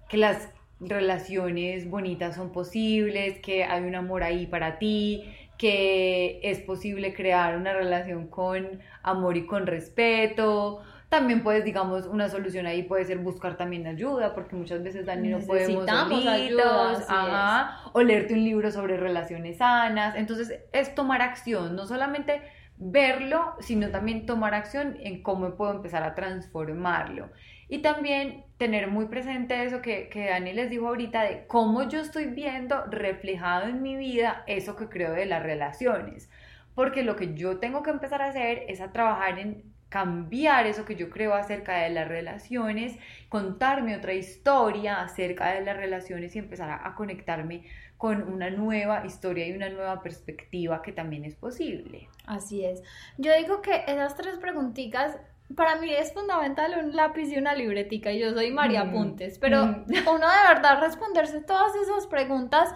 que 0.07 0.17
las 0.17 0.49
relaciones 0.79 1.89
bonitas 1.89 2.35
son 2.35 2.51
posibles, 2.51 3.39
que 3.39 3.63
hay 3.63 3.83
un 3.83 3.95
amor 3.95 4.23
ahí 4.23 4.45
para 4.45 4.77
ti, 4.77 5.23
que 5.57 6.39
es 6.43 6.59
posible 6.59 7.13
crear 7.13 7.57
una 7.57 7.73
relación 7.73 8.27
con 8.27 8.81
amor 9.01 9.37
y 9.37 9.45
con 9.45 9.65
respeto. 9.65 10.83
También 11.09 11.43
puedes, 11.43 11.63
digamos, 11.63 12.07
una 12.07 12.29
solución 12.29 12.65
ahí 12.65 12.83
puede 12.83 13.05
ser 13.05 13.19
buscar 13.19 13.55
también 13.57 13.87
ayuda, 13.87 14.35
porque 14.35 14.55
muchas 14.55 14.83
veces 14.83 15.05
Dani 15.05 15.29
no 15.29 15.39
podemos 15.39 15.85
solitos, 15.85 16.27
ayuda, 16.27 17.05
ajá, 17.07 17.89
o 17.93 18.01
leerte 18.01 18.33
un 18.33 18.43
libro 18.43 18.69
sobre 18.69 18.97
relaciones 18.97 19.57
sanas. 19.57 20.15
Entonces, 20.15 20.59
es 20.73 20.93
tomar 20.93 21.21
acción, 21.21 21.75
no 21.75 21.85
solamente 21.87 22.41
verlo, 22.77 23.55
sino 23.59 23.89
también 23.89 24.25
tomar 24.25 24.53
acción 24.53 24.97
en 25.01 25.23
cómo 25.23 25.55
puedo 25.55 25.73
empezar 25.73 26.03
a 26.03 26.15
transformarlo. 26.15 27.29
Y 27.67 27.79
también 27.79 28.45
tener 28.57 28.87
muy 28.89 29.05
presente 29.05 29.63
eso 29.63 29.81
que, 29.81 30.09
que 30.09 30.27
Dani 30.27 30.53
les 30.53 30.69
dijo 30.69 30.87
ahorita 30.87 31.23
de 31.23 31.47
cómo 31.47 31.87
yo 31.87 31.99
estoy 31.99 32.25
viendo 32.25 32.85
reflejado 32.85 33.67
en 33.67 33.81
mi 33.81 33.95
vida 33.95 34.43
eso 34.47 34.75
que 34.75 34.89
creo 34.89 35.13
de 35.13 35.25
las 35.25 35.41
relaciones. 35.41 36.29
Porque 36.75 37.03
lo 37.03 37.15
que 37.15 37.33
yo 37.33 37.57
tengo 37.57 37.81
que 37.81 37.89
empezar 37.91 38.21
a 38.21 38.29
hacer 38.29 38.63
es 38.67 38.81
a 38.81 38.91
trabajar 38.91 39.39
en 39.39 39.63
cambiar 39.89 40.67
eso 40.67 40.83
que 40.83 40.95
yo 40.95 41.09
creo 41.09 41.33
acerca 41.33 41.77
de 41.77 41.89
las 41.89 42.07
relaciones, 42.07 42.97
contarme 43.29 43.95
otra 43.95 44.13
historia 44.13 45.01
acerca 45.01 45.53
de 45.53 45.61
las 45.61 45.77
relaciones 45.77 46.35
y 46.35 46.39
empezar 46.39 46.69
a, 46.69 46.85
a 46.87 46.95
conectarme 46.95 47.63
con 47.97 48.23
una 48.23 48.49
nueva 48.49 49.05
historia 49.05 49.47
y 49.47 49.53
una 49.53 49.69
nueva 49.69 50.01
perspectiva 50.01 50.81
que 50.81 50.91
también 50.91 51.25
es 51.25 51.35
posible. 51.35 52.09
Así 52.25 52.65
es. 52.65 52.83
Yo 53.17 53.35
digo 53.37 53.61
que 53.61 53.83
esas 53.87 54.15
tres 54.15 54.37
preguntitas, 54.37 55.17
para 55.55 55.77
mí 55.77 55.93
es 55.93 56.13
fundamental 56.13 56.75
un 56.83 56.95
lápiz 56.95 57.29
y 57.29 57.37
una 57.37 57.55
libretica, 57.55 58.11
y 58.11 58.19
yo 58.19 58.33
soy 58.33 58.51
María 58.51 58.83
Mm, 58.83 58.89
Apuntes, 58.89 59.39
pero 59.39 59.65
mm. 59.65 59.85
uno 60.07 60.27
de 60.27 60.53
verdad 60.53 60.81
responderse 60.81 61.41
todas 61.41 61.75
esas 61.75 62.07
preguntas 62.07 62.73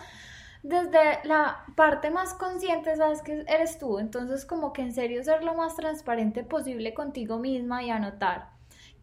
desde 0.62 1.20
la 1.24 1.64
parte 1.76 2.12
más 2.12 2.34
consciente, 2.34 2.96
sabes 2.96 3.22
que 3.22 3.44
eres 3.48 3.80
tú, 3.80 4.00
entonces 4.00 4.46
como 4.46 4.74
que 4.74 4.82
en 4.82 4.94
serio 4.94 5.24
ser 5.24 5.44
lo 5.44 5.54
más 5.54 5.76
transparente 5.76 6.44
posible 6.44 6.94
contigo 6.94 7.40
misma 7.40 7.82
y 7.84 7.90
anotar 7.90 8.50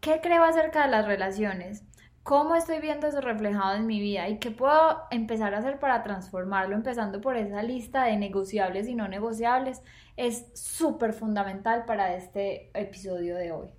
qué 0.01 0.19
creo 0.21 0.43
acerca 0.43 0.83
de 0.83 0.91
las 0.91 1.05
relaciones, 1.05 1.83
cómo 2.27 2.55
estoy 2.55 2.79
viendo 2.81 3.07
eso 3.07 3.21
reflejado 3.21 3.77
en 3.77 3.87
mi 3.87 4.01
vida 4.01 4.27
y 4.27 4.37
qué 4.37 4.51
puedo 4.51 5.03
empezar 5.11 5.53
a 5.55 5.59
hacer 5.59 5.79
para 5.79 6.03
transformarlo, 6.03 6.75
empezando 6.75 7.21
por 7.21 7.37
esa 7.37 7.63
lista 7.63 8.03
de 8.03 8.17
negociables 8.17 8.89
y 8.89 8.95
no 8.95 9.07
negociables, 9.07 9.81
es 10.17 10.51
súper 10.53 11.13
fundamental 11.13 11.85
para 11.85 12.13
este 12.15 12.69
episodio 12.77 13.37
de 13.37 13.53
hoy. 13.53 13.76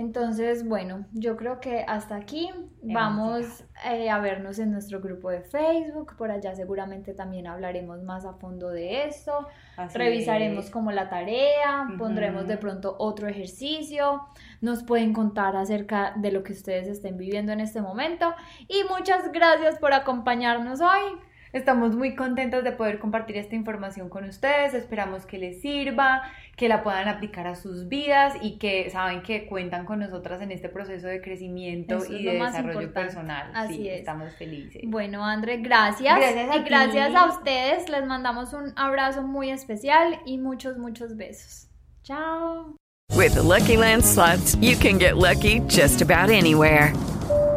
Entonces, 0.00 0.66
bueno, 0.66 1.04
yo 1.12 1.36
creo 1.36 1.60
que 1.60 1.84
hasta 1.86 2.16
aquí 2.16 2.48
vamos 2.82 3.64
eh, 3.84 4.08
a 4.08 4.18
vernos 4.18 4.58
en 4.58 4.72
nuestro 4.72 5.02
grupo 5.02 5.28
de 5.28 5.42
Facebook, 5.42 6.16
por 6.16 6.30
allá 6.30 6.54
seguramente 6.54 7.12
también 7.12 7.46
hablaremos 7.46 8.02
más 8.02 8.24
a 8.24 8.32
fondo 8.32 8.70
de 8.70 9.04
esto, 9.04 9.46
Así 9.76 9.98
revisaremos 9.98 10.64
es. 10.64 10.70
como 10.70 10.90
la 10.90 11.10
tarea, 11.10 11.86
pondremos 11.98 12.48
de 12.48 12.56
pronto 12.56 12.96
otro 12.98 13.28
ejercicio, 13.28 14.22
nos 14.62 14.82
pueden 14.84 15.12
contar 15.12 15.54
acerca 15.54 16.14
de 16.16 16.32
lo 16.32 16.44
que 16.44 16.54
ustedes 16.54 16.88
estén 16.88 17.18
viviendo 17.18 17.52
en 17.52 17.60
este 17.60 17.82
momento. 17.82 18.32
Y 18.68 18.84
muchas 18.88 19.30
gracias 19.32 19.78
por 19.78 19.92
acompañarnos 19.92 20.80
hoy. 20.80 21.20
Estamos 21.52 21.96
muy 21.96 22.14
contentos 22.14 22.62
de 22.62 22.72
poder 22.72 22.98
compartir 23.00 23.36
esta 23.36 23.56
información 23.56 24.08
con 24.08 24.24
ustedes. 24.24 24.72
Esperamos 24.74 25.26
que 25.26 25.38
les 25.38 25.60
sirva, 25.60 26.22
que 26.56 26.68
la 26.68 26.82
puedan 26.84 27.08
aplicar 27.08 27.46
a 27.48 27.56
sus 27.56 27.88
vidas 27.88 28.34
y 28.40 28.58
que 28.58 28.88
saben 28.90 29.22
que 29.22 29.46
cuentan 29.46 29.84
con 29.84 29.98
nosotras 29.98 30.40
en 30.42 30.52
este 30.52 30.68
proceso 30.68 31.08
de 31.08 31.20
crecimiento 31.20 31.98
Eso 31.98 32.12
y 32.12 32.24
de 32.24 32.32
desarrollo 32.34 32.82
importante. 32.82 32.88
personal. 32.88 33.50
Así 33.54 33.74
sí, 33.74 33.88
es. 33.88 33.98
estamos 34.00 34.34
felices. 34.36 34.82
Bueno, 34.86 35.24
André, 35.24 35.58
gracias. 35.58 36.16
Gracias 36.16 36.50
a 36.50 36.56
y 36.56 36.62
gracias 36.62 37.08
ti. 37.10 37.16
a 37.16 37.26
ustedes. 37.26 37.88
Les 37.88 38.06
mandamos 38.06 38.52
un 38.52 38.72
abrazo 38.76 39.22
muy 39.22 39.50
especial 39.50 40.20
y 40.24 40.38
muchos, 40.38 40.78
muchos 40.78 41.16
besos. 41.16 41.68
Chao. 42.04 42.76
With 43.16 43.34
the 43.34 43.42
Lucky 43.42 43.76
Land 43.76 44.04
slots, 44.04 44.54
you 44.60 44.76
can 44.76 44.98
get 44.98 45.16
lucky 45.16 45.60
just 45.68 46.00
about 46.00 46.30
anywhere. 46.30 46.92